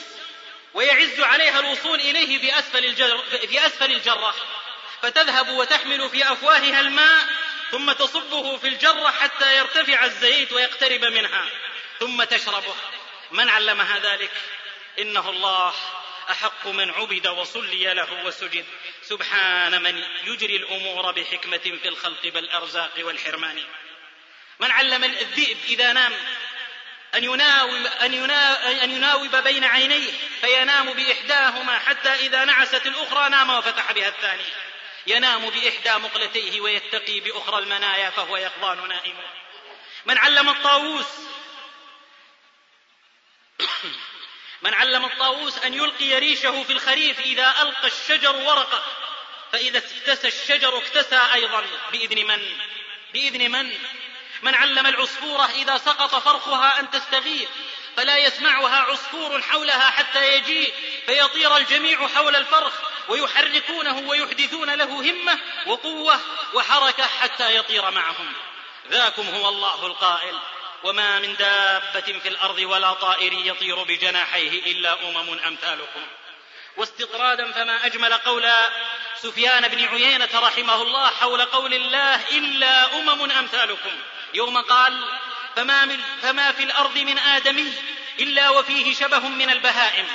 ويعز 0.73 1.19
عليها 1.19 1.59
الوصول 1.59 1.99
إليه 1.99 2.39
في 2.39 2.59
اسفل 2.59 2.85
الجره, 2.85 3.23
في 3.47 3.65
أسفل 3.65 3.91
الجرة. 3.91 4.35
فتذهب 5.05 5.49
وتحمل 5.49 6.09
في 6.09 6.31
أفواهها 6.31 6.79
الماء 6.79 7.25
ثم 7.71 7.91
تصبه 7.91 8.57
في 8.57 8.67
الجرة 8.67 9.11
حتى 9.11 9.57
يرتفع 9.57 10.05
الزيت 10.05 10.51
ويقترب 10.51 11.05
منها 11.05 11.49
ثم 11.99 12.23
تشربه. 12.23 12.75
من 13.31 13.49
علمها 13.49 13.99
ذلك؟ 13.99 14.31
إنه 14.99 15.29
الله 15.29 15.73
أحق 16.29 16.67
من 16.67 16.89
عبد 16.89 17.27
وصلي 17.27 17.93
له 17.93 18.25
وسجد. 18.25 18.65
سبحان 19.03 19.81
من 19.83 20.03
يجري 20.23 20.55
الأمور 20.55 21.11
بحكمة 21.11 21.57
في 21.57 21.87
الخلق 21.87 22.27
بالأرزاق 22.27 22.93
والحرمان. 22.99 23.63
من 24.59 24.71
علم 24.71 25.03
الذئب 25.03 25.57
إذا 25.67 25.93
نام؟ 25.93 26.13
أن 27.15 27.23
يناوب, 27.23 27.85
أن, 28.01 28.29
أن 28.83 28.91
يناوب 28.91 29.35
بين 29.35 29.63
عينيه 29.63 30.11
فينام 30.41 30.93
بإحداهما 30.93 31.79
حتى 31.79 32.09
إذا 32.09 32.45
نعست 32.45 32.85
الأخرى 32.85 33.29
نام 33.29 33.49
وفتح 33.49 33.91
بها 33.91 34.07
الثانية 34.07 34.74
ينام 35.07 35.49
بإحدى 35.49 35.93
مقلتيه 35.93 36.61
ويتقي 36.61 37.19
بأخرى 37.19 37.59
المنايا 37.59 38.09
فهو 38.09 38.37
يقظان 38.37 38.87
نائم 38.87 39.15
من 40.05 40.17
علم 40.17 40.49
الطاووس 40.49 41.07
من 44.61 44.73
علم 44.73 45.05
الطاووس 45.05 45.57
أن 45.57 45.73
يلقي 45.73 46.19
ريشه 46.19 46.63
في 46.63 46.73
الخريف 46.73 47.19
إذا 47.19 47.61
ألقى 47.61 47.87
الشجر 47.87 48.35
ورقه 48.35 48.83
فإذا 49.51 49.77
اكتسى 49.77 50.27
الشجر 50.27 50.77
اكتسى 50.77 51.21
أيضا. 51.33 51.65
بإذن 51.91 52.27
من؟ 52.27 52.57
بإذن 53.13 53.51
من؟ 53.51 53.77
من 54.41 54.55
علم 54.55 54.87
العصفورة 54.87 55.45
إذا 55.45 55.77
سقط 55.77 56.15
فرخها 56.15 56.79
أن 56.79 56.91
تستغيث 56.91 57.49
فلا 57.97 58.17
يسمعها 58.17 58.77
عصفور 58.77 59.41
حولها 59.41 59.89
حتى 59.91 60.33
يجيء 60.35 60.73
فيطير 61.05 61.57
الجميع 61.57 62.07
حول 62.07 62.35
الفرخ. 62.35 62.94
ويحركونه 63.07 63.97
ويحدثون 63.97 64.69
له 64.69 65.11
همة 65.11 65.39
وقوة 65.67 66.19
وحركة 66.53 67.07
حتى 67.07 67.55
يطير 67.55 67.91
معهم. 67.91 68.33
ذاكم 68.89 69.27
هو 69.29 69.49
الله 69.49 69.85
القائل 69.85 70.39
وما 70.83 71.19
من 71.19 71.35
دابة 71.35 72.19
في 72.19 72.27
الأرض 72.27 72.59
ولا 72.59 72.93
طائر 72.93 73.33
يطير 73.33 73.83
بجناحيه 73.83 74.71
إلا 74.71 74.93
أمم 75.09 75.39
أمثالكم. 75.47 76.01
واستطرادا 76.77 77.51
فما 77.51 77.85
أجمل 77.85 78.13
قول 78.13 78.49
سفيان 79.21 79.67
بن 79.67 79.85
عيينة 79.85 80.29
رحمه 80.33 80.81
الله 80.81 81.09
حول 81.09 81.41
قول 81.41 81.73
الله 81.73 82.29
إلا 82.31 82.95
أمم 82.99 83.31
أمثالكم. 83.31 83.91
يوم 84.33 84.57
قال 84.57 85.05
فما, 85.55 85.85
من 85.85 86.01
فما 86.21 86.51
في 86.51 86.63
الأرض 86.63 86.97
من 86.97 87.19
آدمي 87.19 87.73
إلا 88.19 88.49
وفيه 88.49 88.93
شبه 88.93 89.19
من 89.19 89.49
البهائم. 89.49 90.07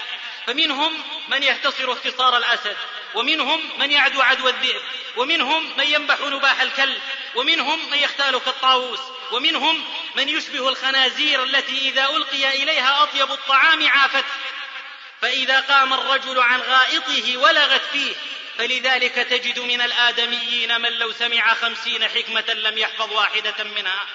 فمنهم 0.51 1.03
من 1.29 1.43
يهتصر 1.43 1.93
اختصار 1.93 2.37
الأسد 2.37 2.77
ومنهم 3.15 3.79
من 3.79 3.91
يعدو 3.91 4.23
عدو 4.23 4.49
الذئب 4.49 4.83
ومنهم 5.17 5.77
من 5.77 5.87
ينبح 5.87 6.21
نباح 6.21 6.61
الكلب 6.61 7.01
ومنهم 7.35 7.91
من 7.91 7.99
يختال 7.99 8.39
كالطاووس 8.39 9.01
ومنهم 9.33 9.85
من 10.17 10.29
يشبه 10.29 10.69
الخنازير 10.69 11.45
التي 11.45 11.89
إذا 11.89 12.05
ألقي 12.05 12.63
إليها 12.63 13.03
أطيب 13.03 13.31
الطعام 13.31 13.89
عافته 13.89 14.35
فإذا 15.23 15.61
قام 15.61 15.95
الرجل 15.95 16.41
عن 16.41 16.61
غائطه 16.61 17.37
ولغت 17.37 17.83
فيه 17.93 18.15
فلذلك 18.59 19.15
تجد 19.15 19.59
من 19.59 19.81
الآدميين 19.81 20.81
من 20.81 20.93
لو 20.93 21.13
سمع 21.13 21.55
خمسين 21.55 22.09
حكمة 22.09 22.53
لم 22.55 22.79
يحفظ 22.79 23.13
واحدة 23.13 23.65
منها. 23.65 24.07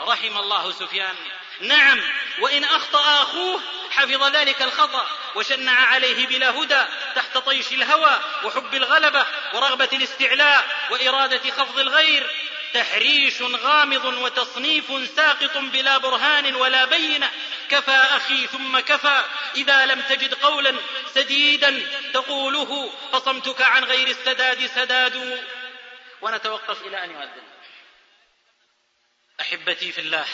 رحم 0.00 0.38
الله 0.38 0.72
سفيان. 0.72 1.14
نعم 1.60 2.00
وإن 2.40 2.64
أخطأ 2.64 3.22
أخوه 3.22 3.60
حفظ 4.00 4.36
ذلك 4.36 4.62
الخطأ 4.62 5.06
وشنع 5.34 5.72
عليه 5.72 6.26
بلا 6.26 6.50
هدى 6.50 6.84
تحت 7.14 7.38
طيش 7.38 7.72
الهوى 7.72 8.20
وحب 8.44 8.74
الغلبة 8.74 9.26
ورغبة 9.54 9.88
الاستعلاء 9.92 10.88
وإرادة 10.90 11.50
خفض 11.50 11.78
الغير. 11.78 12.30
تحريش 12.74 13.42
غامض 13.42 14.04
وتصنيف 14.04 15.10
ساقط 15.16 15.56
بلا 15.56 15.98
برهان 15.98 16.54
ولا 16.54 16.84
بينة. 16.84 17.30
كفى 17.68 17.90
أخي 17.90 18.46
ثم 18.46 18.78
كفى. 18.80 19.24
إذا 19.56 19.86
لم 19.86 20.00
تجد 20.00 20.34
قولا 20.34 20.74
سديدا 21.14 21.82
تقوله 22.12 22.92
فصمتك 23.12 23.62
عن 23.62 23.84
غير 23.84 24.08
السداد 24.08 24.66
سداد. 24.66 25.44
ونتوقف 26.20 26.82
إلى 26.82 27.04
أن 27.04 27.10
يؤذن. 27.10 27.42
أحبتي 29.40 29.92
في 29.92 30.00
الله 30.00 30.26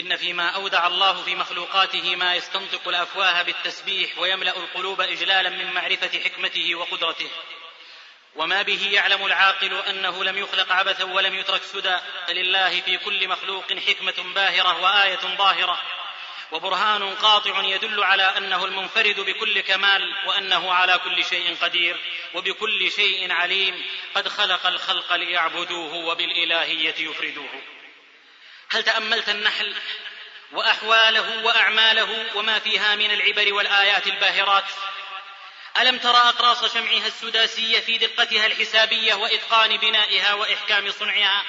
إن 0.00 0.16
فيما 0.16 0.48
أودع 0.48 0.86
الله 0.86 1.22
في 1.22 1.34
مخلوقاته 1.34 2.16
ما 2.16 2.34
يستنطق 2.34 2.88
الأفواه 2.88 3.42
بالتسبيح 3.42 4.18
ويملأ 4.18 4.56
القلوب 4.56 5.00
إجلالا 5.00 5.50
من 5.50 5.72
معرفة 5.72 6.20
حكمته 6.20 6.74
وقدرته. 6.74 7.30
وما 8.36 8.62
به 8.62 8.88
يعلم 8.92 9.26
العاقل 9.26 9.74
أنه 9.74 10.24
لم 10.24 10.38
يخلق 10.38 10.72
عبثا 10.72 11.04
ولم 11.04 11.34
يترك 11.34 11.62
سدى. 11.62 11.98
فلله 12.26 12.80
في 12.80 12.96
كل 12.96 13.28
مخلوق 13.28 13.72
حكمة 13.72 14.34
باهرة 14.34 14.82
وآية 14.82 15.36
ظاهرة. 15.36 15.82
وبرهان 16.52 17.14
قاطع 17.14 17.64
يدل 17.64 18.04
على 18.04 18.22
أنه 18.22 18.64
المنفرد 18.64 19.20
بكل 19.20 19.60
كمال 19.60 20.14
وأنه 20.26 20.72
على 20.72 20.98
كل 20.98 21.24
شيء 21.24 21.56
قدير 21.62 22.00
وبكل 22.34 22.90
شيء 22.90 23.32
عليم. 23.32 23.84
قد 24.14 24.28
خلق 24.28 24.66
الخلق 24.66 25.12
ليعبدوه 25.12 25.94
وبالإلهية 25.94 26.94
يفردوه. 26.98 27.79
هل 28.72 28.82
تأملت 28.82 29.28
النحل 29.28 29.74
وأحواله 30.52 31.44
وأعماله 31.44 32.26
وما 32.34 32.58
فيها 32.58 32.94
من 32.96 33.10
العبر 33.10 33.54
والآيات 33.54 34.06
الباهرات؟ 34.06 34.64
ألم 35.80 35.98
ترى 35.98 36.16
اقراص 36.16 36.74
شمعها 36.74 37.06
السداسية 37.06 37.80
في 37.80 37.98
دقتها 37.98 38.46
الحسابية 38.46 39.14
وإتقان 39.14 39.76
بنائها 39.76 40.34
وإحكام 40.34 40.90
صنعها؟ 40.90 41.44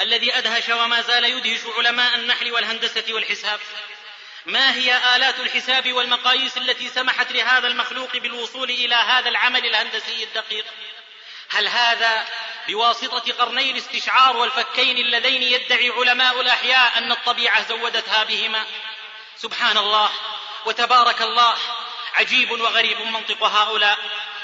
الذي 0.00 0.38
أدهش 0.38 0.68
وما 0.68 1.00
زال 1.00 1.24
يدهش 1.24 1.60
علماء 1.76 2.14
النحل 2.14 2.52
والهندسة 2.52 3.04
والحساب. 3.08 3.60
ما 4.46 4.74
هي 4.74 5.16
آلات 5.16 5.40
الحساب 5.40 5.92
والمقاييس 5.92 6.56
التي 6.56 6.88
سمحت 6.88 7.32
لهذا 7.32 7.66
المخلوق 7.68 8.16
بالوصول 8.16 8.70
إلى 8.70 8.94
هذا 8.94 9.28
العمل 9.28 9.66
الهندسي 9.66 10.24
الدقيق؟ 10.24 10.64
هل 11.52 11.68
هذا 11.68 12.26
بواسطة 12.68 13.32
قرني 13.32 13.70
الاستشعار 13.70 14.36
والفكين 14.36 14.96
اللذين 14.96 15.42
يدعي 15.42 15.90
علماء 15.90 16.40
الأحياء 16.40 16.98
أن 16.98 17.12
الطبيعة 17.12 17.68
زودتها 17.68 18.24
بهما؟ 18.24 18.64
سبحان 19.36 19.78
الله 19.78 20.10
وتبارك 20.66 21.22
الله 21.22 21.54
عجيب 22.14 22.50
وغريب 22.50 23.00
منطق 23.00 23.44
هؤلاء. 23.44 23.98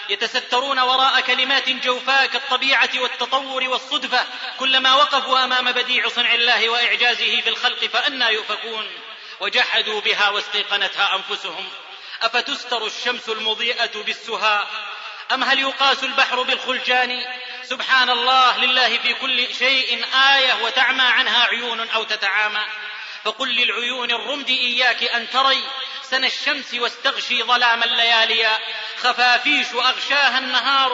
يتسترون 0.08 0.78
وراء 0.78 1.20
كلمات 1.20 1.68
جوفاء 1.68 2.26
كالطبيعه 2.26 2.90
والتطور 2.94 3.68
والصدفة 3.68 4.26
كلما 4.58 4.94
وقفوا 4.94 5.44
أمام 5.44 5.72
بديع 5.72 6.08
صنع 6.08 6.34
الله 6.34 6.68
وإعجازه 6.68 7.40
في 7.40 7.48
الخلق 7.48 7.84
فانى 7.84 8.24
يؤفكون. 8.24 8.86
وجحدوا 9.40 10.00
بها 10.00 10.30
واستيقنتها 10.30 11.16
أنفسهم. 11.16 11.68
أفتستر 12.22 12.86
الشمس 12.86 13.28
المضيئة 13.28 14.02
بالسهى 14.02 14.66
أم 15.32 15.44
هل 15.44 15.58
يقاس 15.58 16.04
البحر 16.04 16.42
بالخلجان؟ 16.42 17.24
سبحان 17.62 18.10
الله 18.10 18.58
لله 18.58 18.98
في 18.98 19.14
كل 19.14 19.54
شيء 19.54 20.04
آية 20.34 20.64
وتعمى 20.64 21.02
عنها 21.02 21.44
عيون 21.44 21.88
أو 21.88 22.04
تتعامى. 22.04 22.64
فقل 23.24 23.48
للعيون 23.48 24.10
الرمد 24.10 24.48
إياك 24.48 25.02
أن 25.02 25.30
تري. 25.30 25.62
سنى 26.02 26.26
الشمس 26.26 26.74
واستغشي 26.74 27.42
ظلام 27.42 27.82
الليالي. 27.82 28.58
خفافيش 29.02 29.66
أغشاها 29.74 30.38
النهار. 30.38 30.90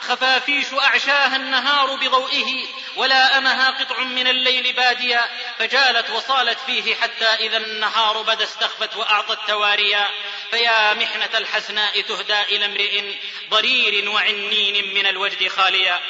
خفافيش 0.00 0.66
أعشاها 0.74 1.36
النهار 1.36 1.96
بضوئه. 1.96 2.66
ولا 2.96 3.38
أمها 3.38 3.70
قطع 3.70 3.98
من 3.98 4.28
الليل 4.28 4.72
باديا. 4.72 5.24
فجالت 5.58 6.10
وصالت 6.10 6.58
فيه 6.66 6.94
حتى 6.94 7.26
إذا 7.26 7.56
النهار 7.56 8.22
بدا 8.22 8.44
استخفت 8.44 8.96
وأعطت 8.96 9.38
تواريا. 9.48 10.08
فيا 10.52 10.94
محنة 10.94 11.38
الحسناء 11.38 12.00
تهدى 12.00 12.42
إلى 12.42 12.64
امرئ 12.64 13.14
ضرير 13.50 14.10
وعنين 14.10 14.94
من 14.94 15.06
الوجد 15.06 15.48
خاليا. 15.48 16.00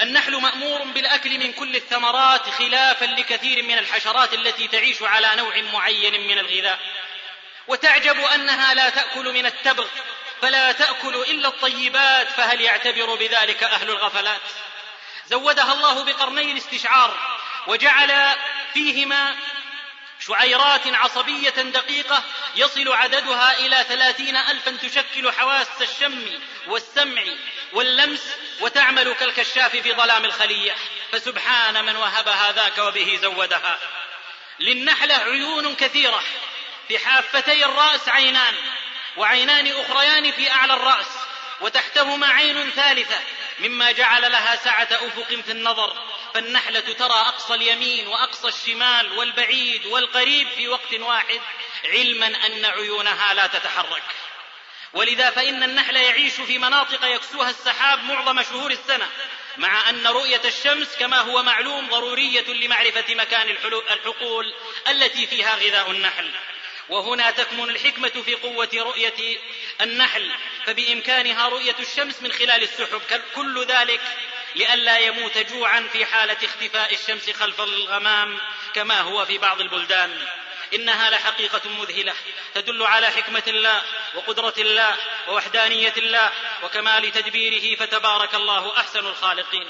النحل 0.00 0.36
مأمور 0.36 0.82
بالأكل 0.82 1.38
من 1.38 1.52
كل 1.52 1.76
الثمرات 1.76 2.48
خلافا 2.48 3.04
لكثير 3.04 3.62
من 3.62 3.78
الحشرات 3.78 4.34
التي 4.34 4.68
تعيش 4.68 5.02
على 5.02 5.30
نوع 5.36 5.60
معين 5.72 6.26
من 6.26 6.38
الغذاء. 6.38 6.78
وتعجب 7.68 8.20
أنها 8.20 8.74
لا 8.74 8.88
تأكل 8.88 9.32
من 9.32 9.46
التبغ 9.46 9.86
فلا 10.42 10.72
تأكل 10.72 11.14
إلا 11.14 11.48
الطيبات 11.48 12.28
فهل 12.28 12.60
يعتبر 12.60 13.14
بذلك 13.14 13.62
أهل 13.62 13.90
الغفلات؟ 13.90 14.40
زودها 15.26 15.72
الله 15.72 16.04
بقرني 16.04 16.52
الاستشعار 16.52 17.38
وجعل 17.66 18.36
فيهما 18.74 19.36
شعيرات 20.26 20.86
عصبية 20.86 21.50
دقيقة 21.50 22.22
يصل 22.56 22.92
عددها 22.92 23.58
إلى 23.58 23.84
ثلاثين 23.88 24.36
ألفا 24.36 24.70
تشكل 24.70 25.32
حواس 25.32 25.66
الشم 25.80 26.40
والسمع 26.66 27.22
واللمس 27.72 28.36
وتعمل 28.60 29.12
كالكشاف 29.12 29.76
في 29.76 29.92
ظلام 29.92 30.24
الخلية. 30.24 30.74
فسبحان 31.12 31.84
من 31.84 31.96
وهبها 31.96 32.52
ذاك 32.52 32.78
وبه 32.78 33.18
زودها. 33.22 33.78
للنحلة 34.60 35.14
عيون 35.14 35.74
كثيرة 35.74 36.22
في 36.88 36.98
حافتي 36.98 37.64
الرأس 37.64 38.08
عينان 38.08 38.54
وعينان 39.16 39.72
أخريان 39.80 40.32
في 40.32 40.50
أعلى 40.50 40.74
الرأس 40.74 41.06
وتحتهما 41.60 42.26
عين 42.26 42.70
ثالثة 42.70 43.20
مما 43.58 43.92
جعل 43.92 44.32
لها 44.32 44.56
سعة 44.56 44.88
أفق 44.92 45.40
في 45.44 45.52
النظر. 45.52 45.96
فالنحلة 46.34 46.80
ترى 46.80 47.12
أقصى 47.12 47.54
اليمين 47.54 48.06
وأقصى 48.06 48.48
الشمال 48.48 49.18
والبعيد 49.18 49.86
والقريب 49.86 50.48
في 50.48 50.68
وقت 50.68 50.94
واحد 50.94 51.40
علما 51.84 52.26
أن 52.26 52.64
عيونها 52.64 53.34
لا 53.34 53.46
تتحرك. 53.46 54.02
ولذا 54.92 55.30
فإن 55.30 55.62
النحل 55.62 55.96
يعيش 55.96 56.32
في 56.32 56.58
مناطق 56.58 57.04
يكسوها 57.04 57.50
السحاب 57.50 58.04
معظم 58.04 58.42
شهور 58.42 58.70
السنة 58.70 59.08
مع 59.56 59.90
أن 59.90 60.06
رؤية 60.06 60.40
الشمس 60.44 60.96
كما 60.96 61.20
هو 61.20 61.42
معلوم 61.42 61.88
ضرورية 61.88 62.52
لمعرفة 62.52 63.14
مكان 63.14 63.48
الحقول 63.90 64.54
التي 64.88 65.26
فيها 65.26 65.56
غذاء 65.56 65.90
النحل. 65.90 66.30
وهنا 66.88 67.30
تكمن 67.30 67.70
الحكمة 67.70 68.08
في 68.24 68.34
قوة 68.34 68.68
رؤية 68.74 69.38
النحل 69.80 70.30
فبإمكانها 70.66 71.48
رؤية 71.48 71.76
الشمس 71.80 72.22
من 72.22 72.32
خلال 72.32 72.62
السحب. 72.62 73.02
كل 73.34 73.64
ذلك 73.64 74.00
لئلا 74.54 74.98
يموت 74.98 75.38
جوعا 75.38 75.88
في 75.92 76.06
حالة 76.06 76.36
اختفاء 76.44 76.94
الشمس 76.94 77.30
خلف 77.30 77.60
الغمام 77.60 78.38
كما 78.74 79.00
هو 79.00 79.26
في 79.26 79.38
بعض 79.38 79.60
البلدان. 79.60 80.26
إنها 80.74 81.10
لحقيقة 81.10 81.68
مذهلة 81.68 82.14
تدل 82.54 82.82
على 82.82 83.10
حكمة 83.10 83.42
الله 83.46 83.82
وقدرة 84.14 84.54
الله 84.58 84.96
ووحدانية 85.28 85.94
الله 85.96 86.32
وكمال 86.62 87.12
تدبيره 87.12 87.76
فتبارك 87.76 88.34
الله 88.34 88.80
أحسن 88.80 89.06
الخالقين. 89.06 89.66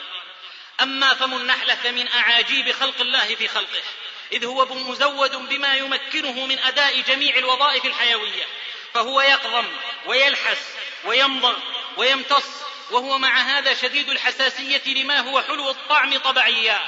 أما 0.81 1.15
فم 1.15 1.35
النحلة 1.35 1.75
فمن 1.75 2.09
أعاجيب 2.09 2.73
خلق 2.73 3.01
الله 3.01 3.35
في 3.35 3.49
خلقه 3.49 3.83
إذ 4.33 4.45
هو 4.45 4.67
مزود 4.75 5.37
بما 5.37 5.75
يمكنه 5.75 6.47
من 6.47 6.59
أداء 6.59 7.01
جميع 7.01 7.37
الوظائف 7.37 7.85
الحيوية 7.85 8.45
فهو 8.95 9.21
يقضم 9.21 9.67
ويلحس 10.07 10.75
ويمضغ 11.05 11.57
ويمتص 11.97 12.47
وهو 12.91 13.19
مع 13.19 13.41
هذا 13.41 13.75
شديد 13.75 14.09
الحساسية 14.11 14.83
لما 14.87 15.21
هو 15.21 15.43
حلو 15.43 15.71
الطعم 15.71 16.19
طبعيا. 16.19 16.81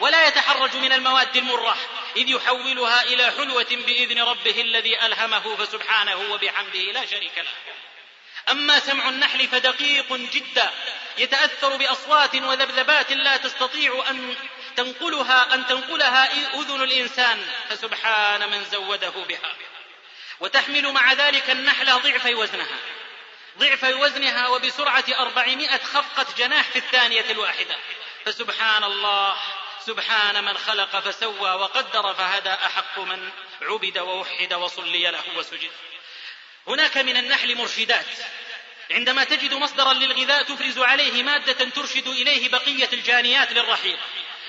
ولا 0.00 0.28
يتحرج 0.28 0.76
من 0.76 0.92
المواد 0.92 1.36
المرة 1.36 1.76
إذ 2.16 2.28
يحولها 2.28 3.02
إلى 3.02 3.30
حلوة 3.30 3.66
بإذن 3.70 4.20
ربه 4.20 4.60
الذي 4.60 5.06
ألهمه 5.06 5.56
فسبحانه 5.56 6.16
وبحمده 6.16 6.80
لا 6.80 7.06
شريك 7.06 7.38
له. 7.38 7.52
أما 8.50 8.80
سمع 8.80 9.08
النحل 9.08 9.48
فدقيق 9.48 10.12
جدا 10.12 10.72
يتأثر 11.18 11.76
بأصوات 11.76 12.34
وذبذبات 12.34 13.12
لا 13.12 13.36
تستطيع 13.36 14.04
أن 14.10 14.36
تنقلها 14.76 15.54
أن 15.54 15.66
تنقلها 15.66 16.32
أذن 16.54 16.82
الإنسان 16.82 17.46
فسبحان 17.68 18.50
من 18.50 18.64
زوده 18.64 19.10
بها. 19.10 19.56
وتحمل 20.40 20.92
مع 20.92 21.12
ذلك 21.12 21.50
النحلة 21.50 21.96
ضعف 21.98 22.26
وزنها. 22.26 22.78
ضعف 23.58 23.84
وزنها 23.84 24.48
وبسرعة 24.48 25.04
أربعمائة 25.18 25.78
خفقة 25.84 26.26
جناح 26.38 26.70
في 26.70 26.78
الثانية 26.78 27.30
الواحدة. 27.30 27.76
فسبحان 28.24 28.84
الله 28.84 29.36
سبحان 29.86 30.44
من 30.44 30.58
خلق 30.58 31.00
فسوى 31.00 31.50
وقدر 31.50 32.14
فهدى 32.14 32.50
أحق 32.50 32.98
من 32.98 33.30
عبد 33.62 33.98
ووحد 33.98 34.52
وصلي 34.52 35.10
له 35.10 35.22
وسجد. 35.36 35.70
هناك 36.66 36.96
من 36.98 37.16
النحل 37.16 37.56
مرشدات. 37.56 38.06
عندما 38.90 39.24
تجد 39.24 39.54
مصدرا 39.54 39.92
للغذاء 39.92 40.42
تفرز 40.42 40.78
عليه 40.78 41.22
مادة 41.22 41.70
ترشد 41.70 42.06
إليه 42.06 42.48
بقية 42.48 42.88
الجانيات 42.92 43.52
للرحيق. 43.52 43.98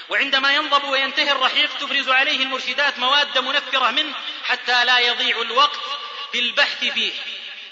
وعندما 0.10 0.56
ينضب 0.56 0.84
وينتهي 0.84 1.32
الرحيق 1.32 1.78
تفرز 1.78 2.10
عليه 2.10 2.44
المرشدات 2.44 3.00
مواد 3.00 3.38
منفرة 3.38 3.92
منه 3.92 4.16
حتى 4.44 4.86
لا 4.86 5.00
يضيع 5.00 5.42
الوقت 5.42 5.80
في 6.32 6.40
البحث 6.40 6.86
فيه. 6.86 7.14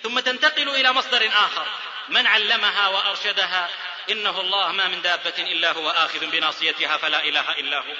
ثم 0.03 0.19
تنتقل 0.19 0.69
إلى 0.69 0.93
مصدر 0.93 1.27
آخر. 1.27 1.67
من 2.09 2.27
علمها 2.27 2.88
وأرشدها؟ 2.88 3.69
إنه 4.09 4.41
الله 4.41 4.71
ما 4.71 4.88
من 4.88 5.01
دابة 5.01 5.34
إلا 5.38 5.71
هو 5.71 5.89
آخذ 5.89 6.25
بناصيتها 6.25 6.97
فلا 6.97 7.23
إله 7.23 7.51
إلا 7.51 7.77
هو. 7.77 7.95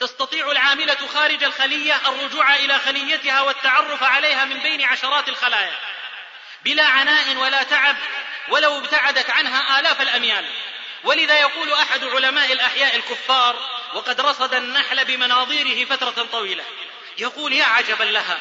تستطيع 0.00 0.50
العاملة 0.50 1.06
خارج 1.14 1.44
الخلية 1.44 2.08
الرجوع 2.08 2.54
إلى 2.54 2.78
خليتها 2.78 3.40
والتعرف 3.40 4.02
عليها 4.02 4.44
من 4.44 4.58
بين 4.58 4.82
عشرات 4.82 5.28
الخلايا. 5.28 5.78
بلا 6.64 6.86
عناء 6.86 7.36
ولا 7.36 7.62
تعب 7.62 7.96
ولو 8.48 8.78
ابتعدت 8.78 9.30
عنها 9.30 9.80
آلاف 9.80 10.00
الأميال. 10.00 10.44
ولذا 11.04 11.40
يقول 11.40 11.72
أحد 11.72 12.04
علماء 12.04 12.52
الأحياء 12.52 12.96
الكفار 12.96 13.56
وقد 13.94 14.20
رصد 14.20 14.54
النحل 14.54 15.04
بمناظيره 15.04 15.84
فترة 15.84 16.26
طويلة 16.32 16.64
يقول 17.18 17.52
يا 17.52 17.64
عجبا 17.64 18.04
لها 18.04 18.38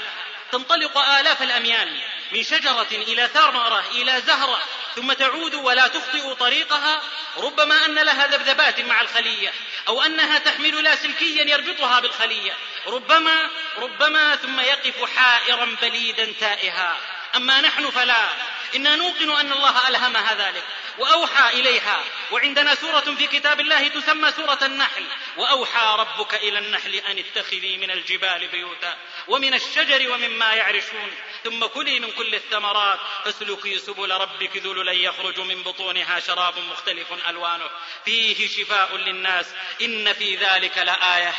تنطلق 0.51 0.97
آلاف 0.97 1.41
الأميال 1.41 2.01
من 2.31 2.43
شجرة 2.43 2.87
إلى 2.91 3.29
ثمرة 3.33 3.83
إلى 3.91 4.21
زهرة 4.21 4.61
ثم 4.95 5.13
تعود 5.13 5.55
ولا 5.55 5.87
تخطئ 5.87 6.33
طريقها 6.33 7.01
ربما 7.37 7.85
أن 7.85 7.95
لها 7.95 8.27
ذبذبات 8.27 8.81
مع 8.81 9.01
الخلية 9.01 9.53
أو 9.87 10.01
أنها 10.01 10.37
تحمل 10.37 10.83
لاسلكيا 10.83 11.43
يربطها 11.43 11.99
بالخلية. 11.99 12.57
ربما 12.87 13.49
ربما 13.77 14.35
ثم 14.35 14.59
يقف 14.59 15.17
حائرا 15.17 15.77
بليدا 15.81 16.33
تائها. 16.39 16.97
أما 17.35 17.61
نحن 17.61 17.89
فلا. 17.89 18.29
إنا 18.75 18.95
نوقن 18.95 19.39
أن 19.39 19.51
الله 19.51 19.87
ألهمها 19.87 20.33
ذلك. 20.33 20.63
وأوحى 20.97 21.49
إليها. 21.49 22.03
وعندنا 22.31 22.75
سورة 22.75 23.15
في 23.17 23.27
كتاب 23.27 23.59
الله 23.59 23.87
تسمى 23.87 24.31
سورة 24.31 24.59
النحل. 24.61 25.05
وأوحى 25.37 25.95
ربك 25.99 26.33
إلى 26.33 26.59
النحل 26.59 26.95
أن 26.95 27.17
اتخذي 27.17 27.77
من 27.77 27.91
الجبال 27.91 28.47
بيوتا 28.47 28.97
ومن 29.27 29.53
الشجر 29.53 30.11
ومما 30.11 30.53
يعرشون. 30.53 31.11
ثم 31.45 31.65
كلي 31.65 31.99
من 31.99 32.11
كل 32.11 32.35
الثمرات. 32.35 32.99
فاسلكي 33.25 33.79
سبل 33.79 34.11
ربك 34.11 34.57
ذللا 34.57 34.91
يخرج 34.91 35.39
من 35.39 35.63
بطونها 35.63 36.19
شراب 36.19 36.59
مختلف 36.59 37.13
ألوانه. 37.29 37.69
فيه 38.05 38.47
شفاء 38.47 38.97
للناس. 38.97 39.45
إن 39.81 40.13
في 40.13 40.35
ذلك 40.35 40.77
لآية 40.77 41.33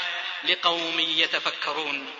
لقوم 0.45 1.01
يتفكرون. 1.01 2.11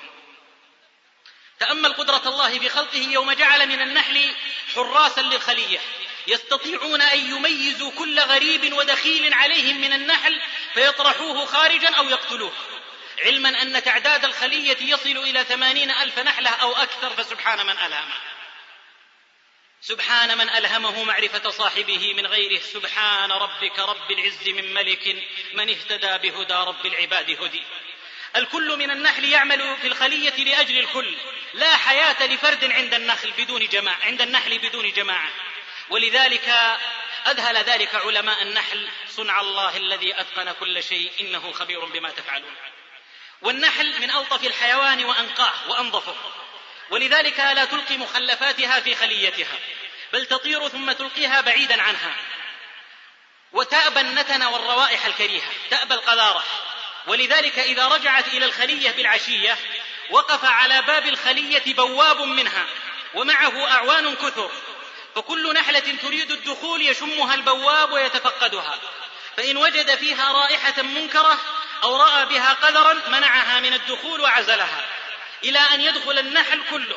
تأمل 1.61 1.93
قدرة 1.93 2.23
الله 2.27 2.59
في 2.59 2.69
خلقه 2.69 2.99
يوم 2.99 3.33
جعل 3.33 3.69
من 3.69 3.81
النحل 3.81 4.35
حراسا 4.75 5.21
للخلية. 5.21 5.79
يستطيعون 6.27 7.03
أن 7.03 7.19
يميزوا 7.19 7.91
كل 7.91 8.21
غريب 8.21 8.73
ودخيل 8.73 9.35
عليهم 9.35 9.81
من 9.81 9.93
النحل 9.93 10.41
فيطرحوه 10.75 11.47
خارجا 11.47 11.95
أو 11.95 12.09
يقتلوه. 12.09 12.53
علما 13.19 13.63
أن 13.63 13.83
تعداد 13.83 14.25
الخلية 14.25 14.77
يصل 14.81 15.17
إلى 15.17 15.45
ثمانين 15.45 15.91
ألف 15.91 16.19
نحلة 16.19 16.51
أو 16.51 16.77
أكثر 16.77 17.11
فسبحان 17.11 17.67
من 17.67 17.79
ألهمه 17.79 18.15
سبحان 19.81 20.39
من 20.39 20.49
ألهمه 20.49 21.05
معرفة 21.05 21.51
صاحبه 21.51 22.15
من 22.15 22.27
غيره. 22.27 22.61
سبحان 22.61 23.33
ربك 23.33 23.79
رب 23.79 24.11
العز 24.11 24.49
من 24.49 24.75
ملك 24.75 25.17
من 25.55 25.71
اهتدى 25.71 26.29
بهدى 26.29 26.55
رب 26.55 26.87
العباد 26.87 27.31
هدي. 27.31 27.63
الكل 28.37 28.77
من 28.77 28.91
النحل 28.91 29.25
يعمل 29.25 29.77
في 29.77 29.87
الخلية 29.87 30.45
لأجل 30.45 30.79
الكل. 30.79 31.17
لا 31.55 31.77
حياة 31.77 32.27
لفرد 32.27 32.65
عند 32.65 32.95
النخل 32.95 33.33
بدون 33.33 33.67
جماعة 33.67 33.99
عند 34.03 34.23
النحل 34.23 34.59
بدون 34.59 34.93
جماعة. 34.93 35.31
ولذلك 35.91 36.49
أذهل 37.27 37.57
ذلك 37.57 37.95
علماء 37.95 38.43
النحل 38.43 38.89
صنع 39.09 39.41
الله 39.41 39.77
الذي 39.77 40.21
أتقن 40.21 40.53
كل 40.53 40.83
شيء 40.83 41.13
إنه 41.21 41.53
خبير 41.53 41.85
بما 41.85 42.11
تفعلون. 42.11 42.55
والنحل 43.43 44.01
من 44.01 44.11
ألطف 44.11 44.45
الحيوان 44.45 45.05
وأنقاه 45.05 45.53
وأنظفه. 45.69 46.15
ولذلك 46.91 47.39
لا 47.39 47.65
تلقي 47.65 47.97
مخلفاتها 47.97 48.81
في 48.81 48.95
خليتها 48.95 49.59
بل 50.13 50.27
تطير 50.27 50.69
ثم 50.69 50.93
تلقيها 50.93 51.41
بعيدا 51.41 51.83
عنها. 51.83 52.15
وتأبى 53.53 54.01
النتن 54.01 54.43
والروائح 54.43 55.07
الكريهة 55.07 55.51
تأبى 55.71 55.95
القذارة. 55.95 56.45
ولذلك 57.07 57.59
إذا 57.59 57.89
رجعت 57.89 58.29
إلى 58.29 58.45
الخلية 58.45 58.91
بالعشية 58.91 59.59
وقف 60.11 60.45
على 60.45 60.83
باب 60.83 61.07
الخلية 61.07 61.75
بواب 61.75 62.21
منها 62.21 62.67
ومعه 63.15 63.71
أعوان 63.71 64.17
كثر. 64.17 64.51
فكل 65.15 65.55
نحلة 65.55 65.97
تريد 66.03 66.31
الدخول 66.31 66.83
يشمها 66.83 67.35
البواب 67.35 67.93
ويتفقدها. 67.93 68.79
فإن 69.37 69.57
وجد 69.57 69.95
فيها 69.95 70.33
رائحة 70.33 70.83
منكرة 70.83 71.39
أو 71.87 71.97
رأى 71.97 72.27
بها 72.27 72.53
قذرا 72.53 72.93
منعها 73.09 73.61
من 73.61 73.73
الدخول 73.73 74.21
وعزلها 74.21 74.85
إلى 75.45 75.59
أن 75.59 75.81
يدخل 75.81 76.19
النحل 76.19 76.63
كله. 76.71 76.97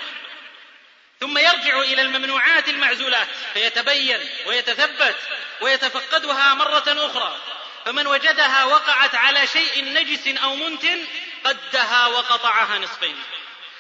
ثم 1.20 1.38
يرجع 1.38 1.80
إلى 1.80 2.02
الممنوعات 2.02 2.70
المعزولات 2.70 3.28
فيتبين 3.54 4.30
ويتثبت 4.46 5.16
ويتفقدها 5.62 6.54
مرة 6.54 6.84
أخرى. 6.88 7.38
فمن 7.86 8.08
وجدها 8.08 8.64
وقعت 8.64 9.16
على 9.16 9.48
شيء 9.48 9.84
نجس 9.94 10.42
أو 10.44 10.56
منتن 10.56 11.06
قدها 11.44 12.08
وقطعها 12.08 12.78
نصفين. 12.78 13.24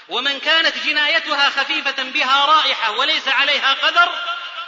ومن 0.09 0.39
كانت 0.39 0.77
جنايتها 0.77 1.49
خفيفة 1.49 2.03
بها 2.03 2.45
رائحة 2.45 2.91
وليس 2.91 3.27
عليها 3.27 3.73
قدر 3.73 4.09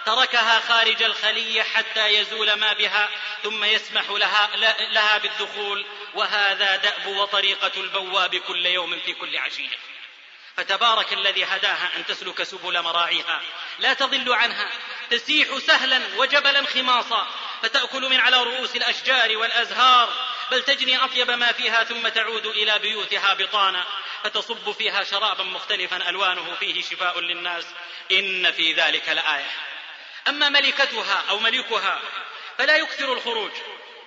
تركها 0.05 0.59
خارج 0.59 1.03
الخلية 1.03 1.63
حتى 1.63 2.07
يزول 2.07 2.53
ما 2.53 2.73
بها 2.73 3.09
ثم 3.43 3.63
يسمح 3.63 4.09
لها, 4.09 4.49
لها 4.91 5.17
بالدخول 5.17 5.85
وهذا 6.13 6.75
دأب 6.75 7.05
وطريقة 7.07 7.71
البواب 7.77 8.35
كل 8.35 8.65
يوم 8.65 8.99
في 8.99 9.13
كل 9.13 9.37
عشية. 9.37 9.69
فتبارك 10.57 11.13
الذي 11.13 11.45
هداها 11.45 11.89
أن 11.95 12.05
تسلك 12.05 12.43
سبل 12.43 12.81
مراعيها. 12.81 13.41
لا 13.79 13.93
تضل 13.93 14.33
عنها 14.33 14.69
تسيح 15.09 15.57
سهلا 15.57 16.01
وجبلا 16.17 16.65
خماصا. 16.65 17.27
فتأكل 17.63 18.01
من 18.01 18.19
على 18.19 18.43
رؤوس 18.43 18.75
الأشجار 18.75 19.37
والأزهار. 19.37 20.09
بل 20.51 20.63
تجني 20.63 21.03
أطيب 21.03 21.31
ما 21.31 21.51
فيها 21.51 21.83
ثم 21.83 22.07
تعود 22.07 22.45
إلى 22.45 22.79
بيوتها 22.79 23.33
بطانا. 23.33 23.85
فتصب 24.23 24.71
فيها 24.71 25.03
شرابا 25.03 25.43
مختلفا 25.43 26.09
ألوانه 26.09 26.55
فيه 26.59 26.81
شفاء 26.81 27.19
للناس. 27.19 27.65
إن 28.11 28.51
في 28.51 28.73
ذلك 28.73 29.09
لآية. 29.09 29.70
أما 30.27 30.49
ملكتها 30.49 31.23
أو 31.29 31.39
ملكها 31.39 32.01
فلا 32.57 32.77
يكثر 32.77 33.13
الخروج 33.13 33.51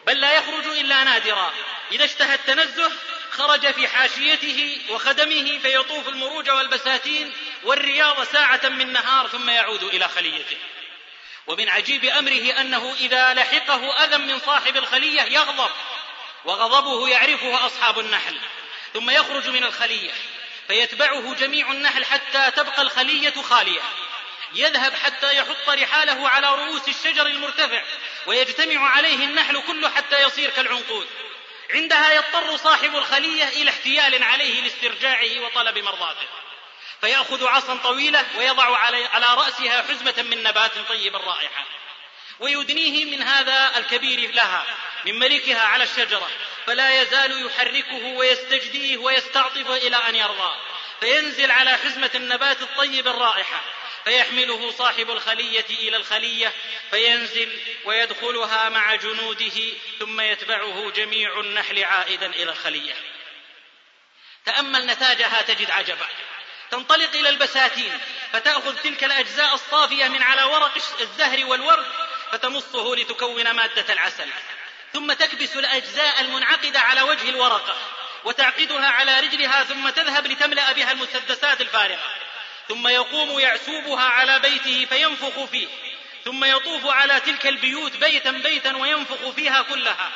بل 0.07 0.21
لا 0.21 0.33
يخرج 0.33 0.67
إلا 0.67 1.05
نادرا. 1.05 1.53
إذا 1.93 2.05
اشتهى 2.05 2.35
التنزه 2.35 2.93
خرج 3.31 3.71
في 3.73 3.89
حاشيته 3.89 4.81
وخدمه 4.91 5.59
فيطوف 5.59 6.09
المروج 6.09 6.51
والبساتين 6.51 7.33
والرياض 7.63 8.25
ساعة 8.25 8.69
من 8.69 8.93
نهار 8.93 9.29
ثم 9.29 9.51
يعود 9.51 9.83
إلى 9.83 10.09
خليته. 10.09 10.57
ومن 11.47 11.69
عجيب 11.69 12.05
أمره 12.05 12.61
أنه 12.61 12.95
إذا 13.01 13.35
لحقه 13.35 14.05
أذى 14.05 14.19
من 14.19 14.39
صاحب 14.39 14.77
الخلية 14.77 15.23
يغضب 15.23 15.71
وغضبه 16.45 17.09
يعرفه 17.09 17.67
أصحاب 17.67 17.99
النحل 17.99 18.39
ثم 18.95 19.11
يخرج 19.11 19.49
من 19.49 19.65
الخلية 19.65 20.13
فيتبعه 20.69 21.35
جميع 21.35 21.73
النحل 21.73 22.05
حتى 22.05 22.51
تبقى 22.51 22.83
الخلية 22.83 23.43
خالية. 23.43 23.81
يذهب 24.55 24.95
حتى 24.95 25.37
يحط 25.37 25.69
رحاله 25.69 26.29
على 26.29 26.55
رؤوس 26.55 26.89
الشجر 26.89 27.27
المرتفع 27.27 27.83
ويجتمع 28.27 28.89
عليه 28.89 29.25
النحل 29.25 29.63
كله 29.67 29.91
حتى 29.91 30.23
يصير 30.23 30.51
كالعنقود. 30.51 31.07
عندها 31.71 32.13
يضطر 32.13 32.57
صاحب 32.57 32.97
الخلية 32.97 33.49
إلى 33.49 33.71
احتيال 33.71 34.23
عليه 34.23 34.61
لاسترجاعه 34.61 35.41
وطلب 35.41 35.79
مرضاته. 35.79 36.27
فيأخذ 37.01 37.47
عصا 37.47 37.77
طويلة 37.77 38.25
ويضع 38.37 38.77
على 39.13 39.27
رأسها 39.35 39.83
حزمة 39.83 40.23
من 40.23 40.43
نبات 40.43 40.79
طيب 40.89 41.17
الرائحة 41.17 41.65
ويدنيه 42.41 43.05
من 43.05 43.23
هذا 43.23 43.79
الكبير 43.79 44.31
لها 44.31 44.67
من 45.05 45.19
ملكها 45.19 45.61
على 45.61 45.85
الشجرة. 45.85 46.31
فلا 46.67 47.03
يزال 47.03 47.47
يحركه 47.47 48.05
ويستجديه 48.07 48.97
ويستعطف 48.97 49.71
إلى 49.71 49.97
أن 49.97 50.17
يرضى 50.17 50.57
فينزل 51.01 51.51
على 51.51 51.77
حزمة 51.77 52.11
النبات 52.15 52.63
الطيب 52.63 53.09
الرائحة. 53.09 53.61
فيحمله 54.05 54.71
صاحب 54.71 55.11
الخلية 55.11 55.65
إلى 55.71 55.97
الخلية 55.97 56.53
فينزل 56.91 57.61
ويدخلها 57.85 58.69
مع 58.69 58.95
جنوده 58.95 59.63
ثم 59.99 60.21
يتبعه 60.21 60.91
جميع 60.91 61.41
النحل 61.41 61.85
عائدا 61.85 62.27
إلى 62.27 62.53
الخلية. 62.53 62.95
تأمل 64.45 64.87
نتاجها 64.87 65.43
تجد 65.43 65.71
عجبا. 65.71 66.07
تنطلق 66.71 67.11
إلى 67.15 67.29
البساتين 67.29 68.01
فتأخذ 68.33 68.77
تلك 68.77 69.05
الأجزاء 69.05 69.55
الصافية 69.55 70.09
من 70.09 70.23
على 70.23 70.43
ورق 70.43 70.75
الزهر 71.01 71.45
والورد 71.45 71.87
فتمصه 72.33 72.97
لتكون 72.97 73.51
مادة 73.51 73.93
العسل. 73.93 74.29
ثم 74.93 75.13
تكبس 75.13 75.57
الأجزاء 75.57 76.21
المنعقدة 76.21 76.81
على 76.81 77.03
وجه 77.03 77.29
الورقة 77.29 77.77
وتعقدها 78.25 78.87
على 78.87 79.21
رجلها 79.21 79.65
ثم 79.65 79.91
تذهب 79.91 80.27
لتملأ 80.27 80.73
بها 80.73 80.93
المسدسات 80.93 81.61
الفارغة. 81.61 82.24
ثم 82.69 82.89
يقوم 82.89 83.39
يعسوبها 83.39 84.05
على 84.05 84.39
بيته 84.39 84.87
فينفخ 84.87 85.45
فيه 85.45 85.67
ثم 86.25 86.45
يطوف 86.45 86.87
على 86.87 87.21
تلك 87.21 87.47
البيوت 87.47 87.97
بيتا 87.97 88.31
بيتا 88.31 88.77
وينفخ 88.77 89.31
فيها 89.31 89.63
كلها. 89.63 90.13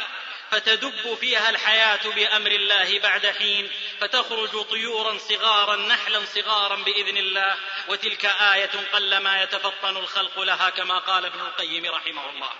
فتدب 0.51 1.15
فيها 1.21 1.51
الحياة 1.51 2.09
بأمر 2.17 2.51
الله 2.51 2.99
بعد 2.99 3.27
حين 3.27 3.71
فتخرج 4.01 4.63
طيورا 4.71 5.19
صغارا 5.19 5.77
نحلا 5.77 6.25
صغارا 6.25 6.77
بإذن 6.77 7.17
الله. 7.17 7.57
وتلك 7.89 8.25
آية 8.25 8.71
قلما 8.93 9.43
يتفطن 9.43 9.97
الخلق 9.97 10.41
لها 10.41 10.71
كما 10.71 10.99
قال 10.99 11.25
ابن 11.25 11.41
القيم 11.41 11.87
رحمه 11.87 12.31
الله. 12.31 12.51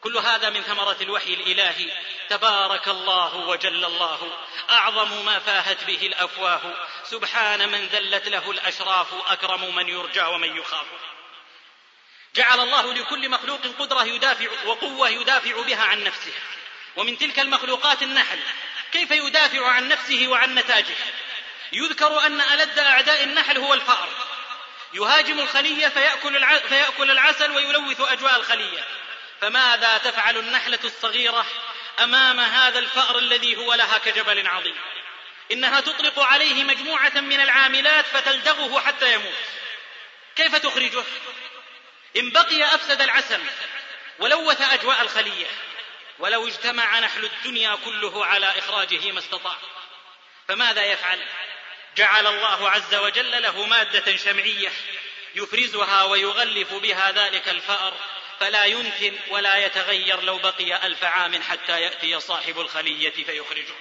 كل 0.00 0.16
هذا 0.16 0.50
من 0.50 0.62
ثمرة 0.62 0.96
الوحي 1.00 1.34
الإلهي. 1.34 1.92
تبارك 2.28 2.88
الله 2.88 3.36
وجل 3.36 3.84
الله. 3.84 4.38
أعظم 4.70 5.24
ما 5.24 5.38
فاهت 5.38 5.84
به 5.84 6.06
الأفواه. 6.06 6.88
سبحان 7.04 7.68
من 7.68 7.86
ذلت 7.86 8.28
له 8.28 8.50
الأشراف. 8.50 9.06
أكرم 9.32 9.74
من 9.74 9.88
يرجى 9.88 10.22
ومن 10.22 10.56
يخاف. 10.56 10.86
جعل 12.34 12.60
الله 12.60 12.94
لكل 12.94 13.28
مخلوق 13.28 13.60
قدرة 13.78 14.04
يدافع 14.04 14.48
وقوة 14.66 15.08
يدافع 15.08 15.62
بها 15.62 15.82
عن 15.82 16.04
نفسه. 16.04 16.32
ومن 16.96 17.18
تلك 17.18 17.38
المخلوقات 17.38 18.02
النحل. 18.02 18.40
كيف 18.92 19.10
يدافع 19.10 19.66
عن 19.66 19.88
نفسه 19.88 20.28
وعن 20.28 20.54
نتاجه 20.54 20.96
يذكر 21.72 22.26
أن 22.26 22.40
ألد 22.40 22.78
أعداء 22.78 23.24
النحل 23.24 23.58
هو 23.58 23.74
الفأر. 23.74 24.08
يهاجم 24.94 25.40
الخلية 25.40 25.88
فيأكل. 25.88 26.60
فيأكل 26.68 27.10
العسل 27.10 27.50
ويلوث 27.50 28.00
أجواء 28.00 28.36
الخلية. 28.36 28.99
فماذا 29.40 29.98
تفعل 29.98 30.36
النحلة 30.36 30.78
الصغيرة 30.84 31.46
أمام 32.00 32.40
هذا 32.40 32.78
الفأر 32.78 33.18
الذي 33.18 33.56
هو 33.56 33.74
لها 33.74 33.98
كجبل 33.98 34.46
عظيم؟ 34.46 34.76
إنها 35.52 35.80
تطلق 35.80 36.18
عليه 36.20 36.64
مجموعة 36.64 37.20
من 37.20 37.40
العاملات 37.40 38.06
فتلدغه 38.06 38.80
حتى 38.80 39.14
يموت. 39.14 39.34
كيف 40.36 40.56
تخرجه؟ 40.56 41.04
إن 42.16 42.30
بقي 42.30 42.64
أفسد 42.64 43.02
العسل 43.02 43.40
ولوث 44.18 44.60
أجواء 44.60 45.02
الخلية 45.02 45.46
ولو 46.18 46.48
اجتمع 46.48 46.98
نحل 46.98 47.24
الدنيا 47.24 47.78
كله 47.84 48.26
على 48.26 48.46
إخراجه 48.58 49.12
ما 49.12 49.18
استطاع. 49.18 49.56
فماذا 50.48 50.84
يفعل؟ 50.84 51.20
جعل 51.96 52.26
الله 52.26 52.70
عز 52.70 52.94
وجل 52.94 53.42
له 53.42 53.66
مادة 53.66 54.16
شمعية 54.16 54.72
يفرزها 55.34 56.04
ويغلف 56.04 56.74
بها 56.74 57.10
ذلك 57.10 57.48
الفأر 57.48 57.94
فلا 58.40 58.64
ينتن 58.64 59.18
ولا 59.28 59.56
يتغير 59.56 60.20
لو 60.20 60.38
بقي 60.38 60.86
ألف 60.86 61.04
عام 61.04 61.42
حتى 61.42 61.80
يأتي 61.80 62.20
صاحب 62.20 62.60
الخلية 62.60 63.10
فيخرجه. 63.10 63.74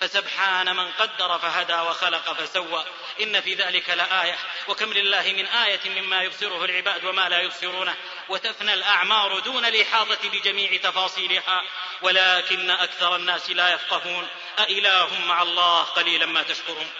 فسبحان 0.00 0.76
من 0.76 0.92
قدر 0.92 1.38
فهدى 1.38 1.74
وخلق 1.74 2.32
فسوى. 2.32 2.84
إن 3.20 3.40
في 3.40 3.54
ذلك 3.54 3.90
لآية. 3.90 4.38
وكم 4.68 4.92
لله 4.92 5.32
من 5.32 5.46
آية 5.46 5.80
مما 6.00 6.22
يبصره 6.22 6.64
العباد 6.64 7.04
وما 7.04 7.28
لا 7.28 7.40
يبصرونه. 7.40 7.96
وتفنى 8.28 8.74
الأعمار 8.74 9.38
دون 9.38 9.64
الإحاطة 9.64 10.28
بجميع 10.28 10.76
تفاصيلها. 10.76 11.64
ولكن 12.02 12.70
أكثر 12.70 13.16
الناس 13.16 13.50
لا 13.50 13.74
يفقهون. 13.74 14.28
أإله 14.58 15.20
مع 15.20 15.42
الله 15.42 15.82
قليلا 15.82 16.26
ما 16.26 16.42
تشكرون. 16.42 16.90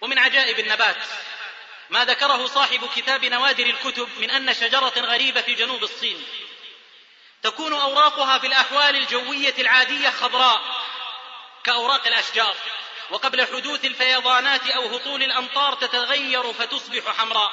ومن 0.00 0.18
عجائب 0.18 0.58
النبات 0.58 0.96
ما 1.92 2.04
ذكره 2.04 2.46
صاحب 2.46 2.88
كتاب 2.96 3.24
نوادر 3.24 3.66
الكتب 3.66 4.08
من 4.18 4.30
أن 4.30 4.54
شجرة 4.54 4.92
غريبة 4.96 5.40
في 5.40 5.54
جنوب 5.54 5.82
الصين. 5.82 6.26
تكون 7.42 7.72
أوراقها 7.72 8.38
في 8.38 8.46
الأحوال 8.46 8.96
الجوية 8.96 9.54
العادية 9.58 10.10
خضراء 10.10 10.60
كأوراق 11.64 12.06
الأشجار. 12.06 12.56
وقبل 13.10 13.46
حدوث 13.46 13.84
الفيضانات 13.84 14.66
أو 14.66 14.96
هطول 14.96 15.22
الأمطار 15.22 15.74
تتغير 15.74 16.52
فتصبح 16.52 17.16
حمراء. 17.16 17.52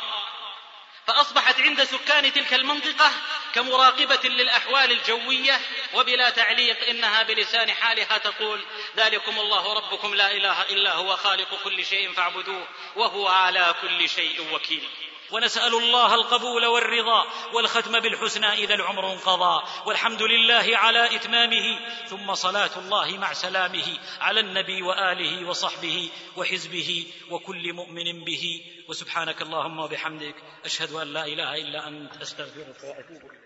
فأصبحت 1.10 1.60
عند 1.60 1.84
سكان 1.84 2.34
تلك 2.34 2.54
المنطقة 2.54 3.12
كمراقبة 3.54 4.30
للأحوال 4.30 4.92
الجوية 4.92 5.62
وبلا 5.94 6.30
تعليق 6.30 6.88
إنها 6.90 7.24
بلسان 7.24 7.72
حالها 7.72 8.18
تقول 8.18 8.66
ذلكم 8.98 9.40
الله 9.40 9.74
ربكم 9.74 10.16
لا 10.16 10.32
إله 10.32 10.62
إلا 10.62 10.94
هو 10.94 11.16
خالق 11.16 11.64
كل 11.64 11.86
شيء 11.86 12.12
فاعبدوه 12.14 12.68
وهو 12.96 13.28
على 13.28 13.76
كل 13.82 14.10
شيء 14.10 14.54
وكيل. 14.54 14.90
ونسأل 15.32 15.74
الله 15.76 16.16
القبول 16.16 16.66
والرضا 16.66 17.26
والختم 17.54 18.00
بالحسنى 18.00 18.54
إذا 18.54 18.74
العمر 18.74 19.14
انقضى. 19.14 19.64
والحمد 19.86 20.22
لله 20.22 20.78
على 20.78 21.16
إتمامه 21.16 21.80
ثم 22.08 22.34
صلاة 22.34 22.80
الله 22.80 23.18
مع 23.18 23.34
سلامه 23.34 23.98
على 24.22 24.40
النبي 24.40 24.82
وآله 24.82 25.50
وصحبه 25.50 26.10
وحزبه 26.38 27.06
وكل 27.32 27.74
مؤمن 27.74 28.24
به. 28.24 28.62
وسبحانك 28.90 29.42
اللهم 29.42 29.80
وبحمدك 29.80 30.36
أشهد 30.66 30.92
أن 30.92 31.14
لا 31.14 31.26
إله 31.26 31.56
إلا 31.56 31.88
أنت 31.88 32.22
أستغفرك 32.22 32.84
وأتوب 32.84 33.22
إليك. 33.32 33.39